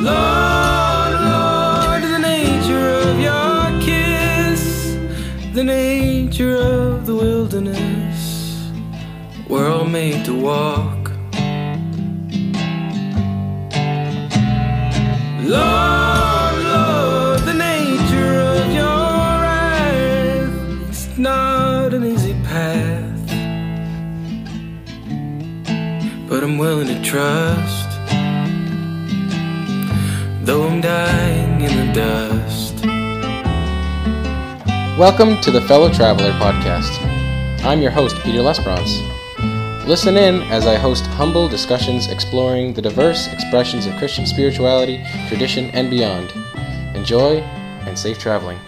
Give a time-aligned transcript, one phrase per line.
[0.00, 4.94] Lord, Lord, the nature of your kiss,
[5.54, 8.70] the nature of the wilderness,
[9.48, 11.10] we're all made to walk.
[15.42, 19.08] Lord, Lord, the nature of your
[19.42, 23.26] wrath is not an easy path,
[26.28, 27.77] but I'm willing to trust.
[30.48, 32.82] Though I'm dying in the dust.
[34.98, 37.04] Welcome to the Fellow Traveler podcast.
[37.66, 39.86] I'm your host, Peter Lesbrance.
[39.86, 45.66] Listen in as I host humble discussions exploring the diverse expressions of Christian spirituality, tradition,
[45.72, 46.32] and beyond.
[46.96, 47.40] Enjoy
[47.84, 48.58] and safe traveling.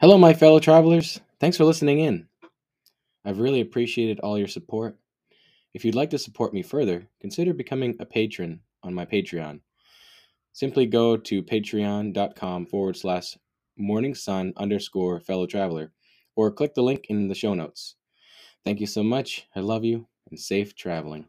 [0.00, 1.20] Hello, my fellow travelers.
[1.40, 2.26] Thanks for listening in.
[3.22, 4.96] I've really appreciated all your support.
[5.74, 9.60] If you'd like to support me further, consider becoming a patron on my Patreon.
[10.52, 13.36] Simply go to patreon.com forward slash
[13.76, 15.92] morning sun underscore fellow traveler
[16.36, 17.96] or click the link in the show notes.
[18.64, 19.48] Thank you so much.
[19.56, 21.26] I love you and safe traveling.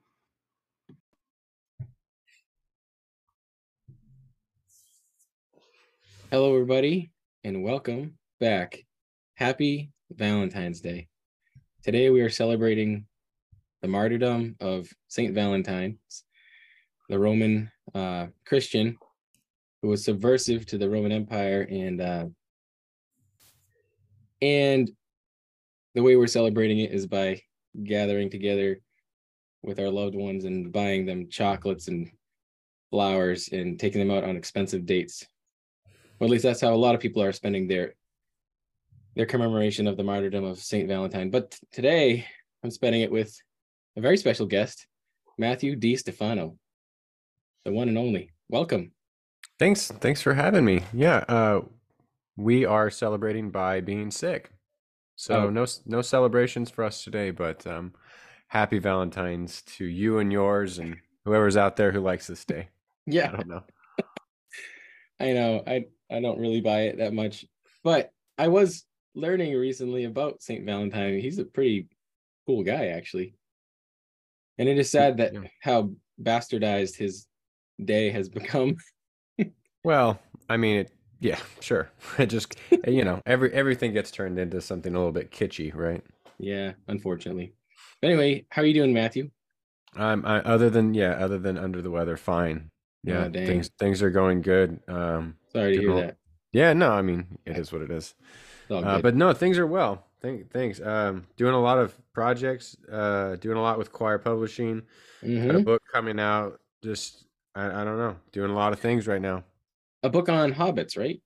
[6.29, 7.11] Hello, everybody,
[7.43, 8.85] and welcome back.
[9.33, 11.07] Happy Valentine's Day.
[11.81, 13.07] Today we are celebrating
[13.85, 15.99] the martyrdom of Saint Valentine,
[17.07, 18.97] the Roman uh, Christian
[19.83, 22.25] who was subversive to the Roman Empire, and uh,
[24.41, 24.89] and
[25.93, 27.39] the way we're celebrating it is by
[27.83, 28.81] gathering together
[29.61, 32.09] with our loved ones and buying them chocolates and
[32.89, 35.27] flowers and taking them out on expensive dates.
[36.17, 37.93] Well, at least that's how a lot of people are spending their
[39.15, 41.29] their commemoration of the martyrdom of Saint Valentine.
[41.29, 42.25] But t- today,
[42.63, 43.39] I'm spending it with
[43.95, 44.87] a very special guest,
[45.37, 46.57] Matthew Distefano,
[47.63, 48.31] the one and only.
[48.49, 48.91] Welcome.
[49.59, 49.87] Thanks.
[49.89, 50.83] Thanks for having me.
[50.93, 51.23] Yeah.
[51.27, 51.61] Uh,
[52.35, 54.51] we are celebrating by being sick.
[55.15, 55.49] So Oh.
[55.49, 57.93] no no celebrations for us today, but um,
[58.47, 62.67] happy Valentine's to you and yours and whoever's out there who likes this day.
[63.05, 63.63] Yeah, I don't know.
[65.19, 65.63] I know.
[65.65, 67.45] I I don't really buy it that much,
[67.83, 68.83] but I was
[69.15, 71.17] learning recently about Saint Valentine.
[71.19, 71.87] He's a pretty
[72.45, 73.35] cool guy, actually.
[74.57, 75.41] And it is sad that yeah.
[75.61, 77.27] how bastardized his
[77.83, 78.77] day has become.
[79.83, 81.91] Well, I mean, it, yeah, sure.
[82.17, 82.55] It just
[82.87, 86.03] you know every everything gets turned into something a little bit kitschy, right?
[86.39, 87.53] Yeah, unfortunately.
[88.01, 89.29] But anyway, how are you doing, Matthew?
[89.95, 92.71] Um, I, other than yeah, other than under the weather, fine.
[93.03, 94.79] Yeah, Oh, things things are going good.
[94.87, 96.17] Um, Sorry to hear that.
[96.51, 98.15] yeah, no, I mean it is what it is.
[98.71, 100.07] Uh, but no, things are well.
[100.25, 100.81] Thank, thanks.
[100.81, 102.75] Um, doing a lot of projects.
[102.91, 104.81] Uh, doing a lot with Quoir Publishing.
[105.23, 106.59] Got a book coming out.
[106.83, 108.15] Just I, I don't know.
[108.31, 109.43] Doing a lot of things right now.
[110.01, 111.21] A book on hobbits, right?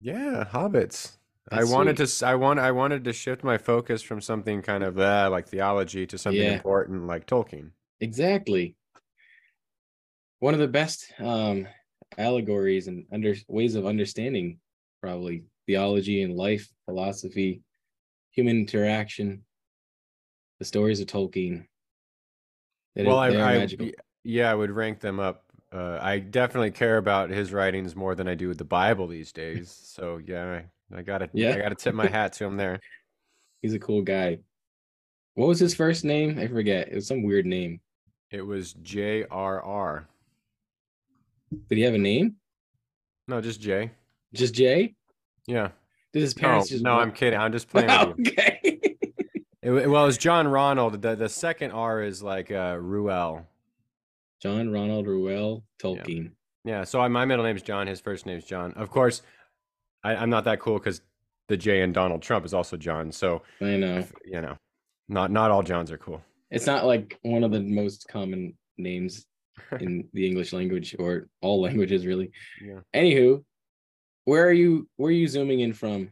[0.00, 1.12] Yeah, Hobbits.
[1.52, 2.08] I wanted sweet.
[2.08, 2.26] to.
[2.26, 2.58] I want.
[2.58, 6.42] I wanted to shift my focus from something kind of uh, like theology to something
[6.42, 6.54] Yeah.
[6.54, 7.70] important like Tolkien.
[8.00, 8.74] Exactly.
[10.40, 11.68] One of the best um,
[12.18, 14.58] allegories and under ways of understanding
[15.00, 17.62] probably theology and life, philosophy,
[18.40, 19.44] human interaction,
[20.58, 21.66] the stories of Tolkien.
[22.96, 23.68] Well, I, I
[24.24, 25.44] yeah, I would rank them up.
[25.72, 29.32] Uh, I definitely care about his writings more than I do with the Bible these
[29.32, 29.76] days.
[29.90, 30.62] So yeah,
[30.92, 31.28] I, I gotta.
[31.34, 31.52] Yeah.
[31.52, 32.80] I gotta tip my hat to him there.
[33.62, 34.38] He's a cool guy.
[35.34, 36.38] What was his first name?
[36.38, 36.88] I forget.
[36.88, 37.80] It was some weird name.
[38.30, 40.08] It was J.R.R.
[41.68, 42.36] Did he have a name?
[43.28, 43.90] No, just J.
[44.32, 44.94] Just Jay?
[45.46, 45.70] Yeah.
[46.12, 47.38] Did his No, parents just no, I'm kidding.
[47.38, 48.32] I'm just playing with you.
[48.32, 48.58] okay.
[49.62, 51.02] It, wa- well, it's John Ronald.
[51.02, 53.46] The, the second R is like uh, Ruel.
[54.42, 56.30] John Ronald Ruel Tolkien.
[56.64, 56.84] Yeah.
[56.84, 57.86] So I, my middle name's John.
[57.86, 58.72] His first name's John.
[58.74, 59.22] Of course,
[60.02, 61.02] I, I'm not that cool because
[61.48, 63.12] the J in Donald Trump is also John.
[63.12, 63.98] So I know.
[63.98, 64.56] if- you know,
[65.08, 66.22] not not all Johns are cool.
[66.50, 69.26] It's not like one of the most common names
[69.80, 72.30] in the English language or all languages really.
[72.64, 72.80] Yeah.
[72.94, 73.44] Anywho,
[74.30, 76.08] where are you where are you zooming in from?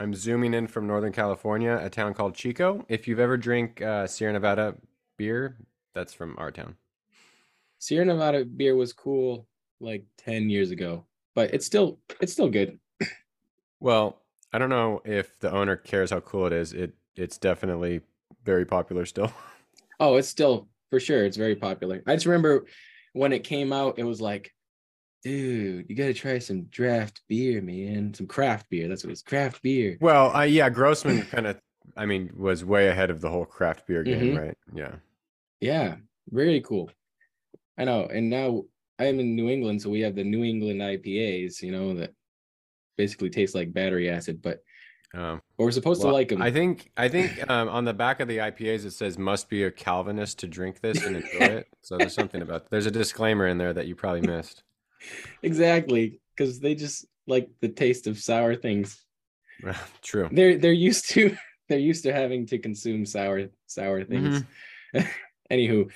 [0.00, 2.84] I'm zooming in from Northern California, a town called Chico.
[2.88, 4.74] If you've ever drink uh, Sierra Nevada
[5.16, 5.56] beer,
[5.94, 6.74] that's from our town.
[7.78, 9.46] Sierra Nevada beer was cool
[9.78, 11.06] like 10 years ago,
[11.36, 12.80] but it's still it's still good.
[13.78, 14.20] Well,
[14.52, 16.72] I don't know if the owner cares how cool it is.
[16.72, 18.00] It it's definitely
[18.44, 19.32] very popular still.
[20.00, 21.24] Oh, it's still for sure.
[21.24, 22.02] It's very popular.
[22.04, 22.66] I just remember
[23.12, 24.52] when it came out, it was like,
[25.24, 28.14] dude, you got to try some draft beer, man.
[28.14, 28.86] Some craft beer.
[28.88, 29.96] That's what it's craft beer.
[30.00, 31.58] Well, uh, yeah, Grossman kind of
[31.96, 34.38] I mean, was way ahead of the whole craft beer game, Mhm.
[34.38, 34.58] right?
[34.74, 34.96] Yeah.
[35.60, 35.96] Yeah,
[36.30, 36.90] very cool.
[37.78, 38.06] I know.
[38.06, 38.64] And now
[38.98, 42.12] I am in New England, so we have the New England IPAs, you know, that
[42.96, 44.62] basically taste like battery acid, but
[45.12, 46.42] Um, but we're supposed well, to like them.
[46.42, 49.62] I think I think um, on the back of the IPAs it says must be
[49.62, 51.68] a Calvinist to drink this and enjoy it.
[51.82, 54.63] So there's something about there's a disclaimer in there that you probably missed.
[55.42, 59.04] Exactly, because they just like the taste of sour things.
[60.02, 60.28] True.
[60.30, 61.36] They're they're used to
[61.68, 64.42] they're used to having to consume sour sour things.
[65.50, 65.90] Anywho,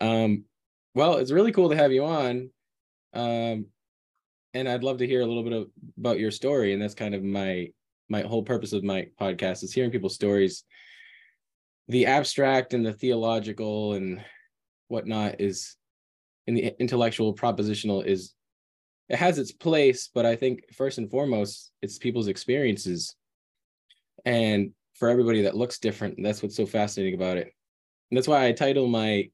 [0.00, 0.44] um,
[0.94, 2.50] well, it's really cool to have you on.
[3.12, 3.66] Um,
[4.54, 5.68] and I'd love to hear a little bit of,
[5.98, 6.72] about your story.
[6.72, 7.70] And that's kind of my
[8.08, 10.64] my whole purpose of my podcast is hearing people's stories.
[11.88, 14.22] The abstract and the theological and
[14.88, 15.76] whatnot is
[16.54, 18.34] the intellectual propositional is
[19.08, 23.16] it has its place, but I think first and foremost, it's people's experiences.
[24.24, 27.52] And for everybody that looks different, that's what's so fascinating about it.
[28.10, 29.30] And that's why I title my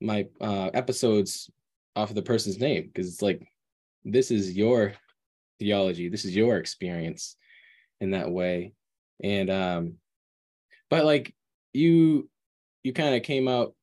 [0.00, 1.50] my uh episodes
[1.94, 3.46] off of the person's name, because it's like
[4.04, 4.94] this is your
[5.58, 7.36] theology, this is your experience
[8.00, 8.72] in that way.
[9.22, 9.94] And um,
[10.88, 11.34] but like
[11.72, 12.28] you
[12.82, 13.74] you kind of came out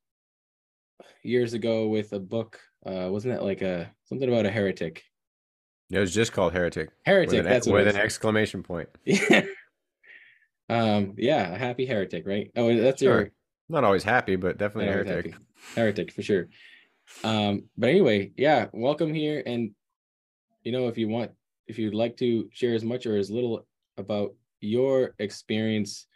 [1.23, 5.03] years ago with a book, uh, wasn't it like a something about a heretic?
[5.89, 6.89] It was just called Heretic.
[7.05, 8.89] Heretic, with an, that's with it an exclamation point.
[9.05, 9.45] Yeah.
[10.69, 12.51] um, yeah, a happy heretic, right?
[12.57, 13.31] Oh, that's your
[13.69, 15.31] Not always happy, but definitely heretic.
[15.31, 15.43] happy.
[15.75, 16.49] heretic for sure.
[17.23, 19.41] Um, but anyway, yeah, welcome here.
[19.45, 19.71] And
[20.63, 21.31] you know, if you want,
[21.67, 23.65] if you'd like to share as much or as little
[23.97, 26.07] about your experience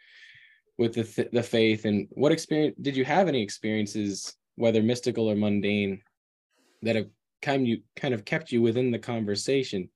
[0.76, 5.30] with the th- the faith and what experience did you have any experiences, whether mystical
[5.30, 6.02] or mundane,
[6.82, 7.08] that have
[7.40, 9.88] kind you kind of kept you within the conversation?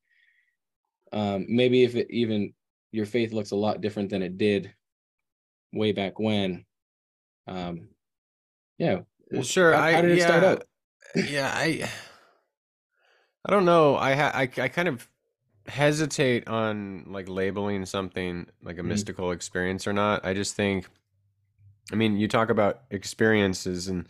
[1.12, 2.52] Um, maybe if it even
[2.92, 4.72] your faith looks a lot different than it did
[5.72, 6.64] way back when.
[7.46, 7.88] Um,
[8.78, 9.00] yeah,
[9.30, 9.72] Well, sure.
[9.74, 10.64] How- I, how did it yeah, start out?
[11.14, 11.88] Yeah, I
[13.44, 13.96] I don't know.
[13.96, 15.08] I ha- I I kind of
[15.66, 18.86] hesitate on like labeling something like a Mhm.
[18.88, 20.24] mystical experience or not.
[20.24, 20.86] I just think
[21.92, 24.08] I mean, you talk about experiences and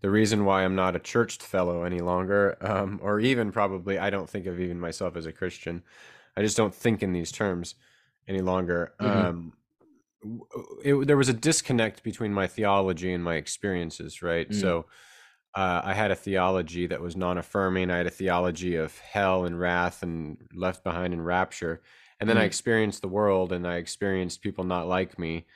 [0.00, 4.10] the reason why I'm not a churched fellow any longer, um, or even probably I
[4.10, 5.82] don't think of even myself as a Christian.
[6.36, 7.74] I just don't think in these terms
[8.28, 8.94] any longer.
[9.00, 9.06] Mhm.
[9.06, 9.52] Um,
[10.84, 14.48] it, there was a disconnect between my theology and my experiences, right?
[14.50, 14.54] Mm.
[14.54, 14.86] So
[15.54, 17.90] uh, I had a theology that was non-affirming.
[17.90, 21.82] I had a theology of hell and wrath and left behind and rapture.
[22.20, 22.46] And then I Mm.
[22.46, 25.46] experienced the world and I experienced people not like me.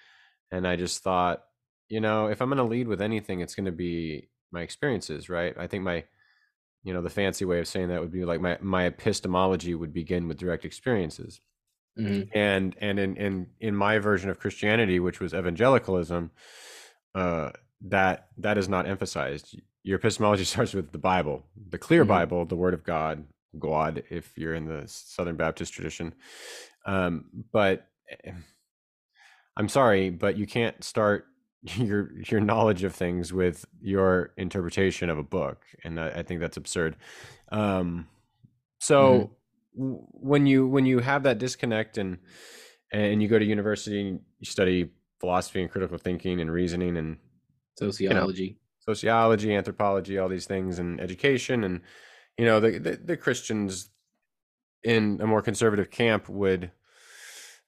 [0.51, 1.45] And I just thought,
[1.89, 5.29] you know, if I'm going to lead with anything, it's going to be my experiences,
[5.29, 5.55] right?
[5.59, 6.05] I think my,
[6.85, 9.93] you know, the fancy way of saying that would be like my, my epistemology would
[9.93, 11.41] begin with direct experiences
[11.99, 12.31] Mhm.
[12.33, 16.31] and and in in in my version of Christianity, which was evangelicalism,
[17.15, 17.51] uh,
[17.83, 19.61] that that is not emphasized.
[19.83, 22.09] Your epistemology starts with the Bible, the clear Mhm.
[22.09, 23.27] Bible, the Word of God,
[23.59, 26.15] God, if you're in the Southern Baptist tradition.
[26.87, 27.89] Um, but
[28.25, 28.33] eh,
[29.57, 31.27] I'm sorry, but you can't start
[31.63, 36.41] your your knowledge of things with your interpretation of a book, and I, I think
[36.41, 36.97] that's absurd.
[37.51, 38.09] Um,
[38.79, 39.37] so
[39.77, 42.19] w- when you when you have that disconnect and
[42.93, 47.17] and you go to university and you study philosophy and critical thinking and reasoning and
[47.79, 48.59] Sociology.
[48.81, 51.81] sociology, anthropology, all these things, and education, and
[52.37, 53.91] you know the the, the Christians
[54.83, 56.73] in a more conservative camp would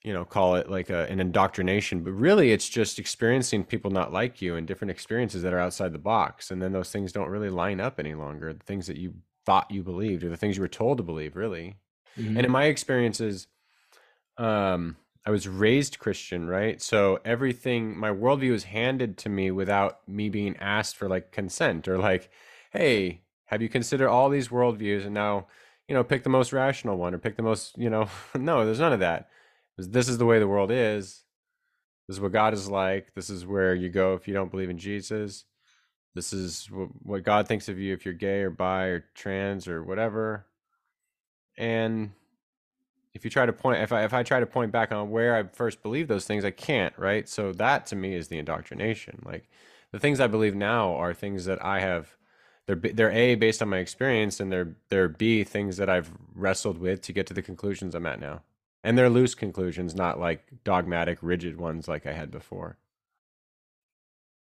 [0.05, 4.13] you know call it like a, an indoctrination but really it's just experiencing people not
[4.13, 6.51] like you and different experiences that are outside the box.
[6.51, 8.53] And then those things don't really line up any longer.
[8.53, 9.15] The things that you
[9.47, 11.77] thought you believed or the things you were told to believe really.
[12.17, 12.37] Mhm.
[12.37, 13.47] and in my experiences
[14.37, 14.95] um
[15.25, 16.81] i was raised christian right?
[16.81, 21.87] So everything my worldview is handed to me without me being asked for like consent
[21.87, 22.29] or like
[22.71, 25.47] hey have you considered all these worldviews and now
[25.87, 28.07] you know pick the most rational one or pick the most you know?
[28.37, 29.29] No there's none of that
[29.77, 31.23] this is the way the world is
[32.07, 34.69] this is what god is like this is where you go if you don't believe
[34.69, 35.45] in jesus
[36.13, 36.69] this is
[37.03, 40.45] what god thinks of you if you're gay or bi or trans or whatever
[41.57, 42.11] and
[43.15, 45.35] if you try to point if I if I try to point back on where
[45.35, 47.27] I first believed those things, I can't, right?
[47.27, 49.23] So that to me is the indoctrination.
[49.25, 49.49] Like
[49.91, 52.17] the things I believe now are things that I have
[52.67, 56.77] they're they're A based on my experience and they're they're B things that I've wrestled
[56.77, 58.41] with to get to the conclusions I'm at now.
[58.85, 62.77] And they're loose conclusions, not like dogmatic, rigid ones like I had before.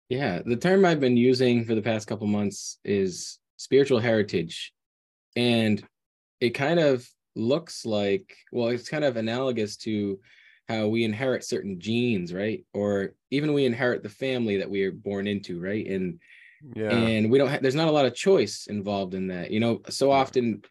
[0.07, 4.71] Yeah, the term I've been using for the past couple months is spiritual heritage.
[5.35, 5.83] And
[6.39, 7.05] it kind of
[7.35, 10.21] looks like, well, it's kind of analogous to
[10.69, 12.65] how we inherit certain genes, right?
[12.73, 15.85] Or even we inherit the family that we are born into, right?
[15.85, 16.21] And
[16.77, 16.91] Yeah.
[16.93, 19.81] and we don't have there's not a lot of choice involved in that you know
[19.89, 20.61] so often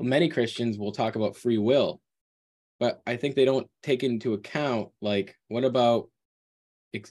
[0.00, 2.00] many christians will talk about free will
[2.80, 6.08] but i think they don't take into account like what about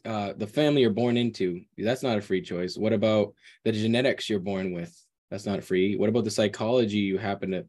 [0.05, 1.61] uh, the family you're born into?
[1.77, 2.77] That's not a free choice.
[2.77, 3.33] What about
[3.63, 4.95] the genetics you're born with?
[5.29, 5.95] That's not free.
[5.95, 7.65] What about the psychology you happen to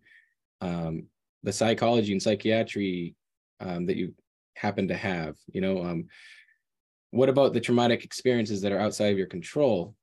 [0.61, 1.05] um,
[1.43, 3.15] the psychology and psychiatry
[3.61, 4.15] um, that you
[4.57, 6.07] happen to have you know um,
[7.11, 9.95] what about the traumatic experiences that are outside of your control?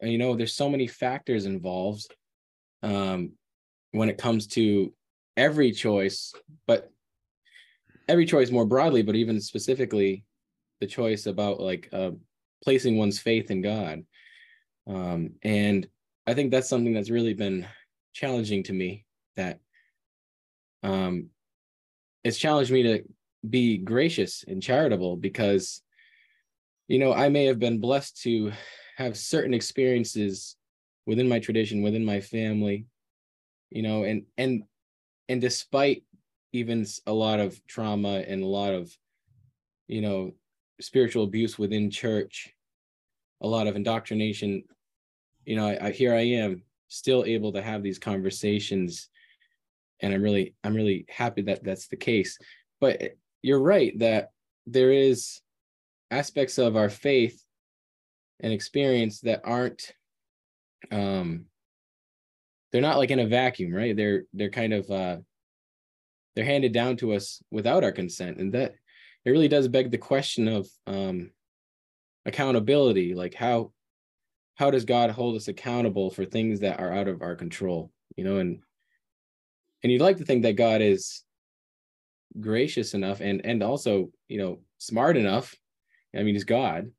[0.00, 2.14] And you know there's so many factors involved
[2.82, 3.32] um
[3.92, 4.92] when it comes to
[5.36, 6.34] every choice
[6.66, 6.90] but
[8.08, 10.24] every choice more broadly but even specifically
[10.80, 12.10] the choice about like uh
[12.64, 14.04] placing one's faith in god.
[14.86, 15.86] Um and
[16.26, 17.66] i think that's something that's really been
[18.12, 19.06] challenging to me
[19.36, 19.60] that
[20.82, 21.28] um
[22.24, 23.02] it's challenged me to
[23.48, 25.82] be gracious and charitable because
[26.88, 28.52] you know i may have been blessed to
[28.96, 30.56] have certain experiences
[31.06, 32.86] within my tradition within my family
[33.70, 34.62] you know and and
[35.28, 36.04] and despite
[36.52, 38.94] even a lot of trauma and a lot of
[39.88, 40.32] you know
[40.80, 42.52] spiritual abuse within church
[43.42, 44.62] a lot of indoctrination
[45.44, 49.08] you know I, I here i am still able to have these conversations
[50.00, 52.38] and i'm really i'm really happy that that's the case.
[52.80, 53.08] But eh,
[53.40, 54.30] you're right that
[54.66, 55.40] there is
[56.10, 57.42] aspects of our faith
[58.40, 59.92] and experience that aren't
[60.90, 61.46] um
[62.70, 63.96] they're not like in a vacuum right?
[63.96, 65.16] They're they're kind of uh
[66.34, 68.38] they're handed down to us without our consent.
[68.38, 68.74] And that
[69.24, 71.30] it really does beg the question of um
[72.24, 73.72] accountability like how
[74.54, 78.24] how does god hold us accountable for things that are out of our control you
[78.24, 78.38] know?
[78.38, 78.62] And
[79.82, 81.24] and you'd like to think that god is
[82.40, 85.54] gracious enough and and also you know smart enough
[86.14, 86.90] i mean he's god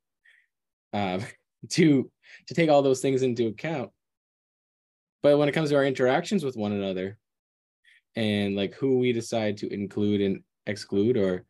[0.93, 1.21] um
[1.69, 2.11] to
[2.47, 3.91] to take all those things into account.
[5.21, 7.17] But when it comes to our interactions with one another
[8.15, 11.45] and like who we decide to include and exclude or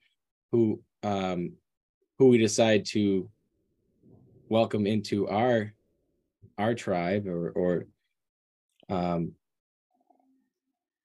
[0.52, 1.54] who um
[2.18, 3.30] who we decide to
[4.50, 5.74] welcome into our
[6.58, 7.86] our tribe or or
[8.90, 9.32] um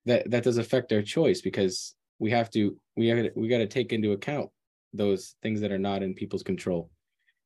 [0.07, 3.59] that that does affect our choice because we have to we have to, we got
[3.59, 4.51] to take into account
[4.93, 6.91] those things that are not in people's control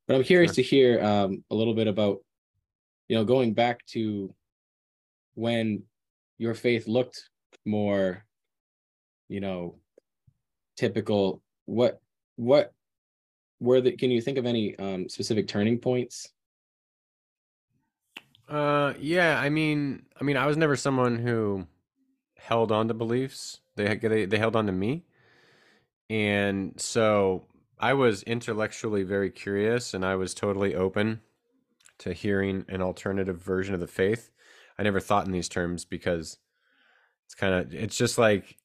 [0.07, 0.57] but i'm curious Sure.
[0.57, 2.19] to hear um a little bit about
[3.09, 4.33] you know going back to
[5.35, 5.83] when
[6.39, 7.29] your faith looked
[7.65, 8.25] more
[9.29, 9.77] you know
[10.77, 12.01] typical what
[12.37, 12.73] what
[13.61, 16.33] were the can you think of any um specific turning points
[18.49, 19.39] Uh, yeah.
[19.41, 21.67] I mean, I mean, I was never someone who
[22.37, 23.61] held on to beliefs.
[23.77, 25.05] They they they held on to me,
[26.11, 27.47] and so
[27.79, 31.21] I was intellectually very curious, and I was totally open
[31.99, 34.31] to hearing an alternative version of the faith.
[34.79, 36.39] I never thought in these terms because
[37.33, 38.59] it's kind of it's just like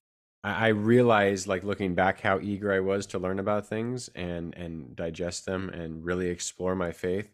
[0.43, 4.53] I, I realized, like looking back, how eager I was to learn about things and
[4.55, 7.31] and digest them and really explore my faith.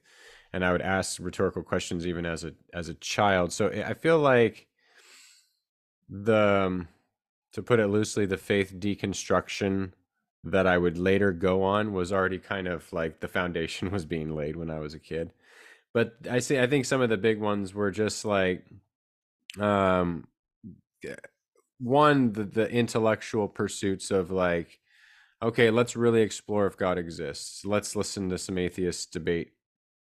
[0.53, 3.51] And I would ask rhetorical questions even as a as a child.
[3.51, 4.67] So I I feel like
[6.07, 6.87] the um,
[7.53, 9.93] to put it loosely, the faith deconstruction
[10.43, 14.35] that I would later go on was already kind of like the foundation was being
[14.35, 15.31] laid when I was a kid.
[15.93, 18.65] But I say I think some of the big ones were just like
[19.59, 20.27] um
[21.79, 24.79] one the, the intellectual pursuits of like
[25.41, 27.65] okay let's really explore if god exists.
[27.65, 29.51] Let's listen to some atheists debate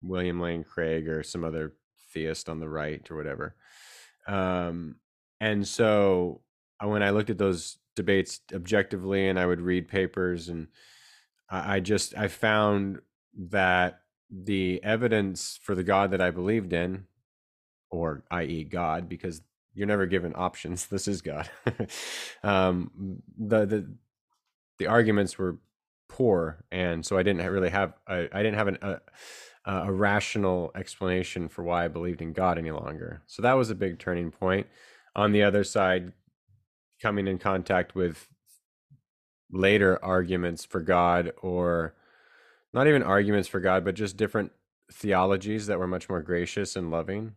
[0.03, 1.75] william lane craig or some other
[2.13, 3.55] theist on the right or whatever.
[4.27, 4.97] Um
[5.41, 6.41] and so
[6.83, 10.69] uh, when i looked at those debates objectively and i would read papers and
[11.51, 13.01] i, I just i found
[13.51, 17.05] that the evidence for the god that i believed in
[17.91, 19.41] or i.e god because
[19.79, 20.87] you're never given options.
[20.91, 21.49] This is god.
[22.43, 23.95] Um the the
[24.79, 25.59] the arguments were
[26.09, 29.01] poor and so i didn't really have i, I didn't have an, a
[29.67, 33.23] a rational explanation for why i believed in god any longer.
[33.27, 34.67] So that was a big turning point.
[35.15, 36.13] On the other side
[37.03, 38.29] coming in contact with
[39.53, 41.95] later arguments for god or
[42.73, 44.53] not even arguments for god but just different
[44.91, 47.35] theologies that were much more gracious and loving.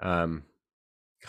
[0.00, 0.44] Um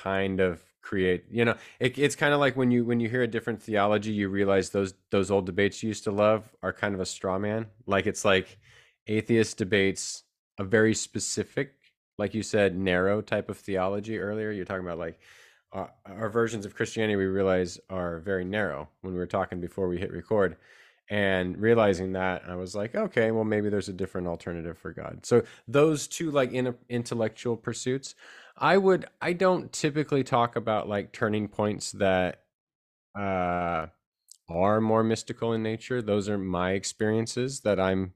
[0.03, 3.21] kind of create you know it, it's kind of like when you when you hear
[3.21, 6.95] a different theology you realize those those old debates you used to love are kind
[6.95, 7.67] of a straw man.
[7.85, 8.57] Like it's like
[9.07, 10.23] atheist debates
[10.57, 11.73] a very specific
[12.17, 14.51] like you said narrow type of theology earlier.
[14.51, 15.19] You're talking about like
[15.71, 19.99] our, versions of christianity we realize are very narrow when we were talking before we
[19.99, 20.55] hit record.
[21.11, 25.25] And realizing that i was like okay well maybe there's a different alternative for god.
[25.25, 28.15] So those two like in intellectual pursuits
[28.59, 32.43] i would i don't typically talk about like turning points that
[33.17, 33.87] uh
[34.51, 36.01] are more mystical in nature.
[36.01, 38.13] Those are my experiences that i'm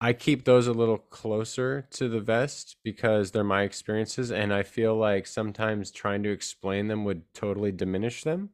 [0.00, 4.62] i keep those a little closer to the vest because they're my experiences and i
[4.62, 8.50] feel like sometimes trying to explain them would totally diminish them.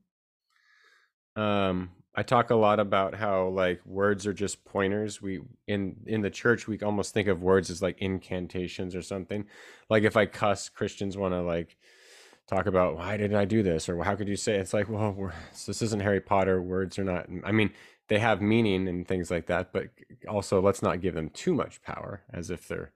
[1.37, 5.23] Um I talk a lot about how like words are just pointers.
[5.23, 9.47] We in in the church we almost think of words as like incantations or something.
[9.89, 11.77] Like if I cuss, Christians want to like
[12.49, 14.63] talk about why did I do this or how could you say it?
[14.63, 15.31] it's like well
[15.65, 16.61] this isn't Harry Potter.
[16.61, 17.29] Words are not.
[17.45, 17.71] I mean
[18.09, 19.85] they have meaning and things like that, but
[20.27, 22.91] also let's not give them too much power as if they're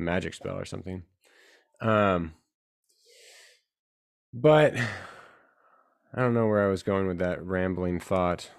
[0.00, 1.04] a magic spell or something.
[1.80, 2.34] Um,
[4.32, 4.74] but
[6.12, 8.50] I don't know where I was going with that rambling thought.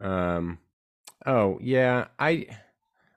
[0.00, 0.58] Um,
[1.26, 2.46] oh yeah, I,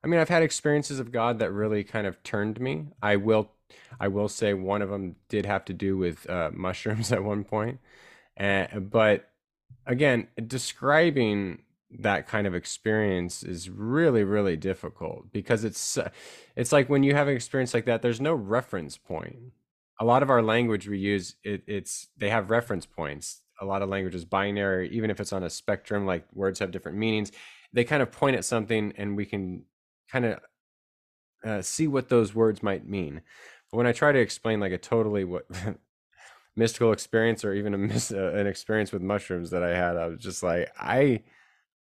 [0.04, 2.88] I mean, I've had experiences of God that really kind of turned me.
[3.02, 3.52] I will,
[4.00, 7.44] I will say one of them did have to do with uh, mushrooms at one
[7.44, 7.80] point,
[8.40, 9.30] uh, but
[9.86, 11.60] again, describing
[12.00, 15.98] that kind of experience is really really difficult because it's
[16.56, 19.38] it's like when you have an experience like that there's no reference point
[20.00, 23.82] a lot of our language we use it, it's they have reference points a lot
[23.82, 27.32] of languages binary even if it's on a spectrum like words have different meanings
[27.72, 29.64] they kind of point at something and we can
[30.10, 30.40] kind of
[31.44, 33.22] uh, see what those words might mean.
[33.70, 35.46] But when i try to explain like a totally what
[36.56, 40.06] mystical experience or even a mis- uh, an experience with mushrooms that i had i
[40.06, 41.24] was just like i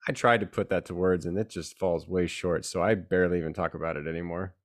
[0.07, 2.95] i tried to put that to words and it just falls way short so i
[2.95, 4.55] barely even talk about it anymore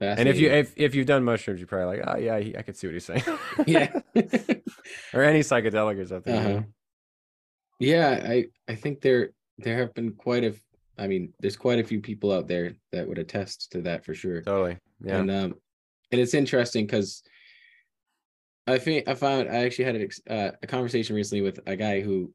[0.00, 2.76] and if you if, if you've done mushrooms, you're probably like, oh yeah, I could
[2.76, 3.22] see what he's saying.
[3.66, 3.92] yeah.
[5.14, 6.34] or any psychedelic or something.
[6.34, 6.62] Uh-huh.
[7.78, 10.54] Yeah, I I think there there have been quite a
[10.98, 14.14] I mean, there's quite a few people out there that would attest to that for
[14.14, 14.42] sure.
[14.42, 14.78] Totally.
[15.02, 15.18] Yeah.
[15.18, 15.54] And um
[16.12, 17.22] and it's interesting because
[18.66, 22.00] I think I found I actually had a, uh, a conversation recently with a guy
[22.00, 22.32] who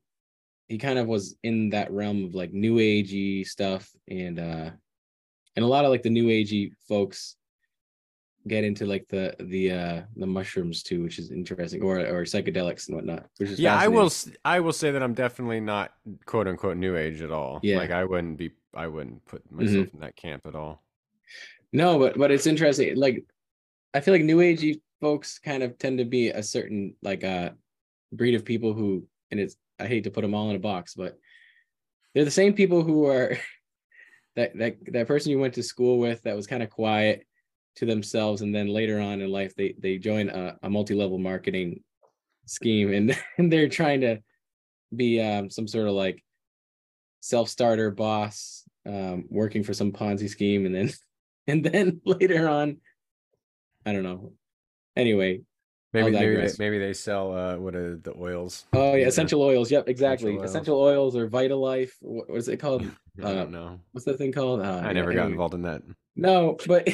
[0.68, 4.70] he kind of was in that realm of like new agey stuff and uh
[5.56, 7.36] and a lot of like the new agey folks
[8.48, 12.88] get into like the the uh the mushrooms too which is interesting or or psychedelics
[12.88, 14.12] and whatnot which is yeah i will
[14.44, 15.92] i will say that i'm definitely not
[16.26, 17.60] quote unquote new age at all.
[17.62, 17.78] Yeah.
[17.78, 19.98] Like i wouldn't be i wouldn't put myself mm-hmm.
[19.98, 20.84] in that camp at all.
[21.72, 23.24] No but but it's interesting like
[23.94, 27.52] i feel like new agey folks kind of tend to be a certain like uh
[28.12, 30.96] breed of people who and it's i hate to put them all in a box
[30.96, 31.18] but
[32.14, 33.38] they're the same people who are
[34.36, 37.26] that that that person you went to school with that was kind of quiet
[37.82, 41.82] to themselves and then later on in life they they join a, a multi-level marketing
[42.46, 44.20] scheme and, and they're trying to
[44.96, 46.24] be um, some sort of like
[47.22, 50.92] self-starter boss um, working for some ponzi scheme and then
[51.48, 52.78] and then later on
[53.84, 54.34] i don't know.
[54.96, 55.42] Anyway
[55.94, 58.66] maybe maybe they, maybe they sell uh what are the oils?
[58.74, 59.72] Oh yeah essential oils.
[59.72, 60.36] Yep exactly.
[60.36, 61.16] Essential oils, essential oils.
[61.16, 61.92] or vitalife.
[62.02, 62.84] What was it called?
[63.24, 63.80] I don't uh, know.
[63.92, 64.62] what's that thing called?
[64.62, 65.32] Uh, i never yeah, got anyway.
[65.32, 65.82] involved in that.
[66.16, 66.88] No but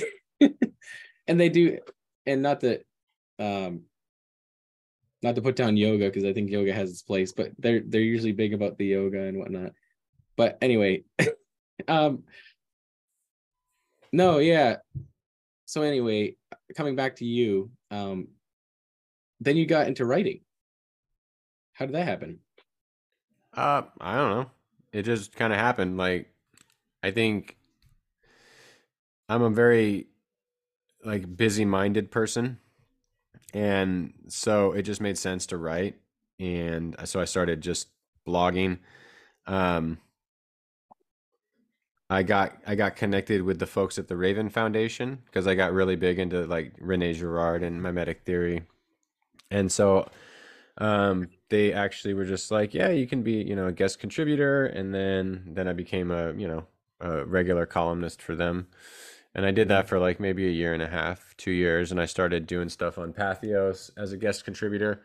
[1.28, 1.80] and they do,
[2.26, 2.86] and not that,
[3.40, 3.84] um,
[5.24, 8.02] not to put down yoga because I think yoga has its place, but they're they're
[8.02, 9.72] usually big about the yoga and whatnot.
[10.36, 11.04] But anyway,
[11.88, 12.24] um,
[14.12, 14.78] no, yeah.
[15.66, 16.36] So anyway,
[16.76, 18.30] coming back to you, um,
[19.40, 20.42] then you got into writing.
[21.74, 22.40] How did that happen?
[23.54, 24.52] Uh, I don't know.
[24.94, 25.98] It just kind of happened.
[25.98, 26.32] Like,
[27.04, 27.58] I think
[29.30, 30.08] I'm a very
[31.04, 32.60] like busy minded person.
[33.54, 35.96] And so it just made sense to write.
[36.40, 37.88] And so i started just
[38.28, 38.80] blogging.
[39.46, 40.00] Um
[42.10, 45.74] i got i got connected with the folks at the raven foundation because i got
[45.74, 48.64] really big into like rene girard and mimetic theory.
[49.50, 50.10] And so
[50.78, 54.66] um they actually were just like yeah you can be you know a guest contributor.
[54.66, 56.68] And then then i became a you know
[57.00, 58.68] a regular columnist for them
[59.38, 62.02] and I did that for like maybe a year and a half, two years, and
[62.02, 65.04] I started doing stuff on Patheos as a guest contributor.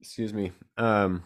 [0.00, 0.50] Excuse me.
[0.76, 1.22] Um,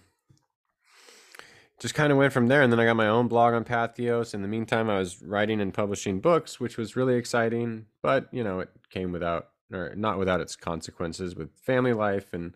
[1.81, 4.35] just kind of went from there, and then I got my own blog on Patheos.
[4.35, 8.45] In the meantime, I was writing and publishing books, which was really exciting, but you
[8.45, 12.55] know, it came without or not without its consequences with family life and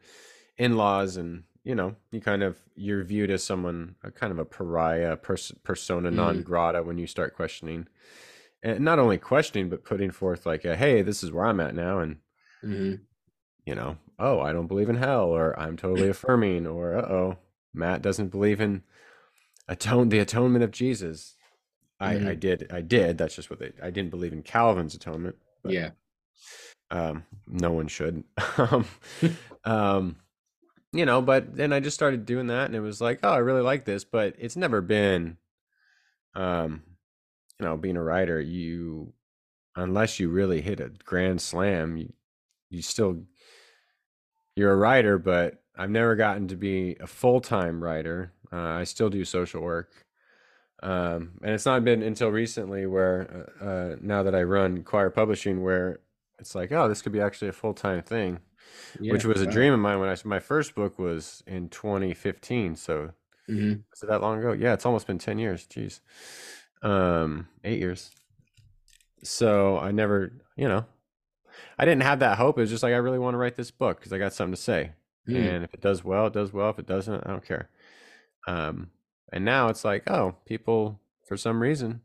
[0.58, 4.44] in-laws and you know you kind of you're viewed as someone a kind of a
[4.44, 6.14] pariah pers- persona mm.
[6.14, 7.86] non grata when you start questioning
[8.62, 11.74] and not only questioning but putting forth like a, hey this is where i'm at
[11.74, 12.16] now and
[12.64, 12.94] mm-hmm.
[13.66, 17.36] you know oh i don't believe in hell or i'm totally affirming or uh-oh
[17.74, 18.82] Matt doesn't believe in
[19.66, 21.36] atone the atonement of Jesus.
[21.98, 22.40] I, I Mhm.
[22.40, 22.66] did.
[22.70, 23.16] I did.
[23.16, 23.72] That's just what they.
[23.82, 25.36] I didn't believe in Calvin's atonement.
[25.62, 25.90] but- Yeah.
[26.90, 28.24] um no one should
[28.58, 28.84] um
[29.64, 30.16] um
[30.92, 33.38] you know but then i just started doing that and it was like oh i
[33.38, 35.38] really like this but it's never been
[36.34, 36.82] um
[37.60, 39.12] you know being a writer you
[39.76, 42.12] unless you really hit a grand slam you
[42.70, 43.24] you still
[44.56, 48.32] you're a writer but i've never gotten to be a full-time writer.
[48.52, 50.04] Uh, i still do social work.
[50.82, 55.10] Um and it's not been until recently where uh, uh now that i run Quoir
[55.10, 56.00] publishing where
[56.38, 58.40] it's like oh this could be actually a full-time thing
[59.08, 62.76] which Yeah, was a dream of mine when I my first book was in 2015
[62.76, 63.12] so
[63.48, 63.84] Mhm.
[63.92, 64.52] was it that long ago?
[64.52, 66.00] Yeah it's almost been 10 years jeez
[66.82, 68.10] um 8 years
[69.22, 70.84] so I never you know
[71.78, 73.70] I didn't have that hope it was just like I really want to write this
[73.70, 74.92] book because I got something to say
[75.28, 75.36] Mm.
[75.36, 77.70] and if it does well it does well if it doesn't I don't care
[78.48, 78.90] um
[79.32, 82.00] and now it's like oh people for some reason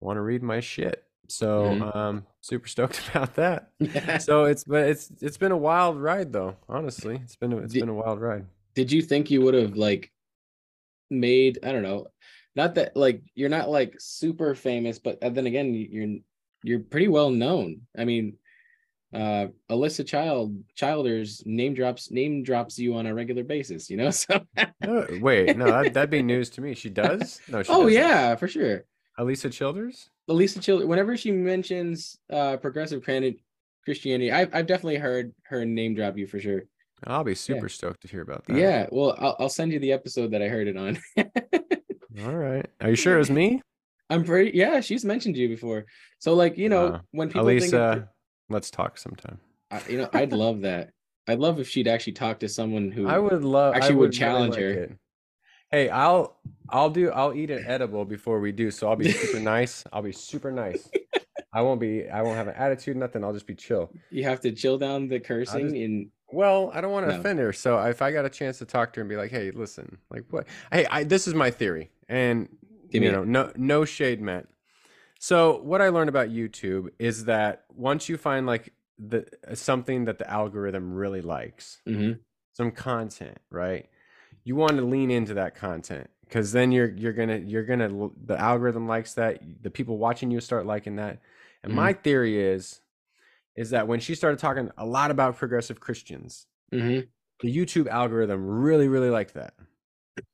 [0.00, 1.94] want to read my shit so Mhm.
[1.96, 4.18] um super stoked about that Yeah.
[4.18, 7.72] so it's but it's it's been a wild ride though honestly it's been a, it's
[7.74, 10.10] Did- been a wild ride Did you think you would have like
[11.10, 11.60] made?
[11.62, 12.08] I don't know.
[12.56, 16.16] Not that like you're not like super famous, but uh, then again, you're
[16.64, 17.82] you're pretty well known.
[17.96, 18.38] I mean,
[19.14, 23.88] uh Alisa Child Childers name drops name drops you on a regular basis.
[23.90, 24.40] You know, so
[24.82, 26.74] No, wait, no, that, that'd be news to me.
[26.74, 27.40] She does?
[27.48, 27.92] No, she oh doesn't.
[27.92, 28.84] yeah, for sure.
[29.18, 30.10] Alisa Childers?
[30.28, 33.42] Alisa Childers, whenever she mentions uh progressive Christi-
[33.84, 36.62] Christianity, I've I've definitely heard her name drop you for sure.
[37.04, 38.56] I'll be super stoked to hear about that.
[38.56, 40.98] Yeah, well, I'll I'll send you the episode that I heard it on.
[42.24, 42.66] All right.
[42.80, 43.60] Are you sure it was me?
[44.10, 45.84] I'm pretty yeah, she's mentioned you before.
[46.20, 48.08] So like, you know, Uh, when people think of, Alisa,
[48.48, 49.38] let's talk sometime.
[49.70, 50.90] I- you know, I'd love that.
[51.28, 54.04] I'd love if she'd actually talk to someone who I would love I actually would
[54.10, 54.70] really challenge like her.
[54.70, 54.92] it.
[55.72, 59.40] Hey, I'll I'll do I'll eat an edible before we do, so I'll be super
[59.56, 59.82] nice.
[59.92, 60.88] I'll be super nice.
[61.52, 63.24] I won't be I won't have an attitude, nothing.
[63.24, 63.90] I'll just be chill.
[64.10, 67.18] you have to chill down the cursing just- and Well, I don't want to No.
[67.18, 69.32] offend her, so if I got a chance to talk to her and be like,
[69.32, 70.46] "Hey, listen, like what?
[70.72, 72.48] Hey, I, this is my theory, and
[72.90, 73.12] Give you it.
[73.12, 74.48] know, no, no shade meant."
[75.18, 80.18] So, what I learned about YouTube is that once you find like the something that
[80.18, 82.20] the algorithm really likes, Mhm.
[82.52, 83.88] some content, right?
[84.44, 88.38] You want to lean into that content because then you're you're gonna you're gonna the
[88.38, 89.42] algorithm likes that.
[89.62, 91.20] The people watching you start liking that.
[91.62, 92.80] And my theory is
[93.56, 97.08] is that when she started talking a lot about progressive Christians, Mhm.
[97.40, 99.54] the YouTube algorithm really, really liked that.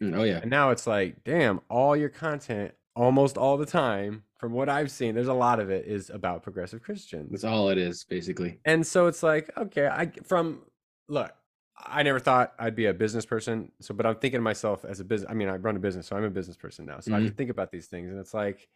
[0.02, 0.38] Mm, oh yeah.
[0.38, 4.90] And now it's like, damn, all your content almost all the time, from what I've
[4.90, 7.30] seen, there's a lot of it is about progressive Christians.
[7.30, 8.58] That's all it is, basically.
[8.64, 10.62] And so it's like, okay, I from
[11.08, 11.32] look,
[11.76, 13.70] I never thought I'd be a business person.
[13.80, 15.30] So, but I'm thinking to myself as a business.
[15.30, 17.00] I mean, I run a business, so I'm a business person now.
[17.00, 18.68] So I have to think about these things, and it's like,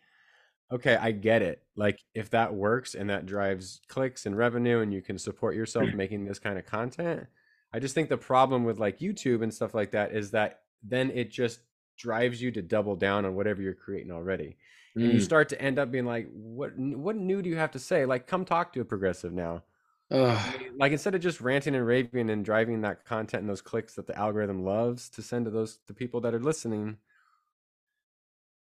[0.72, 1.62] okay, I get it.
[1.76, 5.86] Like if that works and that drives clicks and revenue, and you can support yourself
[5.94, 7.26] making this kind of content.
[7.72, 11.10] I just think the problem with like YouTube and stuff like that is that then
[11.10, 11.60] it just
[11.98, 14.56] drives you to double down on whatever you're creating already
[14.98, 15.22] and you Mm.
[15.22, 18.26] start to end up being like what what new do you have to say like
[18.26, 19.62] come talk to a progressive now
[20.10, 20.54] Ugh.
[20.78, 24.06] like instead of just ranting and raving and driving that content and those clicks that
[24.06, 26.96] the algorithm loves to send to those the people that are listening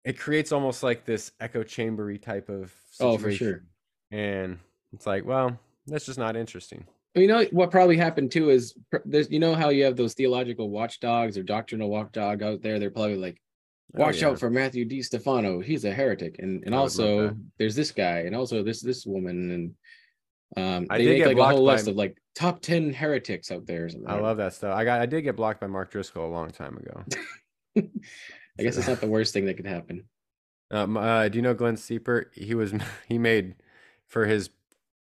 [0.04, 3.46] it creates almost like this echo chambery type of Oh, for situation.
[4.10, 4.18] sure.
[4.18, 4.58] and
[4.92, 6.84] it's like well that's just not interesting
[7.14, 10.70] You know what probably happened too is there's you know how you have those theological
[10.70, 12.78] watchdogs or doctrinal watchdog out there.
[12.78, 13.40] They're probably like,
[13.96, 14.28] Oh, watch yeah.
[14.28, 15.58] out for Matthew Distefano.
[15.58, 19.50] He's a heretic, and and I also there's this guy, and also this this woman,
[19.50, 19.74] and
[20.56, 22.92] um, I they did make get like a whole by- list of like top ten
[22.92, 23.86] heretics out there.
[23.86, 24.08] Or something.
[24.08, 26.50] i love that stuff i got i did get blocked by mark driscoll a long
[26.50, 27.04] time ago
[27.76, 30.04] I guess it's not the worst thing that could happen.
[30.72, 32.26] Um, uh, do you know Glenn Siepert?
[32.32, 32.72] He was
[33.08, 33.56] he made
[34.06, 34.50] for his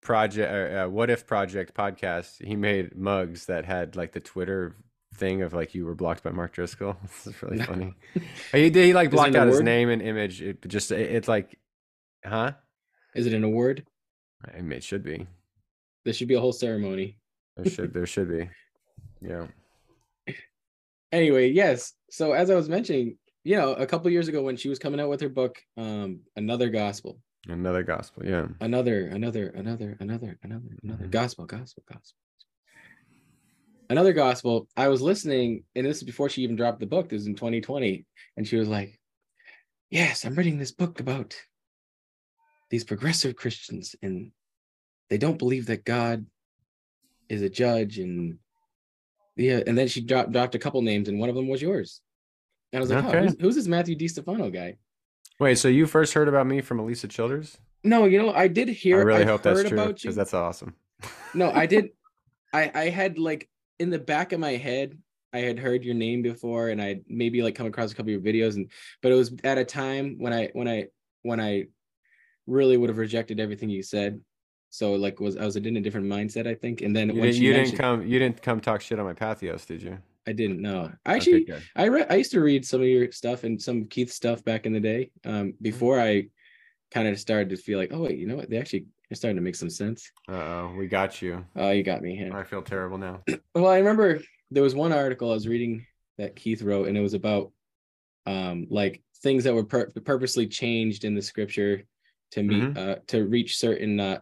[0.06, 2.42] project, uh, uh, what if project podcast.
[2.42, 4.78] He made mugs that had like the Twitter
[5.16, 6.96] thing of like you were blocked by Mark Driscoll.
[7.02, 7.94] This is really funny.
[8.54, 8.86] he did.
[8.86, 10.42] He like it blocked out his name and image.
[10.42, 11.60] It just it, it's like,
[12.24, 12.54] huh?
[13.16, 13.86] Is it an award?
[14.46, 15.28] I mean, it should be.
[16.06, 17.18] There should be a whole ceremony.
[17.58, 18.50] There should there should be.
[19.22, 19.48] Yeah.
[21.12, 24.70] anyway yes so as i was mentioning you know a couple years ago when she
[24.70, 28.26] was coming out with her book um another gospel Another gospel.
[28.26, 28.48] Yeah.
[28.62, 31.12] another another another another another another Mhm.
[31.12, 32.18] gospel gospel gospel
[33.90, 37.18] another gospel i was listening and this is before she even dropped the book this
[37.20, 38.04] was in 2020
[38.36, 39.00] and she was like
[39.92, 41.36] yes i'm reading this book about
[42.72, 44.32] these progressive christians and
[45.12, 46.26] they don't believe that god
[47.30, 48.40] is a judge and
[49.38, 52.00] Yeah, and then she dropped dropped a couple names, and one of them was yours.
[52.72, 54.78] And I was like, oh, who's, who's this Matthew Distefano guy?
[55.40, 57.58] Wait, so you first heard about me from Alisa Childers?
[57.84, 59.00] No, you know, I did hear.
[59.00, 60.76] I really I've hope that's true because that's awesome.
[61.34, 61.90] No, I did.
[62.54, 64.98] I I had like in the back of my head,
[65.34, 68.24] I had heard your name before, and I maybe like come across a couple of
[68.24, 68.72] your videos, and
[69.02, 70.88] but it was at a time when I when I
[71.24, 71.66] when I
[72.48, 74.22] really would have rejected everything you said.
[74.70, 76.82] So like was I was in a different mindset, I think.
[76.82, 78.08] And then You, when didn't, you didn't come.
[78.08, 79.98] You didn't come talk shit on my Patheos, did you?
[80.28, 80.92] I didn't know.
[81.06, 81.62] I actually good.
[81.76, 84.44] I read I used to read some of your stuff and some of Keith's stuff
[84.44, 85.12] back in the day.
[85.26, 86.28] Um before I
[86.92, 88.50] kind of started to feel like, oh wait, you know what?
[88.50, 90.12] They actually are starting to make some sense.
[90.30, 91.46] Uh-oh, we got you.
[91.56, 92.20] Oh, you got me.
[92.20, 92.36] yeah.
[92.36, 93.22] I feel terrible now.
[93.54, 95.86] Well, I remember there was one article I was reading
[96.18, 97.52] that Keith wrote, and it was about
[98.26, 101.84] um like things that were pur- purposely changed in the scripture
[102.32, 104.20] to meet uh to reach certain uh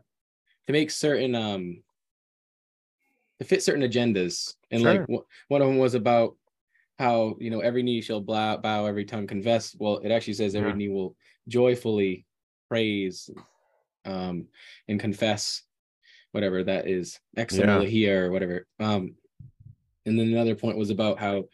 [0.67, 1.82] to make certain um
[3.43, 4.55] to fit certain agendas.
[4.71, 6.35] And like w- one of them was about
[6.99, 9.75] how you know every knee shall bow, bow every tongue confess.
[9.77, 10.75] Well it actually says every Yeah.
[10.75, 11.15] knee will
[11.47, 12.25] joyfully
[12.69, 13.29] praise
[14.05, 14.47] um
[14.87, 15.63] and confess
[16.31, 17.19] whatever that is
[17.83, 17.89] Yeah.
[17.89, 18.67] here or whatever.
[18.79, 19.15] Um
[20.05, 21.45] and then another point was about how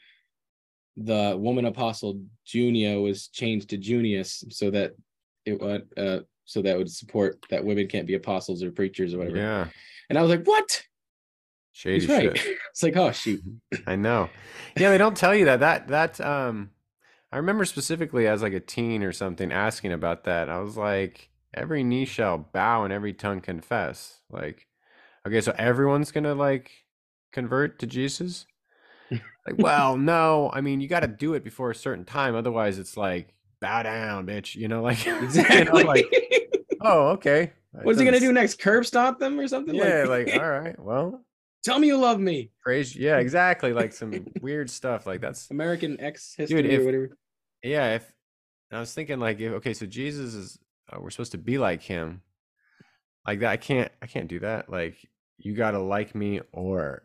[0.97, 4.93] the woman apostle junia was changed to junius so that
[5.45, 9.19] it would uh so that would support that women can't be apostles or preachers or
[9.19, 9.37] whatever.
[9.37, 9.67] Yeah,
[10.09, 10.83] and i was like what
[11.79, 12.57] shady he's right shit.
[12.69, 13.41] it's like oh shoot
[13.87, 14.29] I know.
[14.77, 15.61] Yeah, they don't tell you that.
[15.61, 16.71] That that um
[17.31, 20.49] I remember specifically as like a teen or something asking about that.
[20.49, 24.19] I was like, every knee shall bow and every tongue confess.
[24.29, 24.67] Like,
[25.25, 26.71] okay, so everyone's gonna like
[27.31, 28.45] convert to Jesus?
[29.11, 30.49] Like, well, no.
[30.53, 33.83] I mean, you got to do it before a certain time, otherwise, it's like bow
[33.83, 34.55] down, bitch.
[34.55, 36.05] You know, like you know, exactly like,
[36.81, 37.53] oh, okay.
[37.71, 41.23] What's he gonna do next curb stop them or something Yeah, like all right, well,
[41.63, 42.95] tell me you love me praise.
[42.95, 43.73] Yeah, exactly.
[43.73, 45.05] Like some weird stuff.
[45.05, 47.09] Like that's american x history Dude, if- or whatever
[47.63, 48.11] Yeah, if
[48.71, 50.59] I was thinking like if, okay, so Jesus is
[50.91, 52.21] uh, we're supposed to be like him.
[53.27, 54.69] Like that I can't I can't do that.
[54.69, 54.95] Like
[55.37, 57.03] you got to like me or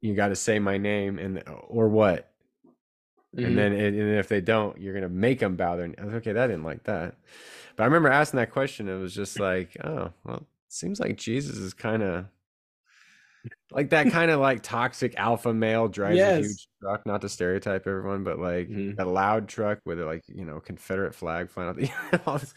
[0.00, 2.30] you got to say my name and or what?
[3.36, 3.46] Mhm.
[3.46, 6.04] And then and and if they don't, you're going to make them bow their I
[6.04, 7.16] was, okay, that didn't like that.
[7.76, 11.56] But I remember asking that question it was just like, oh, well, seems like Jesus
[11.58, 12.24] is kind of
[13.70, 17.86] like that kind of like toxic alpha male drives a huge truck, not to stereotype
[17.86, 18.96] everyone, but like Mhm.
[18.96, 21.90] that loud truck with a like, you know, Confederate flag flying out the
[22.26, 22.54] all this-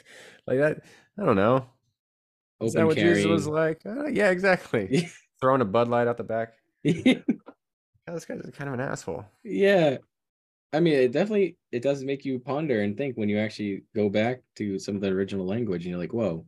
[0.47, 0.82] like that.
[1.19, 1.65] I don't know.
[2.62, 3.82] Is that open what Jesus was like?
[3.86, 5.10] Uh, yeah, exactly.
[5.41, 6.54] Throwing a Bud Light out the back.
[8.08, 9.25] Yeah, this guy's kind of an asshole.
[9.43, 9.97] yeah
[10.73, 14.10] i mean it definitely it does make you ponder and think when you actually go
[14.10, 16.43] back to some of the original language and you're like whoa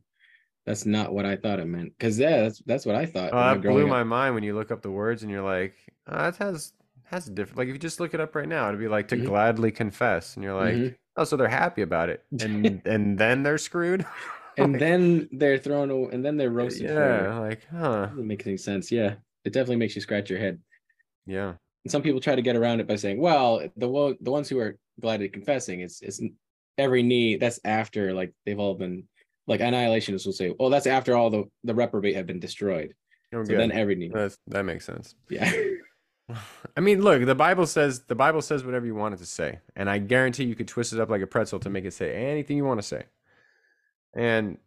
[0.65, 3.55] that's not what i thought it meant because yeah that's that's what i thought Oh,
[3.55, 5.75] that blew growing my mind when you look up the words and you're like,
[6.07, 6.73] oh, that has
[7.05, 7.57] has a different.
[7.57, 9.17] Like if you just look it up right now, it'd be like to Mhm.
[9.17, 10.95] gladly confess, and you're like, Mhm.
[11.17, 14.05] oh, so they're happy about it, and and then they're screwed.
[14.57, 18.45] and Like, then they're thrown aw- and then they're roasted yeah, like huh, doesn't make
[18.47, 20.59] any sense yeah it definitely makes you scratch your head
[21.25, 24.49] yeah, and some people try to get around it by saying well the the ones
[24.49, 26.21] who are gladly confessing it's it's
[26.77, 29.03] every knee that's after like they've all been
[29.47, 32.93] like annihilationists will say well that's after all the the reprobate have been destroyed
[33.33, 35.15] oh, so then everything That's, that makes sense.
[35.29, 35.51] yeah
[36.77, 39.59] I mean, look, the Bible says the Bible says whatever you want it to say,
[39.75, 42.15] and I guarantee you could twist it up like a pretzel to make it say
[42.15, 43.03] anything you want to say.
[44.15, 44.57] And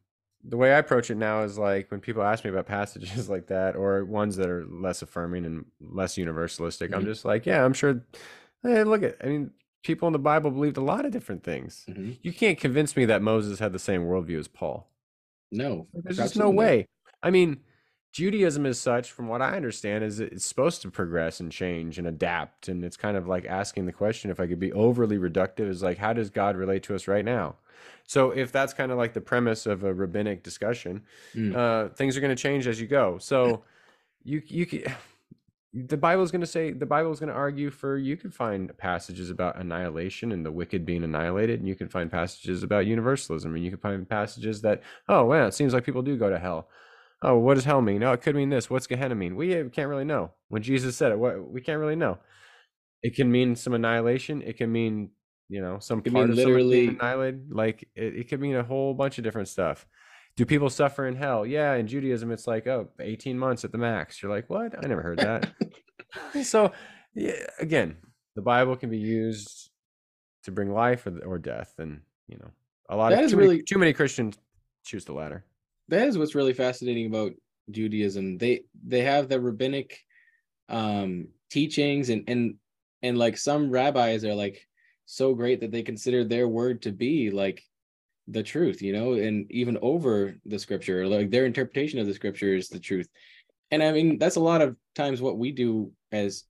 [0.45, 3.47] the way I approach it now is like when people ask me about passages like
[3.49, 7.07] that, or ones that are less affirming and less universalistic, I'm Mhm.
[7.07, 8.05] just like, yeah, I'm sure.
[8.63, 9.51] Hey, look at, I mean,
[9.87, 11.85] people in the Bible believed a lot of different things.
[11.89, 12.19] Mhm.
[12.21, 14.91] You can't convince me that Moses had the same worldview as Paul.
[15.53, 16.89] no There's just no way.
[17.23, 17.61] I mean,
[18.13, 22.07] Judaism is such, from what I understand, is it's supposed to progress and change and
[22.09, 22.67] adapt.
[22.69, 25.83] And it's kind of like asking the question, if I could be overly reductive, is
[25.85, 27.57] like, how does God relate to us right now?
[28.09, 31.03] So if that's kind of like the premise of a rabbinic discussion,
[31.35, 31.55] Mm.
[31.55, 33.19] uh, things are going to change as you go.
[33.19, 33.63] So
[34.25, 34.83] you you can.
[35.75, 38.31] The Bible is going to say the Bible is going to argue for you can
[38.31, 42.87] find passages about annihilation and the wicked being annihilated, and you can find passages about
[42.87, 46.31] universalism, and you can find passages that oh wow, it seems like people do go
[46.31, 46.69] to hell.
[47.23, 48.03] Oh, what does hell mean?
[48.03, 48.71] Oh, it could mean this.
[48.71, 49.37] What's Gehenna mean?
[49.37, 50.33] We uh, can't really know.
[50.49, 52.19] When Jesus said it, what we can't really know.
[53.03, 54.43] It can mean some annihilation.
[54.43, 55.11] It can mean
[55.49, 57.51] you know some could part mean of literally- annihilated.
[57.51, 59.87] Like it, it could mean a whole bunch of different stuff.
[60.37, 61.47] Do people suffer in hell?
[61.47, 64.23] Yeah, in Judaism, it's like oh, 18 months at the max.
[64.23, 64.75] You're like, what?
[64.83, 65.51] I never heard that.
[66.45, 66.73] so,
[67.15, 67.97] yeah, again,
[68.35, 69.71] the Bible can be used
[70.45, 72.51] to bring life or, or death, and you know,
[72.91, 74.37] a lot That of is too, many, really- too many Christians
[74.85, 75.45] choose the latter.
[75.89, 77.33] that is what's really fascinating about
[77.71, 78.39] Judaism.
[78.39, 80.05] They they have the rabbinic
[80.69, 82.57] um teachings and and
[83.03, 84.67] and like some rabbis are like
[85.07, 87.63] so great that they consider their word to be like
[88.29, 92.55] the truth you know and even over the scripture like their interpretation of the scripture
[92.55, 93.09] is the truth.
[93.71, 96.45] And i mean that's a lot of times what we do as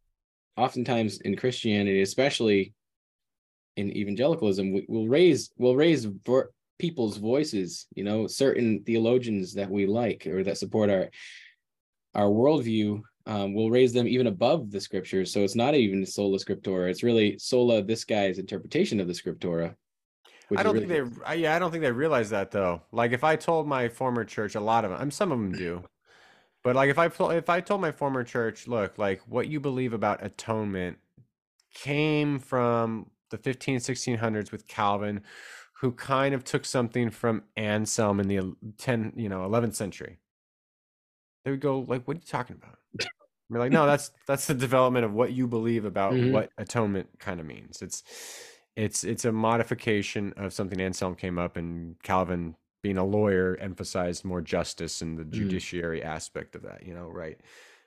[0.57, 2.73] oftentimes in christianity especially
[3.77, 6.45] in evangelicalism we, will raise we'll raise vo-
[6.79, 11.11] people's voices you know certain theologians that we like or that support our
[12.15, 15.33] our worldview um, we'll raise them even above the scriptures.
[15.33, 19.75] So it's not even sola scriptura it's really sola this guy's interpretation of the scriptura
[20.55, 21.27] I don't really think they.
[21.27, 22.83] I, yeah, I don't think they realize that though.
[22.93, 25.39] Like if I told my former church, a lot of them, I mean, some of
[25.39, 25.83] them do,
[26.63, 29.93] but like if I if I told my former church, look, like what you believe
[29.93, 30.99] about atonement
[31.75, 35.23] came from the 15 1600s with Calvin,
[35.81, 40.19] who kind of took something from Anselm in the 10, you know, 11th century.
[41.45, 42.79] They would go like, "What are you talking about?"
[43.49, 46.33] We're like, "No, that's that's the development of what you believe about mm-hmm.
[46.33, 48.03] what atonement kind of means." It's
[48.77, 54.25] it's it's a modification of something Anselm came up and Calvin being a lawyer emphasized
[54.25, 55.31] more justice and the mm.
[55.31, 57.41] judiciary aspect of that, you know, right?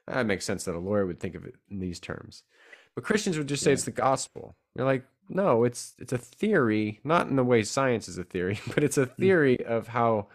[0.08, 2.44] That makes sense that a lawyer would think of it in these terms.
[2.96, 3.76] But Christians would just say yeah.
[3.76, 4.58] it's the gospel.
[4.76, 8.60] You're like, no, it's it's a theory, not in the way science is a theory,
[8.74, 9.16] but it's a mm.
[9.16, 9.66] theory mm.
[9.66, 10.28] of how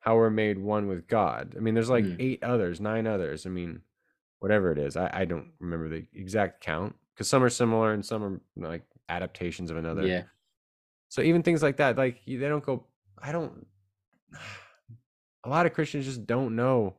[0.00, 1.54] how we're made one with God.
[1.56, 2.16] I mean, there's like mm.
[2.20, 3.46] eight others, nine others.
[3.46, 3.80] I mean,
[4.40, 8.04] whatever it is, I, I don't remember the exact count because some are similar and
[8.04, 10.06] some are like adaptations of another.
[10.06, 10.22] Yeah.
[11.08, 12.86] So even things like that, like they don't go.
[13.18, 13.66] I don't.
[15.44, 16.94] A lot of Christians just don't know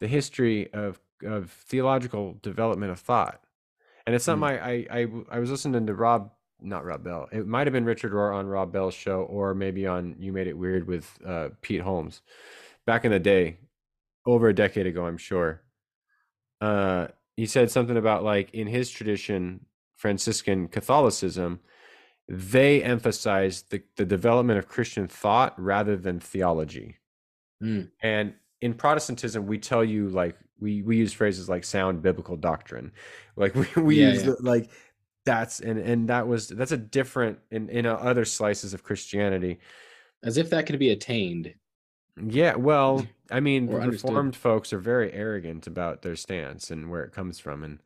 [0.00, 3.40] the history of of theological development of thought,
[4.04, 4.60] and it's something mm.
[4.60, 7.28] I, I I I was listening to Rob not Rob Bell.
[7.32, 10.46] It might have been Richard Rohr on Rob Bell's show, or maybe on You Made
[10.46, 12.22] It Weird with uh, Pete Holmes,
[12.86, 13.58] back in the day,
[14.24, 15.62] over a decade ago, I'm sure.
[16.60, 19.66] Uh, he said something about like in his tradition,
[19.96, 21.60] Franciscan Catholicism,
[22.28, 26.96] they emphasize the, the development of Christian thought rather than theology.
[27.62, 27.90] Mm.
[28.02, 32.92] And in Protestantism, we tell you like we we use phrases like sound biblical doctrine,
[33.36, 34.30] like we, we yeah, use yeah.
[34.30, 34.70] The, like
[35.24, 39.58] that's and and that was that's a different in in other slices of Christianity,
[40.22, 41.54] as if that could be attained.
[42.22, 47.12] Yeah, well, I mean, reformed folks are very arrogant about their stance and where it
[47.12, 47.80] comes from, and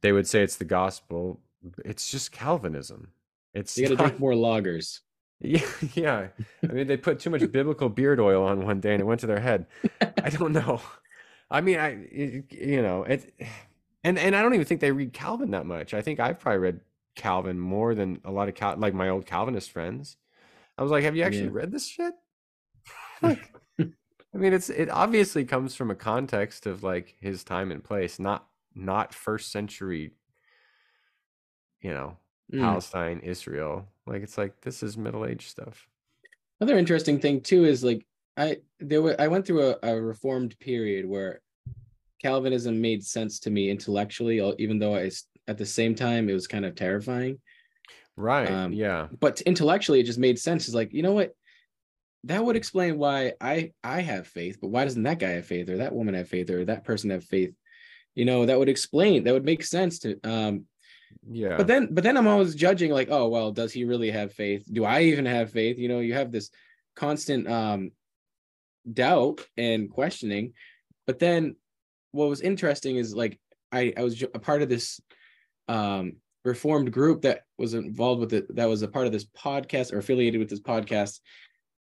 [0.00, 1.40] they would say it's the gospel.
[1.84, 3.08] It's just Calvinism.
[3.54, 5.00] It's you got to drink more lagers.
[5.44, 6.28] Yeah, yeah.
[6.62, 9.22] I mean, they put too much biblical beard oil on one day, and it went
[9.22, 9.66] to their head.
[10.00, 10.80] I don't know.
[11.50, 13.34] I mean, I it, you know it,
[14.04, 15.94] and and I don't even think they read Calvin that much.
[15.94, 16.80] I think I've probably read
[17.16, 20.16] Calvin more than a lot of Cal- like my old Calvinist friends.
[20.78, 21.54] I was like, "Have you actually yeah.
[21.54, 22.14] read this shit?"
[23.20, 27.82] like, I mean, it's it obviously comes from a context of like his time and
[27.82, 30.12] place, not not first century.
[31.82, 32.16] You know,
[32.52, 32.60] mm.
[32.60, 33.86] Palestine, Israel.
[34.06, 35.86] Like it's like this is middle age stuff.
[36.60, 40.58] Another interesting thing too is like I there were I went through a, a reformed
[40.58, 41.40] period where
[42.20, 45.10] Calvinism made sense to me intellectually, even though I
[45.48, 47.40] at the same time it was kind of terrifying.
[48.16, 48.50] Right.
[48.50, 49.08] Um, yeah.
[49.20, 50.66] But intellectually, it just made sense.
[50.66, 51.32] It's like you know what,
[52.24, 55.68] that would explain why I I have faith, but why doesn't that guy have faith,
[55.68, 57.54] or that woman have faith, or that person have faith?
[58.14, 59.24] You know, that would explain.
[59.24, 60.66] That would make sense to um
[61.30, 61.56] yeah.
[61.56, 64.66] But then but then i'm always judging like oh well does he really have faith?
[64.70, 65.78] Do i even have faith?
[65.78, 66.50] You know you have this
[66.94, 67.92] constant um
[68.90, 70.54] doubt and questioning.
[71.06, 71.56] But then
[72.12, 73.38] what was interesting is like
[73.70, 75.00] i i was a part of this
[75.68, 79.92] um reformed group that was involved with it that was a part of this podcast
[79.92, 81.20] or affiliated with this podcast.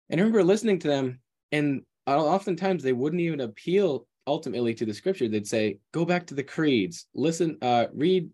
[0.09, 1.19] And I remember listening to them
[1.51, 5.27] and oftentimes they wouldn't even appeal ultimately to the scripture.
[5.27, 7.07] They'd say go back to the creeds.
[7.13, 8.29] Listen uh read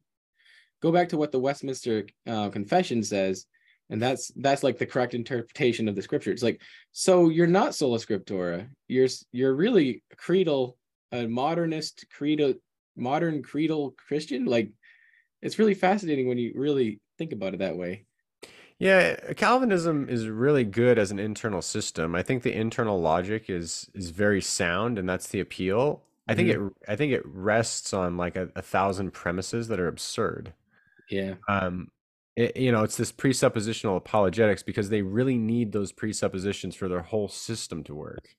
[0.86, 3.48] go back to what the Westminster uh, Confession says,
[3.90, 6.32] and that's that's like the correct interpretation of the scripture.
[6.32, 8.70] It's like so you're not sola scriptura.
[8.88, 10.78] You're you're really a creedal,
[11.12, 12.54] a modernist creedal,
[12.96, 14.46] modern creedal Christian.
[14.46, 14.70] Like
[15.42, 18.06] it's really fascinating when you really think about it that way.
[18.78, 22.14] Yeah, Calvinism is really good as an internal system.
[22.14, 26.04] I think the internal logic is is very sound, and that's the appeal.
[26.28, 26.68] I think mm-hmm.
[26.68, 30.54] it I think it rests on like a, a thousand premises that are absurd.
[31.10, 31.36] Yeah.
[31.48, 31.90] Um,
[32.36, 37.02] it, you know, it's this presuppositional apologetics because they really need those presuppositions for their
[37.02, 38.36] whole system to work.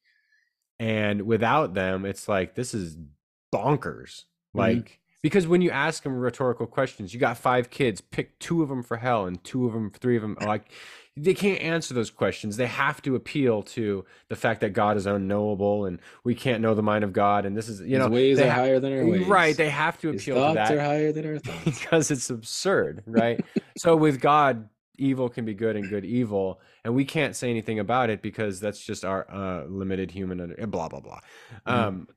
[0.78, 2.98] And without them, it's like this is
[3.54, 4.24] bonkers.
[4.54, 4.58] Mm-hmm.
[4.58, 8.68] Like Because when you ask them rhetorical questions, you got five kids, pick two of
[8.68, 10.70] them for hell and two of them, three of them, like
[11.18, 12.56] they can't answer those questions.
[12.56, 16.74] They have to appeal to the fact that God is unknowable and we can't know
[16.74, 17.46] the mind of God.
[17.46, 19.26] And this is, you His know, ways are ha- higher than our ways.
[19.26, 19.56] right.
[19.56, 21.64] They have to His appeal to thoughts that are higher than our thoughts.
[21.80, 23.42] because it's absurd, right?
[23.78, 27.78] so with God, evil can be good and good evil, and we can't say anything
[27.78, 31.20] about it because that's just our uh, limited human under and blah blah blah.
[31.66, 31.72] Mhm.
[31.72, 32.08] Um,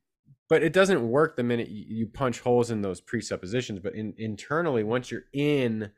[0.50, 3.80] but it doesn't work the minute you, you punch holes in those presuppositions.
[3.80, 5.92] But in, internally, once you're in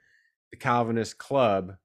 [0.52, 1.78] the Calvinist club,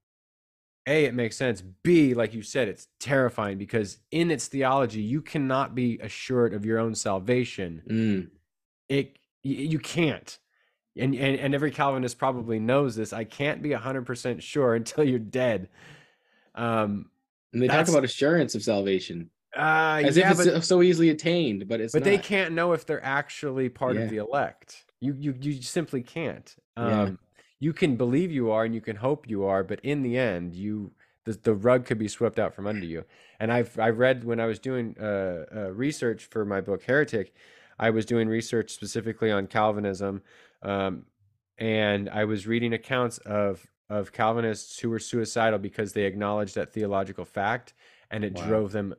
[0.87, 1.61] a it makes sense.
[1.61, 6.65] B, like you said, it's terrifying because in its theology, you cannot be assured of
[6.65, 8.29] your own salvation Mm.
[8.89, 10.39] it you can't
[10.97, 15.19] and, and and every calvinist probably knows this i can't be 100% sure until you're
[15.19, 15.69] dead
[16.55, 17.09] um
[17.53, 21.09] And they talk about assurance of salvation uh as yeah, if but, it's so easily
[21.09, 24.03] attained, but it's but they can't know if they're actually part Yeah.
[24.03, 27.09] of the elect you you you simply can't um Yeah.
[27.59, 30.55] You can believe you are and you can hope you are but in the end
[30.55, 30.91] you
[31.25, 33.03] the, the rug could be swept out from under you
[33.39, 37.33] and i've i read when i was doing uh, uh research for my book heretic
[37.79, 40.21] i was doing research specifically on calvinism
[40.61, 41.05] um
[41.57, 46.73] and i was reading accounts of of calvinists who were suicidal because they acknowledged that
[46.73, 47.73] theological fact
[48.11, 48.43] and it Wow.
[48.43, 48.93] drove them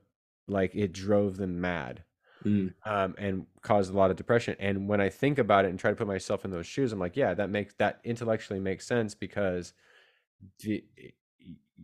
[0.47, 2.03] like it drove them mad
[2.45, 2.73] Mm.
[2.85, 4.57] um, and caused a lot of depression.
[4.61, 6.99] And when I think about it and try to put myself in those shoes, I'm
[6.99, 9.73] like, yeah, that makes that intellectually makes sense because
[10.61, 10.85] the,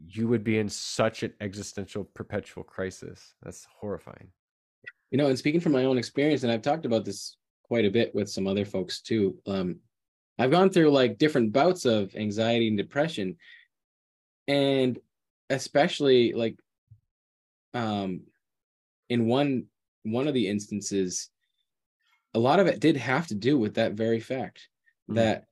[0.06, 3.34] you would be in such an existential perpetual crisis.
[3.42, 4.28] That's horrifying.
[5.10, 7.90] You know, and speaking from my own experience, and I've talked about this quite a
[7.90, 9.36] bit with some other folks too.
[9.46, 9.76] Um,
[10.38, 13.36] I've gone through like different bouts of anxiety and depression,
[14.48, 14.98] and
[15.50, 16.58] especially like
[17.74, 18.22] um
[19.08, 19.64] in one
[20.04, 21.28] one of the instances,
[22.34, 24.68] a lot of it did have to do with that very fact
[25.10, 25.16] Mm.
[25.16, 25.44] that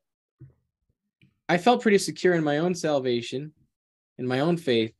[1.48, 3.52] I felt pretty secure in my own salvation,
[4.16, 4.94] in my own faith,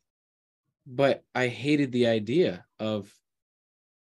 [0.87, 3.11] but I hated the idea of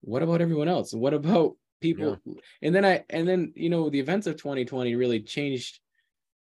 [0.01, 0.93] what about everyone else?
[0.93, 2.19] What about people?
[2.63, 5.79] And then I and then you know the events of 2020 really changed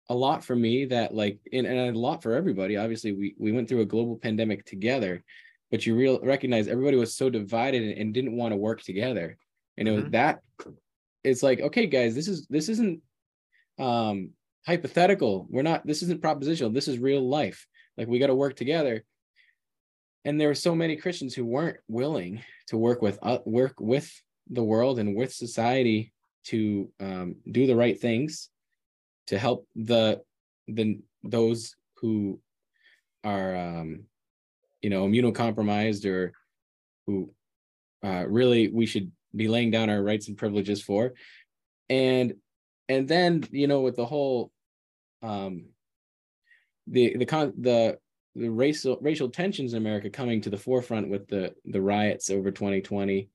[0.09, 2.77] a lot for me that like and, and a lot for everybody.
[2.77, 5.25] Obviously, we we went through a global pandemic together,
[5.77, 9.37] but you real recognize everybody was so divided and, and didn't want to work together.
[9.77, 10.13] And it was Mhm.
[10.13, 10.41] that
[11.23, 13.03] it's like, okay, guys, this is this isn't
[13.79, 14.31] um
[14.67, 15.47] hypothetical.
[15.51, 16.73] We're not this isn't propositional.
[16.73, 17.67] This is real life.
[17.99, 19.05] Like we got to work together.
[20.25, 24.11] And there were so many Christians who weren't willing to work with uh, work with
[24.49, 26.11] the world and with society
[26.45, 28.49] to um, do the right things
[29.27, 30.23] to help the
[30.69, 32.41] the those who
[33.25, 34.07] are um,
[34.83, 36.33] you know immunocompromised or
[37.07, 37.31] who
[38.05, 41.15] uh, really we should be laying down our rights and privileges for.
[41.89, 42.35] And
[42.89, 44.51] and then you know with the whole
[45.23, 45.67] um
[46.87, 47.99] the the con the
[48.35, 52.51] the racial racial tensions in America coming to the forefront with the the riots over
[52.51, 53.29] 2020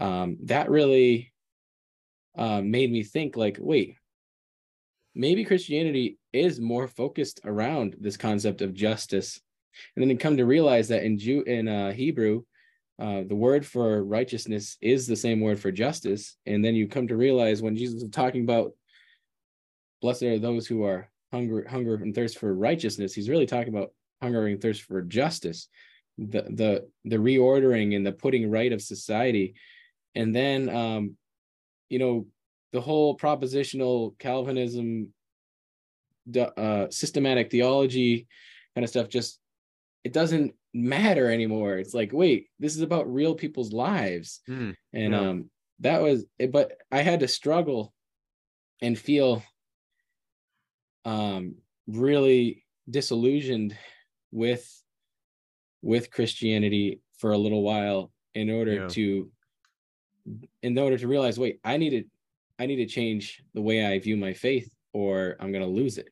[0.00, 1.32] um that really
[2.38, 3.96] uh, made me think like wait
[5.14, 9.40] maybe Christianity is more focused around this concept of justice
[9.94, 12.42] and then you come to realize that in Jew in uh, Hebrew
[12.98, 16.36] uh, the word for righteousness is the same word for justice.
[16.46, 18.72] And then you come to realize when Jesus is talking about
[20.00, 23.92] blessed are those who are hunger hunger and thirst for righteousness he's really talking about
[24.20, 25.68] hunger and thirst for justice
[26.18, 29.54] the the the reordering and the putting right of society.
[30.14, 31.16] And then um
[31.88, 32.26] you know
[32.72, 35.08] the whole propositional calvinism
[36.36, 38.26] uh systematic theology
[38.74, 39.40] kind of stuff just
[40.04, 45.12] it doesn't matter anymore it's like wait this is about real people's lives Mm, and
[45.12, 45.28] Yeah.
[45.28, 45.50] um
[45.80, 47.92] that was it but i had to struggle
[48.80, 49.42] and feel
[51.04, 53.76] um really disillusioned
[54.30, 54.66] with
[55.82, 58.88] with christianity for a little while in order Yeah.
[58.88, 59.30] to
[60.62, 62.04] in order to realize wait i need to
[62.58, 65.98] i need to change the way i view my faith or i'm going to lose
[65.98, 66.08] it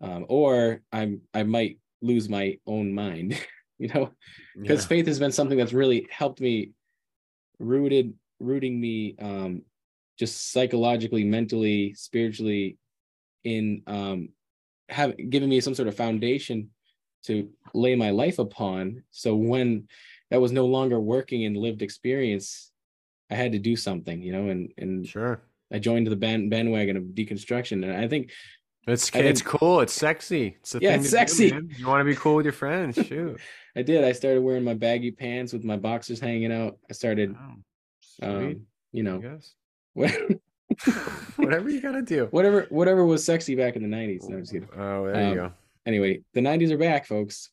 [0.00, 3.38] um, or i'm i might lose my own mind
[3.78, 4.10] you know
[4.60, 4.88] because yeah.
[4.88, 6.70] faith has been something that's really helped me
[7.58, 9.62] rooted rooting me um
[10.18, 12.76] just psychologically mentally spiritually
[13.44, 14.28] in um
[14.88, 16.70] have given me some sort of foundation
[17.24, 19.88] to lay my life upon so when
[20.30, 22.70] that was no longer working in lived experience
[23.30, 25.42] i had to do something you know and and Sure.
[25.72, 28.30] i joined the band bandwagon of deconstruction and i think
[28.86, 29.80] It's I it's think- cool.
[29.80, 30.56] It's sexy.
[30.60, 31.50] It's a Yeah, thing it's do, sexy.
[31.52, 31.70] man.
[31.76, 32.96] You want to be cool with your friends?
[33.06, 33.40] Shoot.
[33.76, 37.34] i did i started wearing my baggy pants with my boxers hanging out i started.
[38.22, 39.38] Um you know.
[41.36, 42.26] Whatever you gotta do.
[42.30, 44.28] whatever whatever was sexy back in the 90s.
[44.28, 44.68] No, I'm just kidding.
[44.76, 45.52] Oh, there you Um, go.
[45.86, 47.50] Anyway, the 90s are back, folks.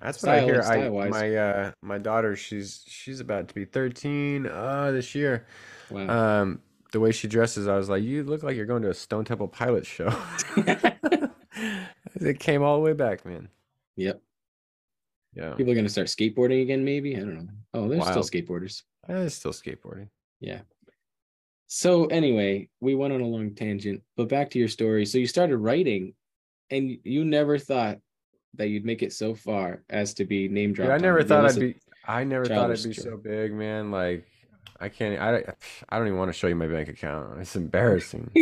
[0.00, 0.62] That's what I hear.
[0.62, 5.46] I, my uh my daughter, she's she's about to be 13 uh this year.
[5.90, 6.40] Wow.
[6.42, 6.60] Um
[6.92, 9.24] the way she dresses, I was like, you look like you're going to a Stone
[9.24, 10.12] Temple Pilots show.
[12.16, 13.48] it came all the way back, man.
[13.96, 14.20] yep.
[15.34, 15.54] Yeah.
[15.54, 17.14] People are gonna start skateboarding again, maybe.
[17.16, 17.48] I don't know.
[17.72, 18.24] Oh, there's Wild.
[18.24, 18.82] still skateboarders.
[19.08, 20.08] It's still skateboarding.
[20.40, 20.62] Yeah.
[21.68, 25.06] So anyway, we went on a long tangent, but back to your story.
[25.06, 26.14] So you started writing,
[26.70, 27.98] and you never thought
[28.54, 30.88] that you'd make it so far as to be name dropped.
[30.88, 32.94] Dude, I never thought I'd be I never thought I'd be story.
[32.94, 33.92] so big, man.
[33.92, 34.26] Like
[34.78, 35.54] I can't I
[35.88, 37.40] I don't even want to show you my bank account.
[37.40, 38.30] It's embarrassing.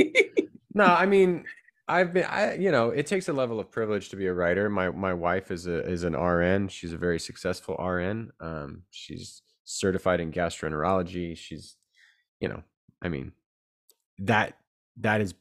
[0.75, 1.45] No, I mean,
[1.89, 4.69] I've been, I, you know, it takes a level of privilege to be a writer.
[4.69, 6.69] My my wife is a is an RN.
[6.69, 8.31] She's a very successful RN.
[8.39, 11.37] Um, she's certified in gastroenterology.
[11.37, 11.77] She's,
[12.41, 12.63] you know,
[13.03, 13.33] I mean,
[14.19, 14.57] that
[14.99, 15.35] that has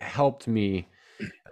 [0.00, 0.88] helped me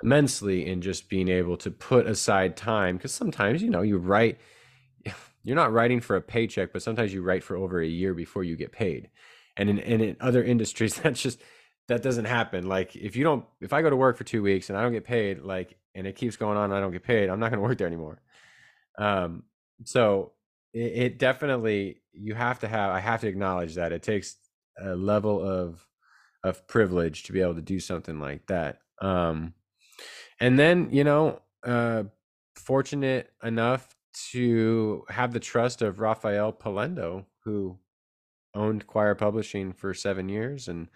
[0.03, 4.41] immensely in just being able to put aside time because sometimes, you know, you write.
[5.45, 8.45] You're not writing for a paycheck, but sometimes you write for over a year before
[8.45, 9.11] you get paid.
[9.57, 11.41] And in, and in other industries, that's just
[11.89, 12.69] that doesn't happen.
[12.69, 14.93] Like if you don't, if I go to work for two weeks and I don't
[14.93, 17.51] get paid, like, and it keeps going on, and I don't get paid, I'm not
[17.51, 18.21] going to work there anymore.
[18.99, 19.45] Um,
[19.85, 20.33] so
[20.73, 24.37] it, it definitely, you have to have, I have to acknowledge that it takes
[24.81, 25.87] a level of,
[26.45, 28.79] of privilege to be able to do something like that.
[29.01, 29.55] Um,
[30.41, 32.05] and then, you know, uh,
[32.57, 33.95] fortunate enough
[34.31, 37.79] to have the trust of Rafael Polendo, who
[38.55, 40.89] owned Quoir Publishing for seven years and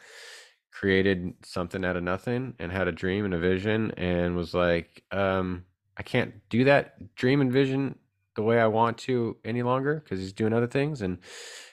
[0.73, 5.03] created something out of nothing and had a dream and a vision and was like,
[5.11, 5.65] um,
[5.97, 7.99] I can't do that dream and vision
[8.35, 11.01] the way I want to any longer because he's doing other things.
[11.01, 11.19] And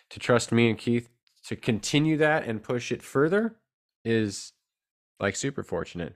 [0.09, 1.09] to trust me and Keith
[1.47, 3.57] to continue that and push it further
[4.05, 4.53] is
[5.19, 6.15] like super fortunate.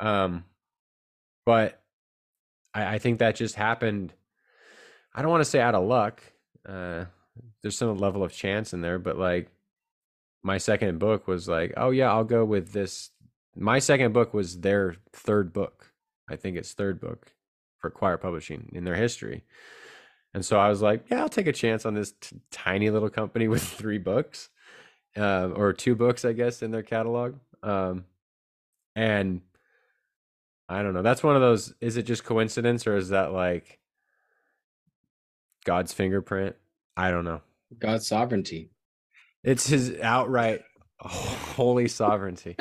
[0.00, 0.44] Um,
[1.44, 1.82] but
[2.74, 4.14] I, I think that just happened.
[5.16, 6.22] I don't want to say out of luck.
[6.68, 7.06] Uh,
[7.62, 9.48] there's some level of chance in there, but like
[10.42, 13.10] my second book was like, oh yeah, I'll go with this.
[13.56, 15.90] My second book was their third book.
[16.28, 17.32] I think it's third book
[17.78, 19.44] for Quoir Publishing in their history.
[20.34, 23.08] And so I was like, yeah, I'll take a chance on this t- tiny little
[23.08, 24.50] company with three books,
[25.16, 27.36] uh, or two books, I guess, in their catalog.
[27.62, 28.04] Um,
[28.94, 29.40] and
[30.68, 31.02] I don't know.
[31.02, 31.72] That's one of those.
[31.80, 33.78] Is it just coincidence, or is that like
[35.66, 36.56] God's fingerprint?
[36.96, 37.42] I don't know.
[37.78, 38.70] God's sovereignty.
[39.44, 40.62] It's his outright
[41.00, 42.56] holy sovereignty.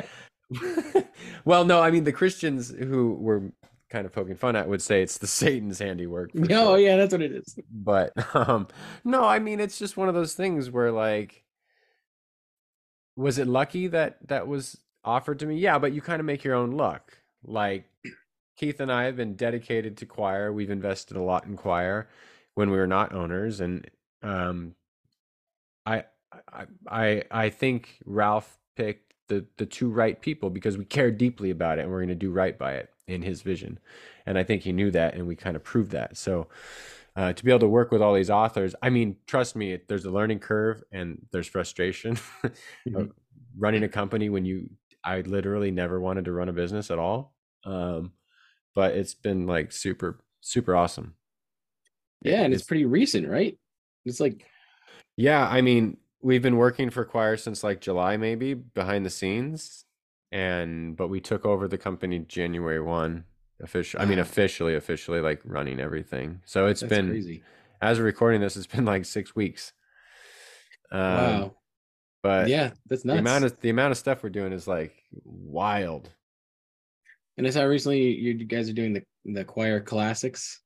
[1.46, 3.44] well, no, I mean the Christians who were
[3.90, 6.32] kind of poking fun at would say it's the Satan's handiwork.
[6.36, 6.80] Oh sure.
[6.80, 7.58] yeah, that's what it is.
[7.72, 8.68] But um
[9.06, 11.44] no, I mean it's just one of those things where like
[13.16, 15.58] was it lucky that that was offered to me?
[15.58, 17.14] Yeah, but you kind of make your own luck.
[17.44, 17.86] Like
[18.58, 20.52] Keith and I have been dedicated to Quoir.
[20.52, 22.08] We've invested a lot in Quoir
[22.56, 23.90] when we were not owners and
[24.24, 24.76] um
[25.86, 26.04] I
[26.52, 31.50] I I I think Ralph picked the the two right people because we care deeply
[31.52, 33.80] about it and we're going to do right by it in his vision.
[34.26, 36.18] And I think he knew that and we kind of proved that.
[36.18, 36.48] So
[37.16, 40.06] uh, to be able to work with all these authors, I mean, trust me, there's
[40.06, 42.18] a learning curve and there's frustration.
[42.88, 43.12] Mhm.
[43.58, 44.70] Running a company when you,
[45.04, 47.36] I literally never wanted to run a business at all.
[47.64, 48.12] Um,
[48.74, 51.16] but it's been like super, super awesome.
[52.26, 53.58] Yeah, and it's It's- pretty recent, right?
[54.06, 54.46] It's like
[55.18, 59.86] Yeah, I mean, we've been working for Quoir since like July, maybe behind the scenes,
[60.32, 63.26] and but we took over the company January one.
[63.62, 66.42] Official, I mean, officially, officially, like running everything.
[66.44, 67.42] So it's that's been crazy.
[67.82, 69.72] as we're recording this, it's been like six weeks.
[70.92, 71.56] Um, wow.
[72.22, 76.10] But yeah, that's the amount of the amount of stuff we're doing is like wild.
[77.38, 80.60] and I saw recently you, you guys are doing the the Quoir classics,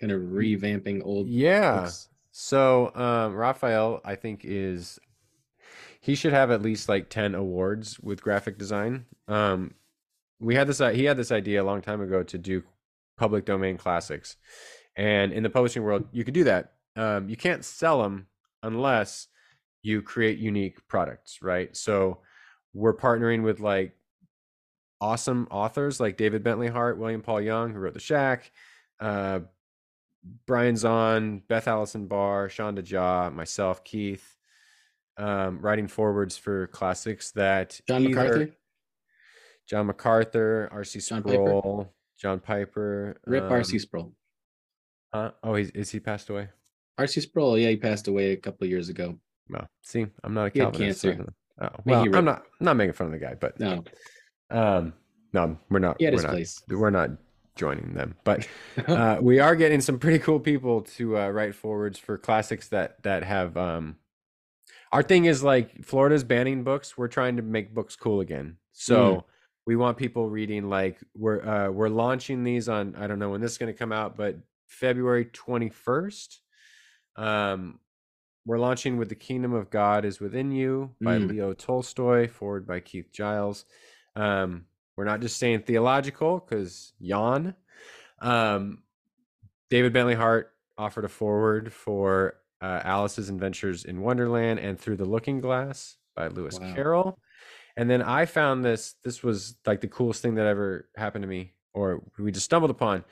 [0.00, 1.82] kind of revamping old Yeah.
[1.82, 2.08] books.
[2.32, 4.98] So um, Rafael, I think, is
[6.00, 9.06] he should have at least like ten awards with graphic design.
[9.28, 9.74] Um,
[10.38, 10.80] we had this.
[10.80, 12.62] i- He had this idea a long time ago to do
[13.18, 14.36] public domain classics,
[14.96, 16.72] and in the publishing world, you could do that.
[16.96, 18.26] Um, you can't sell them
[18.62, 19.26] unless
[19.82, 21.76] you create unique products, right?
[21.76, 22.18] So
[22.72, 23.96] we're partnering with like
[25.00, 28.52] awesome authors like David Bentley Hart, William Paul Young, who wrote The Shack,
[29.00, 29.40] uh,
[30.46, 34.36] Brian Zahnd, Beth Allison Barr, Shonda Jaw, myself, Keith,
[35.16, 38.50] um, writing forwards for classics that John either- MacArthur,
[39.68, 41.00] John MacArthur, R.C.
[41.00, 43.78] Sproul, John Piper, Rip um, R.C.
[43.78, 44.12] Sproul.
[45.14, 45.30] huh?
[45.42, 46.48] Oh, he's, is he passed away?
[46.98, 47.20] R.C.
[47.20, 49.16] Sproul, yeah, he passed away a couple of years ago.
[49.48, 51.00] Well, see, I'm not a He had Calvinist.
[51.00, 51.32] so cancer.
[51.62, 53.84] Oh well, I'm not I'm not making fun of the guy, but No,
[54.50, 54.94] um,
[55.34, 55.96] no, we're not.
[55.98, 56.30] he had we're his not.
[56.30, 56.62] place.
[56.70, 57.10] We're not
[57.60, 58.48] joining them, but
[58.88, 63.02] uh, we are getting some pretty cool people to uh, write forwards for classics that
[63.02, 63.56] that have.
[63.56, 63.96] Um,
[64.92, 66.96] our thing is like Florida's banning books.
[66.96, 68.56] We're trying to make books cool again.
[68.72, 69.26] So
[69.66, 70.70] we want people reading.
[70.70, 72.96] Like we're uh, we're launching these on.
[72.96, 74.36] I don't know when this is going to come out, but
[74.66, 76.40] February twenty first.
[77.16, 77.78] Um,
[78.46, 81.28] we're launching with the Kingdom of God is within you by Mm.
[81.28, 83.66] Leo Tolstoy, forward by Keith Giles.
[84.16, 84.64] Um,
[84.96, 87.54] we're not just saying theological because yawn.
[88.20, 88.82] Um,
[89.70, 95.04] David Bentley Hart offered a forward for uh, Alice's Adventures in Wonderland and Through the
[95.04, 96.74] Looking Glass by Lewis Wow.
[96.74, 97.18] Carroll.
[97.76, 98.94] And then I found this.
[99.04, 102.70] This was like the coolest thing that ever happened to me, or we just stumbled
[102.70, 103.04] upon.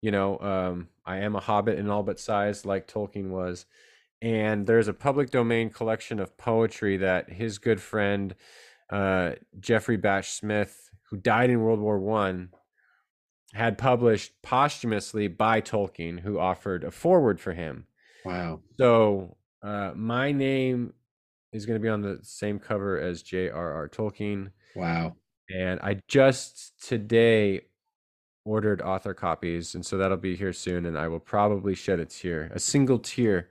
[0.00, 3.66] You know, um, I am a hobbit in all but size, like Tolkien was.
[4.22, 8.34] And there's a public domain collection of poetry that his good friend
[8.90, 12.50] uh, Geoffrey Bache Smith, who died in World War One,
[13.52, 17.86] had published posthumously by Tolkien, who offered a foreword for him.
[18.24, 18.60] Wow.
[18.78, 20.92] So uh, my name
[21.52, 23.88] is going to be on the same cover as J.R.R.
[23.88, 25.14] Tolkien, Wow.
[25.48, 27.62] and I just today
[28.44, 30.84] ordered author copies, and so that'll be here soon.
[30.84, 33.48] And I will probably shed a tear, a single tear,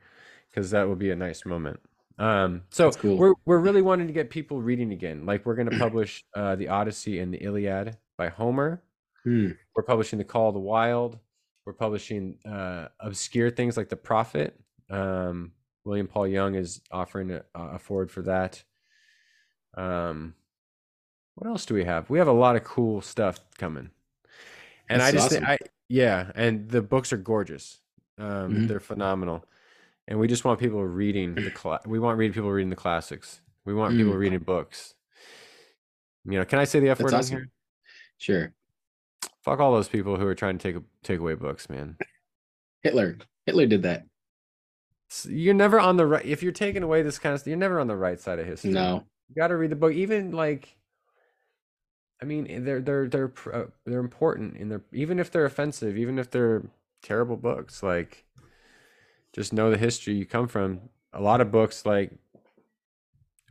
[0.50, 1.80] because that will be a nice moment.
[2.20, 3.18] Um, so cool.
[3.18, 5.26] we're we're really wanting to get people reading again.
[5.26, 8.84] Like we're going to publish uh, the Odyssey and the Iliad by Homer.
[9.24, 9.52] Hmm.
[9.76, 11.18] We're publishing the Call of the Wild.
[11.66, 14.60] We're publishing uh, obscure things like the Prophet.
[14.90, 15.54] Um,
[15.86, 18.64] William Paul Young is offering a, a forward for that.
[19.76, 20.36] Um,
[21.36, 22.10] what else do we have?
[22.10, 23.90] We have a lot of cool stuff coming,
[24.88, 25.48] and I That's just think.
[25.48, 25.58] I
[25.90, 27.80] yeah, and the books are gorgeous.
[28.18, 28.68] Um, Mhm.
[28.68, 29.44] They're phenomenal,
[30.08, 33.42] and we just want people reading the cla- we want reading people reading the classics.
[33.66, 34.18] We want people Mm.
[34.20, 34.94] reading books.
[36.26, 37.38] You know, can I say the F That's word awesome.
[37.38, 37.50] here?
[38.18, 38.54] Sure.
[39.44, 41.98] Fuck all those people who are trying to take take away books, man.
[42.82, 43.18] Hitler.
[43.46, 44.06] Hitler did that.
[45.12, 46.26] S- You're never on the right.
[46.26, 48.46] If you're taking away this kind of stuff, you're never on the right side of
[48.46, 48.72] history.
[48.72, 49.04] No.
[49.30, 49.94] you got to read the book.
[49.94, 50.76] Even like,
[52.22, 56.18] I mean, they're they're they're uh, they're important in their even if they're offensive, even
[56.20, 56.64] if they're
[57.02, 57.84] terrible books.
[57.84, 58.24] Like,
[59.34, 60.80] just know the history you come from.
[61.14, 62.12] A lot of books like.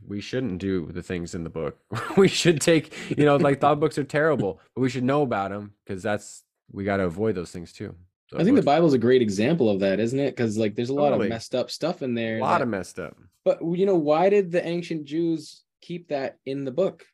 [0.05, 1.77] We shouldn't do the things in the book.
[2.17, 5.51] we should take, you know, like thought books are terrible, but we should know about
[5.51, 7.95] them because that's we got to avoid those things too.
[8.29, 10.31] So I think the Bible's a great example of that, isn't it?
[10.31, 11.27] Because like there's a lot Totally.
[11.27, 12.37] of messed up stuff in there.
[12.37, 13.15] a lot that- of messed up.
[13.45, 17.05] But you know, why did the ancient Jews keep that in the book?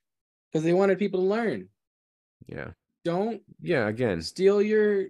[0.51, 1.67] Because they wanted people to learn.
[2.47, 2.69] Yeah.
[3.05, 3.87] Don't Yeah.
[3.87, 5.07] Again, steal your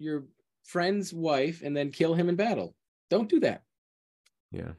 [0.00, 0.24] your
[0.64, 2.74] friend's wife and then kill him in battle.
[3.10, 3.62] Don't do that.
[4.52, 4.72] Yeah.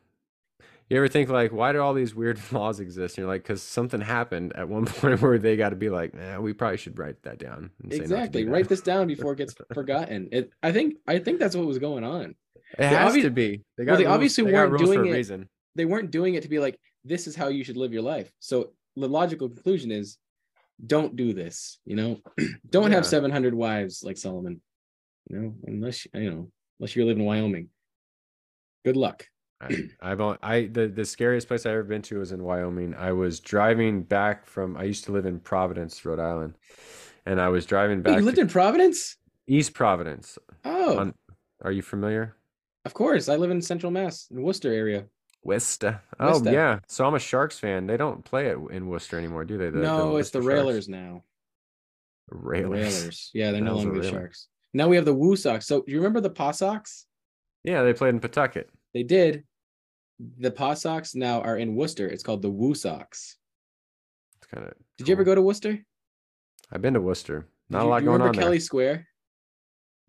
[0.90, 3.18] You ever think like, why do all these weird laws exist?
[3.18, 6.14] And you're like, because something happened at one point where they got to be like,
[6.16, 7.72] eh, we probably should write that down.
[7.84, 8.44] and say do Exactly.
[8.44, 10.30] that." Write this down before it gets forgotten.
[10.32, 10.52] It.
[10.62, 10.96] I think.
[11.08, 12.36] I think that's what was going on.
[12.78, 13.64] It has obvi- to be.
[13.78, 15.50] They well, they rules- obviously they weren't doing a it- reason.
[15.76, 18.30] They weren't doing it to be like, this is how you should live your life.
[18.40, 20.18] So the logical conclusion is,
[20.86, 21.80] don't do this.
[21.86, 22.20] You know,
[22.70, 24.62] don't have 700 wives like Solomon.
[25.30, 27.70] You know, unless you know, unless you live in Wyoming.
[28.86, 29.26] Good luck.
[29.62, 32.96] I, I've only, I the the scariest place I ever been to was in Wyoming.
[32.96, 34.76] I was driving back from.
[34.78, 36.56] I used to live in Providence, Rhode Island,
[37.26, 39.18] and I was driving Wait, back you lived in Providence?
[39.48, 40.38] East Providence.
[40.66, 41.14] Oh, On-
[41.64, 42.36] Are you familiar?
[42.86, 43.30] of course.
[43.30, 45.06] I live in Central Mass, in Worcester area.
[45.44, 46.02] Worcester.
[46.20, 46.52] Oh Worcester.
[46.52, 46.80] yeah.
[46.88, 47.86] So I'm a Sharks fan.
[47.88, 49.70] They don't play it in Worcester anymore, do they?
[49.70, 50.46] The, no, it's the Worcester Sharks?
[50.48, 51.24] Railers now.
[52.30, 53.00] The Railers.
[53.00, 53.30] Railers.
[53.34, 54.48] Yeah, they're no longer the Sharks.
[54.74, 55.68] Now we have the Woo Sox.
[55.68, 57.06] So do you remember the Paw Sox?
[57.64, 58.70] Yeah, they played in Pawtucket.
[58.94, 59.44] They did.
[60.40, 62.08] The Paw Sox now are in Worcester.
[62.08, 63.38] It's called the Woo Sox.
[64.38, 64.74] It's kind of.
[64.98, 65.80] Did you ever go to Worcester?
[66.72, 67.48] I've been to Worcester.
[67.70, 68.66] Not a lot you going remember on Kelly there.
[68.66, 69.08] Square?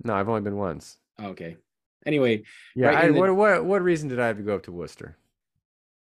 [0.04, 0.98] No, I've only been once.
[1.18, 1.56] Oh, okay.
[2.04, 2.42] Anyway,
[2.74, 2.88] Yeah.
[2.88, 5.16] Right I, the- what what what reason did I have to go up to Worcester?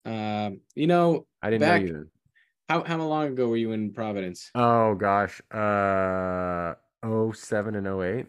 [0.06, 2.08] um, you know, I didn't Back- know you
[2.68, 4.50] how how long ago were you in Providence?
[4.54, 5.40] Oh gosh.
[5.50, 6.74] Uh.
[7.32, 8.26] 07 and 08.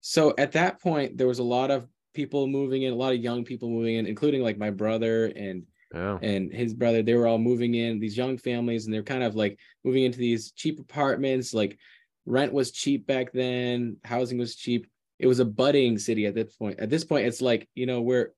[0.00, 3.20] So at that point, there was a lot of people moving in, a lot of
[3.20, 5.62] young people moving in, including like my brother and
[5.94, 6.18] Oh.
[6.20, 9.36] and his brother they were all moving in these young families and they're kind of
[9.36, 11.78] like moving into these cheap apartments like
[12.26, 14.88] rent was cheap back then housing was cheap
[15.20, 18.02] it was a budding city at this point at this point it's like you know
[18.02, 18.32] we're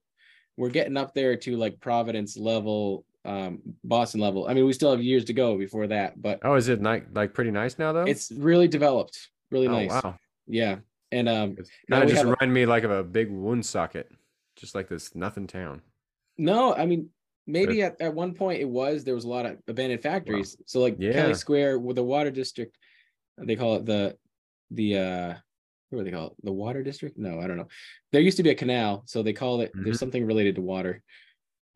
[0.58, 4.90] we're getting up there to like providence level um boston level i mean we still
[4.90, 7.92] have years to go before that but Oh, is it ni- like pretty nice now
[7.94, 8.04] though?
[8.04, 10.16] it's really developed really oh nice wow.
[10.46, 10.76] yeah
[11.12, 11.56] and um
[11.90, 14.10] Kind of just have a- remind me like of a big Woonsocket,
[14.56, 15.82] just like this nothing town.
[16.36, 17.08] no i mean
[17.46, 20.56] maybe at, at one point it was there was a lot of abandoned factories.
[20.66, 21.12] So like Yeah.
[21.12, 22.76] Kelly Square with the water district,
[23.38, 24.16] they call it the
[24.70, 25.34] the uh
[25.90, 26.32] what do they call it?
[26.44, 27.16] The water district?
[27.16, 27.68] No, I don't know.
[28.12, 29.84] There used to be a canal, so they call it Mhm.
[29.84, 31.02] there's something related to water.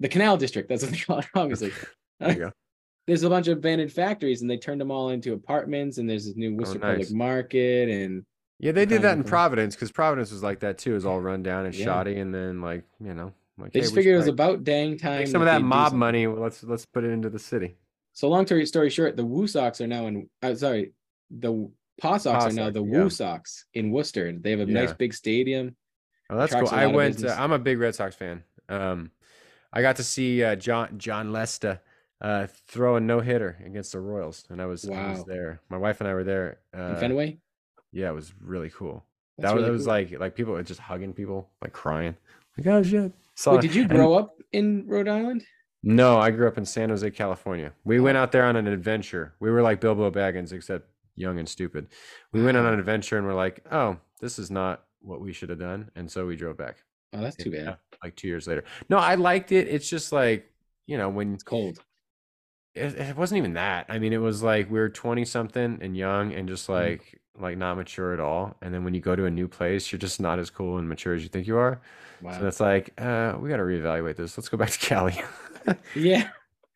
[0.01, 1.73] The canal district, that's what they call it, obviously.
[2.21, 2.53] There you go.
[3.07, 6.27] there's a bunch of abandoned factories and they turned them all into apartments and there's
[6.27, 6.93] this new Worcester Oh, nice.
[7.07, 8.25] Public Market and
[8.63, 10.93] Yeah, they did that in Providence because Providence was like that too.
[10.93, 11.85] It was all run down and Yeah.
[11.85, 14.63] shoddy, and then like you know, like they hey, just figured it was like, about
[14.65, 15.27] dang time.
[15.27, 16.27] some of that that they do mob money.
[16.29, 17.77] Let's let's put it into the city.
[18.13, 20.29] So long story short, the Woo Sox are now in.
[20.41, 20.93] Uh, sorry,
[21.31, 21.69] the
[22.01, 23.03] Paw Sox Paw are now the yeah.
[23.03, 24.33] Woo Sox in Worcester.
[24.33, 25.75] They have a nice big stadium.
[26.31, 26.69] Oh, that's cool.
[26.71, 27.25] I went.
[27.25, 28.45] Uh, I'm a big Red Sox fan.
[28.69, 29.11] Um,
[29.73, 31.81] I got to see uh, Jon Jon Lester
[32.21, 35.61] uh, throw a no hitter against the Royals, and I was, I was there.
[35.69, 36.59] My wife and I were there.
[36.73, 37.39] in Uh, Fenway.
[37.93, 39.05] Yeah, it was really cool.
[39.39, 39.93] That's that was, really it was cool.
[39.95, 42.17] like like people were just hugging people, like crying.
[42.59, 43.13] Like oh shit.
[43.47, 45.45] Wait, did you And- grow up in Rhode Island?
[45.85, 47.73] No, I grew up in San Jose, California.
[47.85, 49.35] We went out there on an adventure.
[49.41, 50.87] We were like Bilbo Baggins, except
[51.17, 51.89] young and stupid.
[52.33, 55.49] We went on an adventure and we're like, oh, this is not what we should
[55.51, 55.91] have done.
[55.97, 56.77] And so we drove back.
[57.13, 57.79] Oh, that's too bad.
[58.05, 58.63] Like two years later.
[58.89, 59.67] No, I liked it.
[59.67, 60.49] It's just like,
[60.87, 61.81] you know, when It's cold.
[62.77, 63.87] it, it wasn't even that.
[63.89, 66.75] I mean, it was like we were 20 something and young and just Mhm.
[66.75, 68.57] like, like not mature at all.
[68.63, 70.89] And then when you go to a new place, you're just not as cool and
[70.89, 71.81] mature as you think you are.
[72.21, 72.39] Wow.
[72.39, 74.37] So it's like, uh, we got to reevaluate this.
[74.39, 75.15] Let's go back to Cali.
[75.97, 76.29] yeah.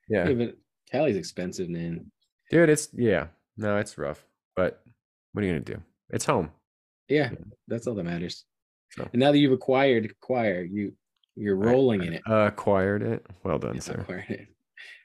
[0.08, 0.28] yeah.
[0.28, 0.56] yeah, but
[0.90, 2.10] Cali's expensive, man.
[2.50, 3.26] Dude, it's yeah.
[3.56, 4.24] No, it's rough.
[4.54, 4.82] But
[5.32, 5.80] what are you gonna do?
[6.10, 6.50] It's home.
[7.08, 7.30] Yeah,
[7.68, 8.44] that's all that matters.
[8.92, 10.92] So- And now that you've acquired acquire, you
[11.34, 12.22] you're rolling in it.
[12.26, 13.26] Acquired it.
[13.42, 13.94] Well done, Yes, sir.
[13.94, 14.46] acquired it.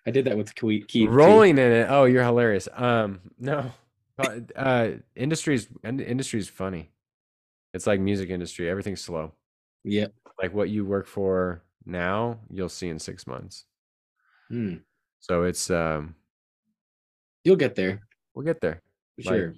[0.07, 1.09] I did that with Keith.
[1.09, 1.87] Rolling in it.
[1.89, 2.67] Oh, you're hilarious.
[2.73, 3.71] Um, no.
[4.55, 6.91] Uh, industry's in- industry's funny.
[7.73, 8.69] It's like music industry.
[8.69, 9.33] Everything's slow.
[9.83, 10.07] Yeah.
[10.41, 13.65] Like what you work for now, you'll see in six months.
[14.49, 14.75] Hmm.
[15.19, 16.15] So it's um
[17.43, 18.01] You'll get there
[18.35, 18.81] we'll get there.
[19.23, 19.53] for Like- sure.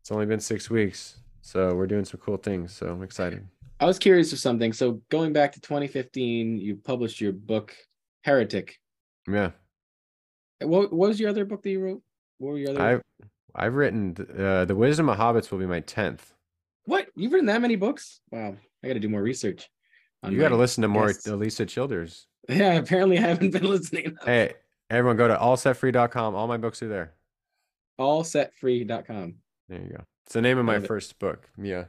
[0.00, 1.16] It's only been six weeks.
[1.42, 2.72] So we're doing some cool things.
[2.72, 3.44] So I'm excited.
[3.80, 4.72] I was curious of something.
[4.72, 7.74] So going back to 2015, you published your book
[8.22, 8.78] Heretic.
[9.28, 9.50] Yeah.
[10.60, 12.02] What, what was your other book that you wrote?
[12.38, 12.80] What were your other?
[12.82, 13.02] I've
[13.56, 16.32] I've written uh, the Wisdom of Hobbits will be my tenth.
[16.84, 17.08] What?
[17.16, 18.20] You've written that many books?
[18.30, 18.56] Wow.
[18.84, 19.68] I got to do more research.
[20.28, 21.26] You got to listen to more guests.
[21.26, 22.26] Alisa Childers.
[22.48, 24.04] Yeah, apparently I haven't been listening.
[24.06, 24.24] enough.
[24.24, 24.54] Hey,
[24.90, 26.34] everyone, go to allsetfree.com.
[26.34, 27.14] All my books are there.
[28.00, 29.34] Allsetfree.com.
[29.68, 30.04] There you go.
[30.24, 30.86] It's the name of my it.
[30.86, 31.48] first book.
[31.60, 31.84] Yeah.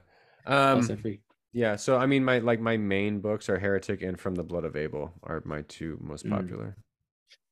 [0.45, 1.19] Um, Allsetfree.
[1.53, 1.75] yeah.
[1.75, 4.75] So I mean, my like my main books are Heretic and From the Blood of
[4.75, 6.31] Abel are my two most Mm.
[6.31, 6.77] popular.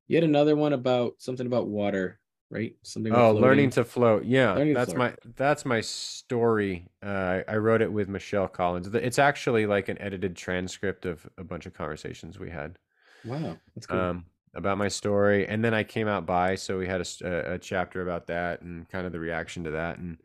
[0.07, 2.19] You had another one about something about water,
[2.49, 2.75] right?
[2.83, 3.13] Something.
[3.13, 4.25] Oh, about learning to float.
[4.25, 4.97] Yeah, Learning that's Float.
[5.23, 6.87] my that's my story.
[7.03, 8.87] Uh, I, wrote it with Michelle Collins.
[8.93, 12.77] It's actually like an edited transcript of a bunch of conversations we had.
[13.23, 13.99] Wow, that's cool.
[13.99, 14.25] um,
[14.55, 18.27] about my story, and then I came out by, so we had a chapter about
[18.27, 20.17] that and kind of the reaction to that, and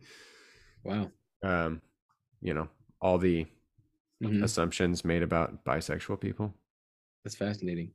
[0.85, 1.11] wow.
[1.43, 1.81] um,
[2.41, 2.68] you know
[3.01, 3.47] all the
[4.23, 4.43] Mhm.
[4.45, 6.53] assumptions made about bisexual people.
[7.25, 7.93] That's fascinating.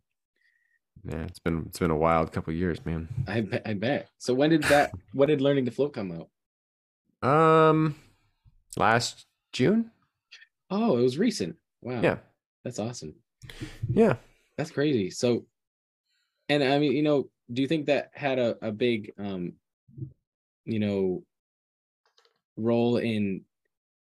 [1.04, 3.08] Yeah, it's been it's been a wild couple years, man.
[3.28, 4.10] I bet, I bet.
[4.18, 4.92] So when did that?
[5.14, 7.28] when did Learning to Float come out?
[7.28, 7.96] Um,
[8.78, 9.92] last June.
[10.70, 11.58] Oh, it was recent.
[11.82, 12.02] Wow.
[12.02, 12.18] Yeah,
[12.64, 13.14] That's awesome.
[13.88, 14.16] yeah.
[14.58, 15.12] That's crazy.
[15.12, 15.46] So,
[16.50, 19.54] and I mean, you know, do you think that had a, a big, um,
[20.66, 21.24] you know,
[22.58, 23.42] role in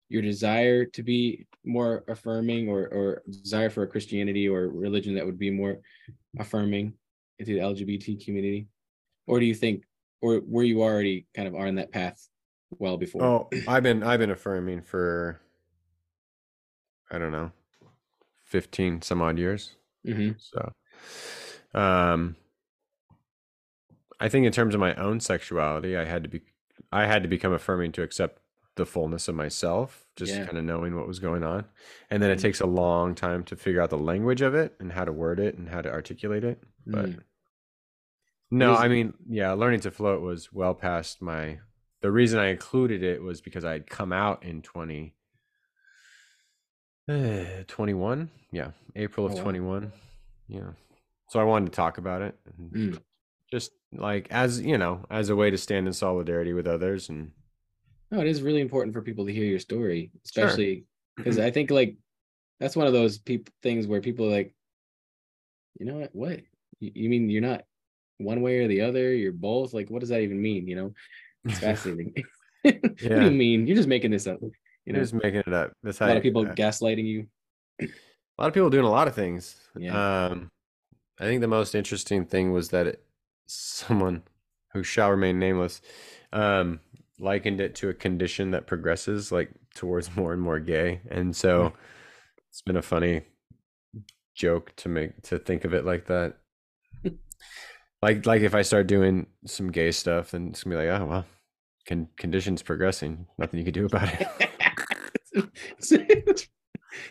[0.08, 5.26] your desire to be more affirming or, or desire for a Christianity or religion that
[5.26, 5.80] would be more
[6.38, 6.94] affirming
[7.40, 8.68] into the LGBT community?
[9.28, 9.86] Or do you think,
[10.22, 12.28] or were you already kind of on that path
[12.72, 13.24] well before?
[13.24, 15.40] Oh, I've been I've been affirming for
[17.12, 17.52] I don't know,
[18.44, 19.76] fifteen some odd years.
[20.06, 20.74] hmm So,
[21.74, 22.36] um,
[24.20, 26.42] I think in terms of my own sexuality, I had to be,
[26.92, 28.42] I had to become affirming to accept
[28.80, 30.46] the fullness of myself, just Yeah.
[30.46, 31.66] kind of knowing what was going on.
[32.10, 32.42] And then it Mhm.
[32.42, 35.40] takes a long time to figure out the language of it and how to word
[35.40, 36.64] it and how to articulate it.
[36.88, 37.24] But Mm.
[38.52, 41.60] no, I mean, yeah, learning to float was well past my.
[42.02, 45.16] The reason I included it was because I had come out in 20,
[47.08, 48.30] eh, 21.
[48.52, 49.42] Yeah, April of Oh, wow.
[49.44, 49.92] 21.
[50.48, 50.72] Yeah.
[51.28, 52.36] So I wanted to talk about it.
[52.60, 53.00] Mm.
[53.52, 57.32] Just like as, you know, as a way to stand in solidarity with others and
[58.12, 60.86] No, it is really important for people to hear your story, especially
[61.16, 61.98] because I think like
[62.60, 64.56] that's one of those peop things where people are like,
[65.80, 66.10] you know what?
[66.14, 66.40] What
[66.80, 67.64] you, you mean you're not
[68.18, 69.14] one way or the other?
[69.14, 69.74] You're both.
[69.74, 70.68] Like, what does that even mean?
[70.68, 70.94] You know,
[71.46, 72.14] it's fascinating.
[72.62, 73.68] what do you mean?
[73.68, 74.40] You're just making this up.
[74.42, 74.52] You
[74.86, 75.72] You're know, just making it up.
[75.84, 77.28] That's a how lot of people uh, gaslighting you.
[77.82, 77.88] a
[78.38, 79.56] lot of people doing a lot of things.
[79.78, 80.26] Yeah.
[80.26, 80.52] Um,
[81.20, 83.04] I think the most interesting thing was that it,
[83.46, 84.24] someone
[84.74, 85.82] who shall remain nameless
[86.32, 86.80] um,
[87.20, 91.74] likened it to a condition that progresses like towards more and more gay, and so
[92.50, 93.22] it's been a funny
[94.36, 96.38] joke to make to think of it like that.
[98.02, 101.06] like like if I start doing some gay stuff, then it's gonna be like, oh
[101.06, 101.26] well,
[101.88, 104.28] con- conditions progressing, nothing you can do about it.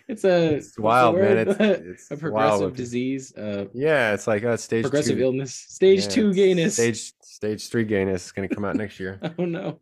[0.08, 1.38] it's a It's wild, man.
[1.48, 5.24] It's, it's a progressive with- disease, uh, Yeah, it's like uh, stage progressive two.
[5.24, 6.74] illness, stage Yeah, two gayness.
[6.74, 9.20] Stage stage three gayness is gonna come out next year.
[9.38, 9.80] Oh no,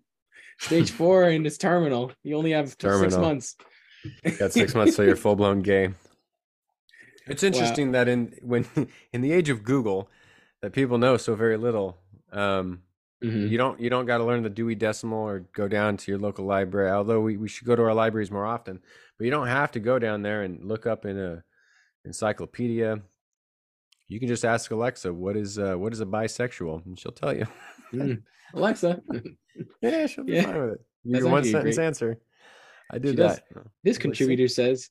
[0.58, 2.12] stage four and it's terminal.
[2.22, 3.20] You only have six terminal.
[3.20, 3.56] months.
[4.38, 5.90] Got six months till you're full blown gay.
[7.26, 8.66] It's interesting that in when
[9.12, 10.08] in the age of Google,
[10.62, 11.98] that people know so very little.
[12.32, 12.82] Um,
[13.22, 13.48] Mhm.
[13.48, 16.18] You don't you don't got to learn the Dewey Decimal or go down to your
[16.20, 16.90] local library.
[16.90, 18.82] Although we, we should go to our libraries more often,
[19.16, 21.42] but you don't have to go down there and look up in a
[22.04, 23.00] encyclopedia.
[24.08, 27.34] You can just ask Alexa what is uh, what is a bisexual, and she'll tell
[27.36, 27.46] you.
[27.92, 28.22] Mm.
[28.54, 29.00] Alexa,
[29.82, 30.80] yeah, she'll be Yeah, fine with it.
[31.04, 31.86] Your one sentence great.
[31.86, 32.18] answer.
[32.92, 33.36] I did She does.
[33.36, 33.44] that.
[33.82, 34.90] this What'd contributor says,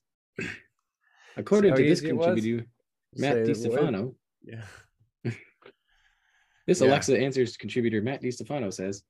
[1.36, 2.26] according to this easy it was?
[2.26, 2.66] contributor,
[3.16, 3.36] Matt.
[3.46, 4.14] Distefano,
[4.44, 4.62] Yeah.
[6.66, 6.88] this Yeah.
[6.88, 9.02] Alexa answers contributor Matt Distefano says,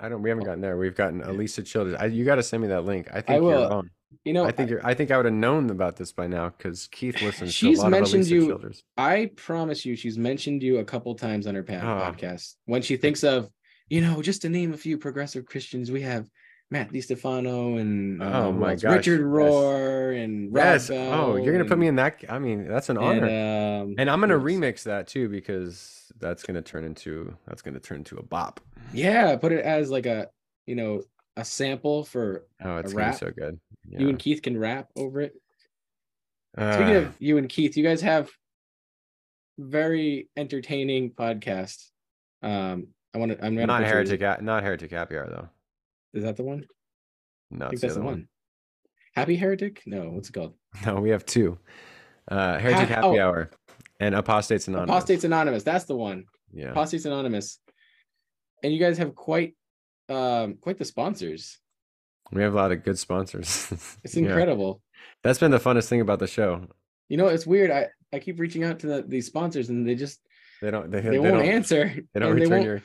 [0.00, 0.22] I don't.
[0.22, 0.76] We haven't gotten there.
[0.76, 1.94] We've gotten Alisa Childers.
[1.94, 3.06] I, you got to send me that link.
[3.12, 3.50] I think will.
[3.50, 3.88] you're wrong.
[4.24, 4.84] You know, I think you're.
[4.86, 7.82] I think I would have known about this by now because Keith listens She's to
[7.82, 8.82] a lot of mentioned Alisa you- Childers.
[8.96, 12.12] I promise you, she's mentioned you a couple times on her Ah.
[12.12, 12.54] podcast.
[12.66, 13.48] When she thinks of,
[13.88, 16.28] you know, just to name a few progressive Christians, we have
[16.70, 19.26] Matt Distefano and Oh uh, my gosh, Richard yes.
[19.28, 20.88] Rohr and Rob Yes.
[20.88, 22.24] Bell Oh, you're gonna put me in that.
[22.28, 23.26] I mean, that's an honor.
[23.26, 27.80] And, um, And I'm gonna remix that too because that's gonna turn into that's gonna
[27.80, 28.60] turn into a bop.
[28.92, 30.28] Yeah, put it as like a,
[30.66, 31.02] you know,
[31.36, 33.18] a sample for Oh, it's A gonna be rap?
[33.18, 33.60] so good.
[33.88, 34.00] Yeah.
[34.00, 35.32] you and Keith can rap over it.
[36.56, 38.30] Uh, Speaking of you and Keith, you guys have
[39.58, 41.90] very entertaining podcast.
[42.42, 43.44] Um, I want to.
[43.44, 45.48] I'm gonna not heretic, A- not heretic happy hour though.
[46.18, 46.64] Is that the one?
[47.50, 48.14] No, I think it's the that's the other one.
[48.20, 48.28] one.
[49.14, 49.82] Happy Heretic?
[49.86, 50.54] No, what's it called?
[50.86, 51.56] No, we have two.
[52.28, 53.20] Uh, heretic Ha- happy oh.
[53.20, 53.50] hour
[54.00, 54.90] and apostates anonymous.
[54.90, 55.62] Apostates Anonymous.
[55.62, 56.24] That's the one.
[56.52, 56.70] Yeah.
[56.70, 57.58] Apostates Anonymous.
[58.64, 59.54] And you guys have quite
[60.08, 61.58] um quite the sponsors.
[62.32, 63.98] We have a lot of good sponsors.
[64.04, 64.24] It's Yeah.
[64.28, 64.80] incredible.
[65.22, 66.66] That's been the funnest thing about the show.
[67.08, 67.70] You know, it's weird.
[67.70, 70.20] I I keep reaching out to the, these sponsors and they just
[70.62, 70.90] They don't.
[70.90, 71.44] They, they, they won't don't.
[71.46, 71.94] answer.
[72.12, 72.82] They don't return won't- your.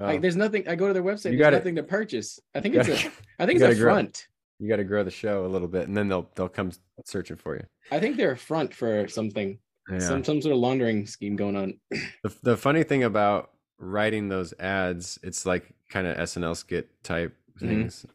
[0.00, 0.68] oh, like there's nothing.
[0.68, 1.32] I go to their website.
[1.32, 2.38] You there's gotta- nothing to purchase.
[2.54, 3.92] I think you it's a gotta- I think it's a grow.
[3.94, 4.26] front.
[4.58, 6.70] you got to grow the show a little bit, and then they'll they'll come
[7.04, 7.64] searching for you.
[7.90, 9.58] I think they're a front for something.
[9.90, 9.98] Yeah.
[10.00, 11.78] Some some sort of laundering scheme going on.
[12.22, 17.36] The, the funny thing about writing those ads, it's like kind of SNL skit type
[17.56, 17.68] Mhm.
[17.68, 18.06] things,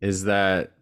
[0.00, 0.72] is that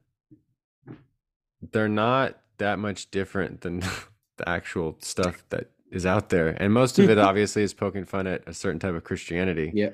[1.73, 3.81] they're not that much different than
[4.37, 6.49] the actual stuff that is out there.
[6.49, 9.71] And most of it obviously is poking fun at a certain type of Christianity.
[9.75, 9.91] Yeah.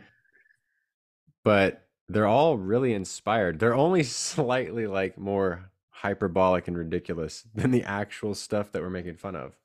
[1.44, 3.58] But they're all really inspired.
[3.58, 9.16] They're only slightly like more hyperbolic and ridiculous than the actual stuff that we're making
[9.16, 9.56] fun of.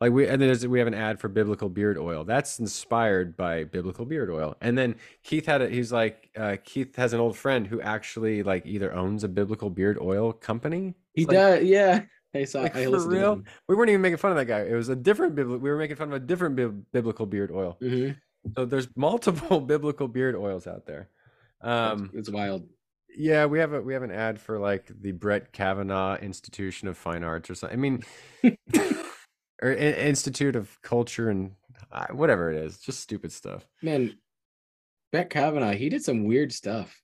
[0.00, 2.24] Like we and there's we have an ad for biblical beard oil.
[2.24, 4.56] That's inspired by biblical beard oil.
[4.60, 8.42] And then Keith had a he's like uh, Keith has an old friend who actually
[8.42, 10.94] like either owns a biblical beard oil company.
[11.12, 11.64] He like, does.
[11.64, 12.04] Yeah.
[12.34, 12.62] I saw.
[12.62, 13.42] Like, I for real?
[13.68, 14.60] We weren't even making fun of that guy.
[14.60, 17.50] It was a different bibli- we were making fun of a different bib- biblical beard
[17.50, 17.76] oil.
[17.82, 18.10] To hmm
[18.56, 21.10] So there's multiple biblical beard oils out there.
[21.60, 22.66] Um it's wild.
[23.14, 26.96] yeah, we have a we have an ad for like the Brett Kavanaugh Institution of
[26.96, 27.78] Fine Arts or something.
[27.78, 28.02] I mean,
[29.62, 31.52] or Institute of Culture and
[32.12, 33.66] whatever it is, just stupid stuff.
[33.82, 34.16] Man,
[35.12, 37.00] Brett Kavanaugh, he did some weird stuff.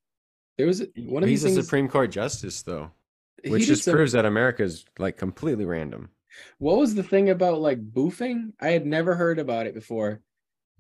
[0.59, 1.67] There was one of He's these a things.
[1.67, 2.91] Supreme Court justice, though,
[3.47, 6.11] which just some- proves that America is like completely random.
[6.59, 8.53] What was the thing about like boofing?
[8.61, 10.21] I had never heard about it before,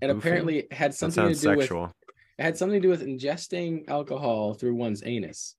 [0.02, 0.18] and Boofing?
[0.18, 4.52] apparently it had something to do with it had something to do with ingesting alcohol
[4.54, 5.56] through one's anus.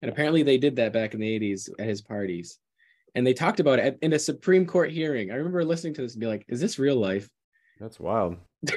[0.00, 2.58] And apparently they did that back in the 80s at his parties.
[3.14, 5.30] And they talked about it at- in a Supreme Court hearing.
[5.30, 7.28] I remember listening to this and be like, is this real life?
[7.80, 8.36] That's wild.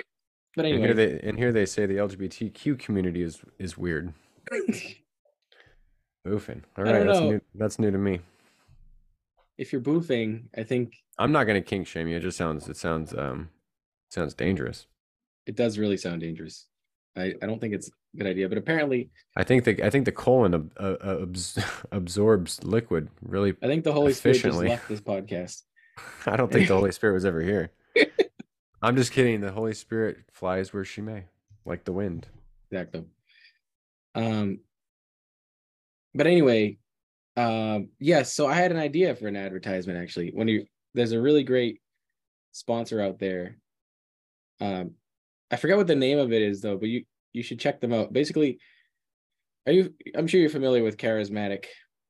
[0.56, 4.12] But And anyway, here they and here they say the LGBTQ community is is weird.
[6.26, 6.64] Boofing.
[6.76, 7.42] All right, that's new.
[7.54, 8.22] That's new to me.
[9.60, 12.18] if you're boofing, I think I'm not gonna kink shame you.
[12.18, 13.50] It just sounds it sounds um
[14.10, 14.88] sounds dangerous.
[15.46, 16.66] it does really sound dangerous.
[17.16, 20.12] I, I don't think it's good idea, but apparently I think the I think the
[20.12, 21.60] colon ab, uh, uh, abs,
[21.92, 23.56] absorbs liquid really.
[23.62, 25.64] I think the Holy Spirit just left this podcast.
[26.26, 27.72] I don't think the Holy Spirit was ever here.
[28.82, 29.42] I'm just kidding.
[29.42, 31.26] The Holy Spirit flies where she may,
[31.66, 32.28] like the wind.
[32.72, 33.06] Exactly.
[34.14, 34.60] Um,
[36.14, 36.78] but anyway,
[37.36, 38.34] um, yes.
[38.34, 39.98] so I had an idea for an advertisement.
[39.98, 41.82] Actually, when you there's a really great
[42.52, 43.58] sponsor out there.
[44.60, 44.92] Um,
[45.52, 47.06] I forget what the name of it is though, but you
[47.38, 48.12] you should check them out.
[48.12, 48.60] Basically,
[49.66, 49.94] are you?
[50.16, 51.66] I'm sure you're familiar with charismatic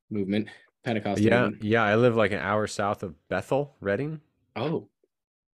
[0.09, 0.47] movement,
[0.83, 1.23] Pentecostal.
[1.25, 1.63] Yeah, movement.
[1.63, 1.83] yeah.
[1.83, 4.21] I live like an hour south of Bethel, Redding.
[4.55, 4.89] Oh,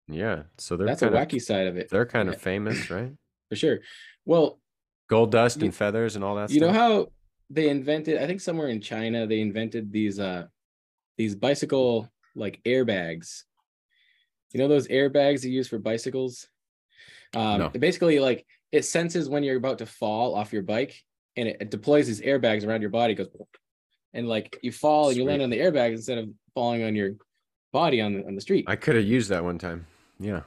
[0.08, 3.12] Yeah, so they're that's a wacky side of it They're kind of famous, right?
[3.50, 3.80] for sure.
[4.24, 4.60] Well,
[5.10, 6.54] Gold dust You- and feathers and all that stuff.
[6.54, 7.08] you know how
[7.50, 8.16] they invented?
[8.22, 10.46] I think somewhere in China they invented these uh
[11.18, 13.42] these bicycle like airbags.
[14.52, 16.48] You know those airbags you use for bicycles?
[17.36, 17.68] Um, No.
[17.68, 21.00] basically like it senses when you're about to fall off your bike
[21.36, 23.28] and it, it deploys these airbags around your body goes
[24.12, 27.12] and like you fall and you land on the airbags instead of falling on your
[27.72, 28.64] body on the on the street.
[28.66, 29.86] I could have used that one time.
[30.18, 30.42] Yeah,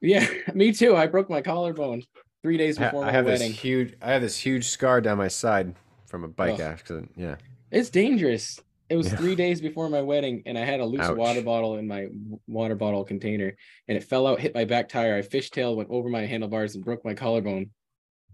[0.00, 0.96] yeah, me too.
[0.96, 2.02] I broke my collarbone
[2.42, 3.50] three days before I my have wedding.
[3.50, 3.94] this huge.
[4.00, 5.74] I have this huge scar down my side
[6.06, 7.12] from a bike accident.
[7.14, 7.36] Yeah,
[7.70, 8.58] It's dangerous.
[8.90, 9.16] It was Yeah.
[9.16, 12.08] three days before my wedding, and I had a loose water bottle in my
[12.46, 13.56] water bottle container,
[13.88, 15.16] and it fell out, hit my back tire.
[15.16, 17.70] I fishtailed, went over my handlebars, and broke my collarbone.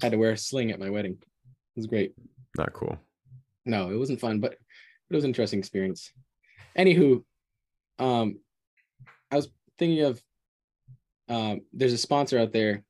[0.03, 1.13] Had to wear a sling at my wedding.
[1.23, 2.15] It was great.
[2.59, 2.99] not cool.
[3.65, 6.13] No, it wasn't fun, but it was an interesting experience.
[6.77, 7.23] Anywho,
[8.01, 8.41] um,
[9.31, 9.49] I was
[9.79, 10.21] thinking of
[11.29, 12.83] um, there's a sponsor out there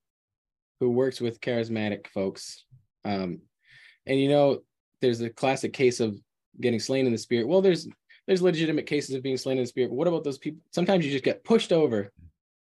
[0.79, 2.65] who works with charismatic folks,
[3.05, 3.43] um,
[4.07, 4.61] and you know,
[5.03, 6.19] there's a classic case of
[6.61, 7.49] getting slain in the spirit.
[7.49, 7.89] Well, there's
[8.27, 9.89] there's legitimate cases of being slain in the spirit.
[9.89, 10.61] But what about those people?
[10.73, 12.13] Sometimes you just get pushed over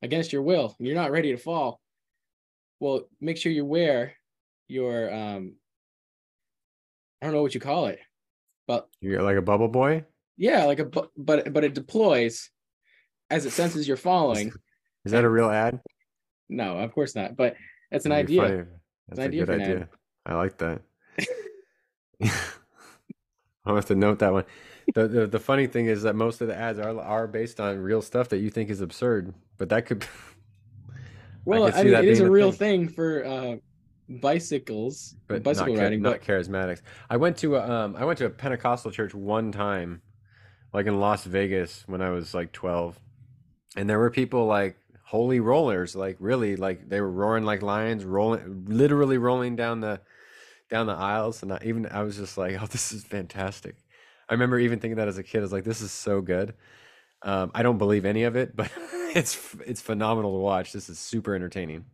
[0.01, 0.75] against your will.
[0.77, 1.81] And you're not ready to fall.
[2.79, 4.13] Well, make sure you wear
[4.67, 5.55] your um,
[7.21, 7.99] I don't know what you call it,
[8.67, 10.05] but You're like a bubble boy.
[10.37, 12.49] yeah, like a bu- but but it deploys
[13.29, 14.51] as it senses you're falling.
[15.05, 15.79] Is that a real ad?
[16.49, 17.35] No, of course not.
[17.35, 17.55] But
[17.91, 18.41] that's an That'd idea.
[18.41, 18.63] funny.
[19.07, 19.67] That's an a idea good an ad.
[19.71, 19.89] idea.
[20.25, 20.81] I like that.
[23.67, 24.45] I'll have to note that one.
[24.93, 27.77] The, the the funny thing is that most of the ads are are based on
[27.79, 30.05] real stuff that you think is absurd, but that could
[31.45, 32.87] Well, could I, mean, it is a a real thing.
[32.87, 33.55] thing for uh,
[34.09, 36.01] bicycles, but bicycle not, riding.
[36.01, 36.81] not But charismatics.
[37.09, 40.01] I went to a, um I went to a Pentecostal church one time,
[40.73, 42.99] like in Las Vegas when I was like twelve,
[43.75, 48.05] and there were people like holy rollers, like really like they were roaring like lions,
[48.05, 50.01] rolling literally rolling down the
[50.69, 53.75] down the aisles, and I, even I was just like, oh, this is fantastic.
[54.29, 55.39] I remember even thinking that as a kid.
[55.39, 56.55] I was like, this is so good.
[57.23, 58.71] Um, I don't believe any of it, but
[59.15, 60.73] it's it's phenomenal to watch.
[60.73, 61.85] This is super entertaining.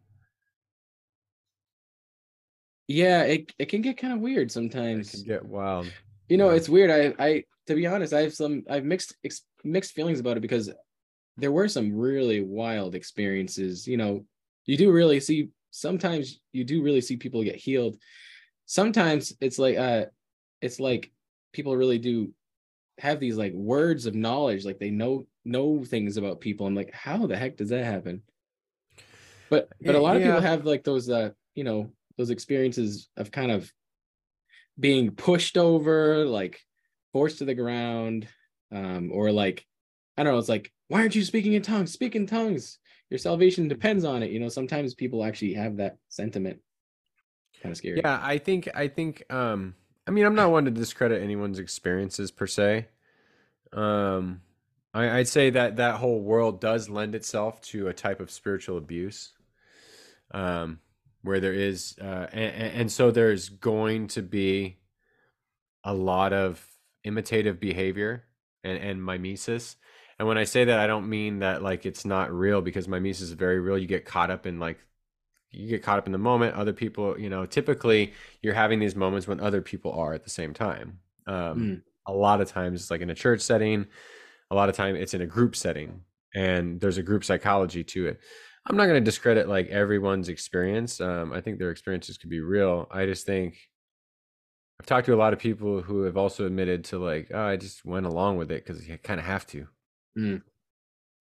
[2.87, 5.09] yeah, it it can get kind of weird It sometimes.
[5.09, 5.93] can get wild.
[6.29, 6.55] You know, Yeah.
[6.55, 6.91] it's weird.
[6.91, 10.41] I I to be honest, I have some I've mixed ex, mixed feelings about it
[10.41, 10.71] because
[11.37, 13.87] there were some really wild experiences.
[13.87, 14.25] You know,
[14.65, 17.97] you do really see sometimes you do really see people get healed.
[18.65, 20.05] Sometimes it's like uh
[20.61, 21.11] it's like
[21.53, 22.33] people really do
[22.99, 26.67] have these like words of knowledge, like they know know things about people.
[26.67, 28.23] I'm like, how the heck does that happen?
[29.49, 33.09] But but a Yeah, lot of people have like those uh, you know, those experiences
[33.17, 33.71] of kind of
[34.79, 36.59] being pushed over, like
[37.11, 38.27] forced to the ground,
[38.71, 39.65] um, or like,
[40.17, 41.93] I don't know, it's like, why aren't you speaking in tongues?
[41.93, 42.79] Speak in tongues.
[43.09, 44.31] Your salvation depends on it.
[44.31, 46.59] You know, sometimes people actually have that sentiment.
[47.63, 47.97] Kind of scary.
[47.97, 52.29] Yeah, I think I think um I mean I'm not one to discredit anyone's experiences
[52.29, 52.87] per se.
[53.71, 54.41] Um
[54.93, 58.77] I, I'd say that that whole world does lend itself to a type of spiritual
[58.77, 59.31] abuse.
[60.31, 60.79] Um
[61.21, 64.79] where there is uh and, and so there's going to be
[65.85, 66.67] a lot of
[67.05, 68.25] imitative behavior
[68.65, 69.77] and, and mimesis.
[70.19, 73.21] And when I say that, I don't mean that like it's not real because mimesis
[73.29, 73.77] is very real.
[73.77, 74.79] You get caught up in like
[75.53, 76.55] you get caught up in the moment.
[76.55, 80.29] Other people, you know, typically you're having these moments when other people are at the
[80.29, 80.99] same time.
[81.27, 81.81] Um, Mm.
[82.05, 83.85] A lot of times it's like in a church setting.
[84.51, 86.01] A lot of time it's in a group setting,
[86.35, 88.19] and there's a group psychology to it.
[88.65, 90.99] I'm not going to discredit like everyone's experience.
[90.99, 92.87] Um, I think their experiences could be real.
[92.91, 93.55] I just think
[94.79, 97.55] I've talked to a lot of people who have also admitted to like, oh, I
[97.55, 99.67] just went along with it because you kind of have to.
[100.17, 100.41] Mm.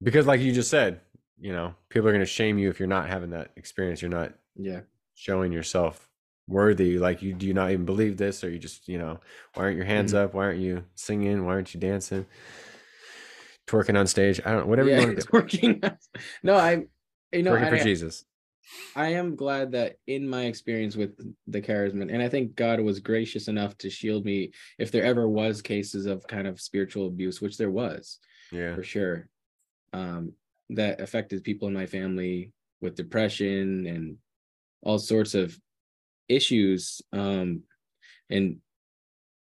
[0.03, 1.01] Because, like you just said,
[1.43, 4.01] you know, people are going to shame you if you're not having that experience.
[4.01, 4.83] You're not Yeah.
[5.15, 6.09] showing yourself
[6.47, 6.99] worthy.
[6.99, 9.19] Like, you do you not even believe this, or you just, you know,
[9.55, 10.19] why aren't your hands Mhm.
[10.19, 10.35] up?
[10.35, 11.45] Why aren't you singing?
[11.45, 12.27] Why aren't you dancing?
[13.67, 14.41] Twerking on stage?
[14.45, 14.67] I don't know.
[14.67, 15.81] Whatever yeah, you want to do.
[16.45, 16.85] no, I,
[17.33, 18.25] you know, Twerking for I, Jesus.
[18.95, 21.19] I am glad that in my experience with
[21.49, 25.29] the charisma, and I think God was gracious enough to shield me if there ever
[25.29, 28.21] was cases of kind of spiritual abuse, which there was
[28.53, 28.77] Yeah.
[28.77, 29.29] for sure,
[29.93, 30.35] um,
[30.71, 34.17] that affected people in my family with depression and
[34.83, 35.57] all sorts of
[36.29, 37.63] issues, um,
[38.31, 38.57] and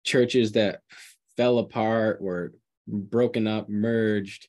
[0.03, 0.81] churches that
[1.35, 2.53] fell apart, were
[2.87, 4.47] broken up, merged.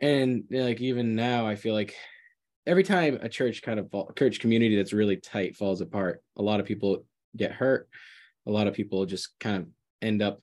[0.00, 1.94] and like even now i feel like
[2.66, 6.42] every time a church kind of fall, church community that's really tight falls apart a
[6.42, 7.04] lot of people
[7.36, 7.88] get hurt
[8.46, 9.68] a lot of people just kind of
[10.02, 10.40] end up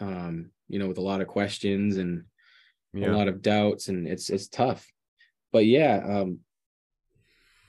[0.00, 2.24] um you know with a lot of questions and
[2.96, 3.10] Yeah.
[3.10, 4.86] a lot of doubts and it's it's tough
[5.52, 6.38] but yeah um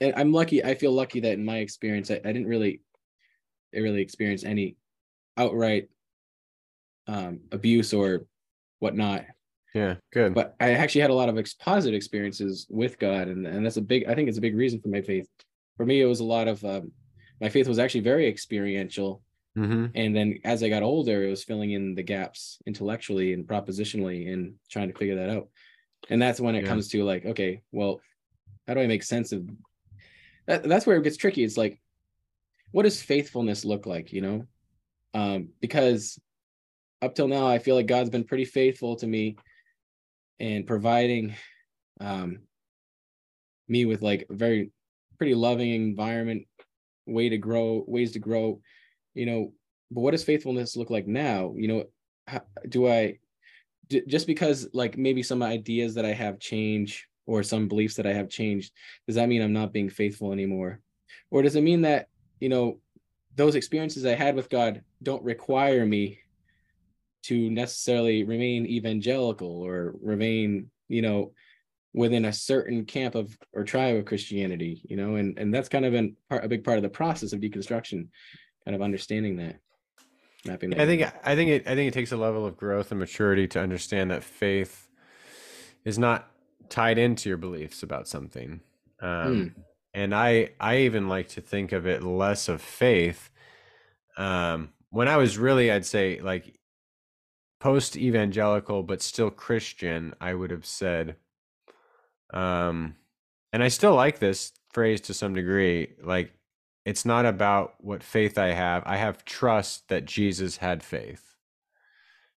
[0.00, 2.80] and i'm lucky i feel lucky that in my experience i, I didn't really
[3.74, 4.76] I really experience any
[5.36, 5.88] outright
[7.06, 8.26] um abuse or
[8.78, 9.24] whatnot
[9.74, 9.96] Yeah.
[10.12, 10.34] Good.
[10.34, 13.76] but I actually had a lot of ex- positive experiences with God, and and that's
[13.76, 14.06] a big.
[14.08, 15.26] I think it's a big reason for my faith.
[15.76, 16.90] For me, it was a lot of um,
[17.40, 19.22] my faith was actually very experiential,
[19.64, 23.46] hmm and then as I got older, it was filling in the gaps intellectually and
[23.46, 25.48] propositionally, and trying to figure that out.
[26.10, 26.68] And that's when it Yeah.
[26.68, 28.00] comes to like, okay, well,
[28.66, 29.48] how do I make sense of
[30.46, 30.62] that?
[30.62, 31.42] That's where it gets tricky.
[31.44, 31.80] It's like,
[32.72, 34.12] what does faithfulness look like?
[34.12, 34.46] You know,
[35.14, 36.20] um, because
[37.00, 39.36] up till now, I feel like God's been pretty faithful to me
[40.38, 41.34] and providing
[42.00, 42.40] um,
[43.68, 44.70] me with like a very
[45.18, 46.46] pretty loving environment,
[47.06, 48.60] way to grow, ways to grow,
[49.18, 49.52] you know.
[49.90, 51.54] But what does faithfulness look like now?
[51.56, 51.84] You know,
[52.26, 53.18] how, do I
[53.88, 58.06] d- just because like maybe some ideas that I have change or some beliefs that
[58.06, 58.72] I have changed,
[59.06, 60.80] does that mean I'm not being faithful anymore?
[61.30, 62.08] Or does it mean that,
[62.40, 62.80] you know,
[63.34, 66.20] those experiences I had with God don't require me
[67.24, 71.32] to necessarily remain evangelical or remain, you know,
[71.94, 75.84] within a certain camp of or tribe of Christianity, you know, and and that's kind
[75.84, 78.08] of been part, a big part of the process of deconstruction,
[78.64, 79.56] kind of understanding that,
[80.44, 80.80] mapping that.
[80.80, 83.46] I think I think it I think it takes a level of growth and maturity
[83.48, 84.88] to understand that faith
[85.84, 86.30] is not
[86.68, 88.60] tied into your beliefs about something.
[89.00, 89.54] Um,
[89.94, 93.30] And I I even like to think of it less of faith.
[94.16, 96.58] Um, when I was really, I'd say like
[97.58, 101.16] post evangelical, but still Christian, I would have said,
[102.32, 102.96] um,
[103.52, 106.32] and I still like this phrase to some degree, like
[106.88, 108.82] it's not about what faith I have.
[108.86, 111.34] I have trust that Jesus had faith.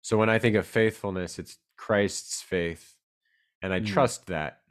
[0.03, 2.97] So when I think of faithfulness, it's Christ's faith,
[3.63, 3.87] and I Mm.
[3.87, 4.63] trust that.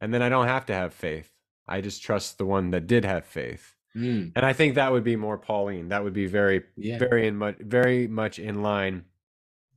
[0.00, 1.32] And then I don't have to have faith.
[1.66, 3.74] I just trust the one that did have faith.
[3.96, 5.88] Mm, And I think that would be more Pauline.
[5.88, 6.98] That would be very, yeah.
[6.98, 9.06] very in much, very much in line.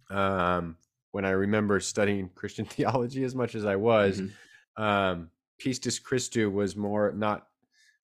[0.09, 0.75] Um,
[1.11, 4.31] when I remember studying Christian theology as much as I was, Mhm.
[4.75, 5.31] um,
[5.61, 7.48] Pistis Christou was more not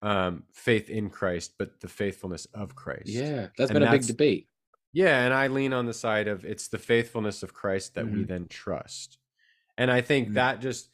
[0.05, 3.05] um, faith in Christ, but the faithfulness of Christ.
[3.15, 4.47] Yeah, that's And been a big debate.
[4.93, 8.23] Yeah, and I lean on the side of it's the faithfulness of Christ that we
[8.23, 8.27] Mhm.
[8.27, 9.19] then trust.
[9.77, 10.33] And I think Mhm.
[10.35, 10.89] that just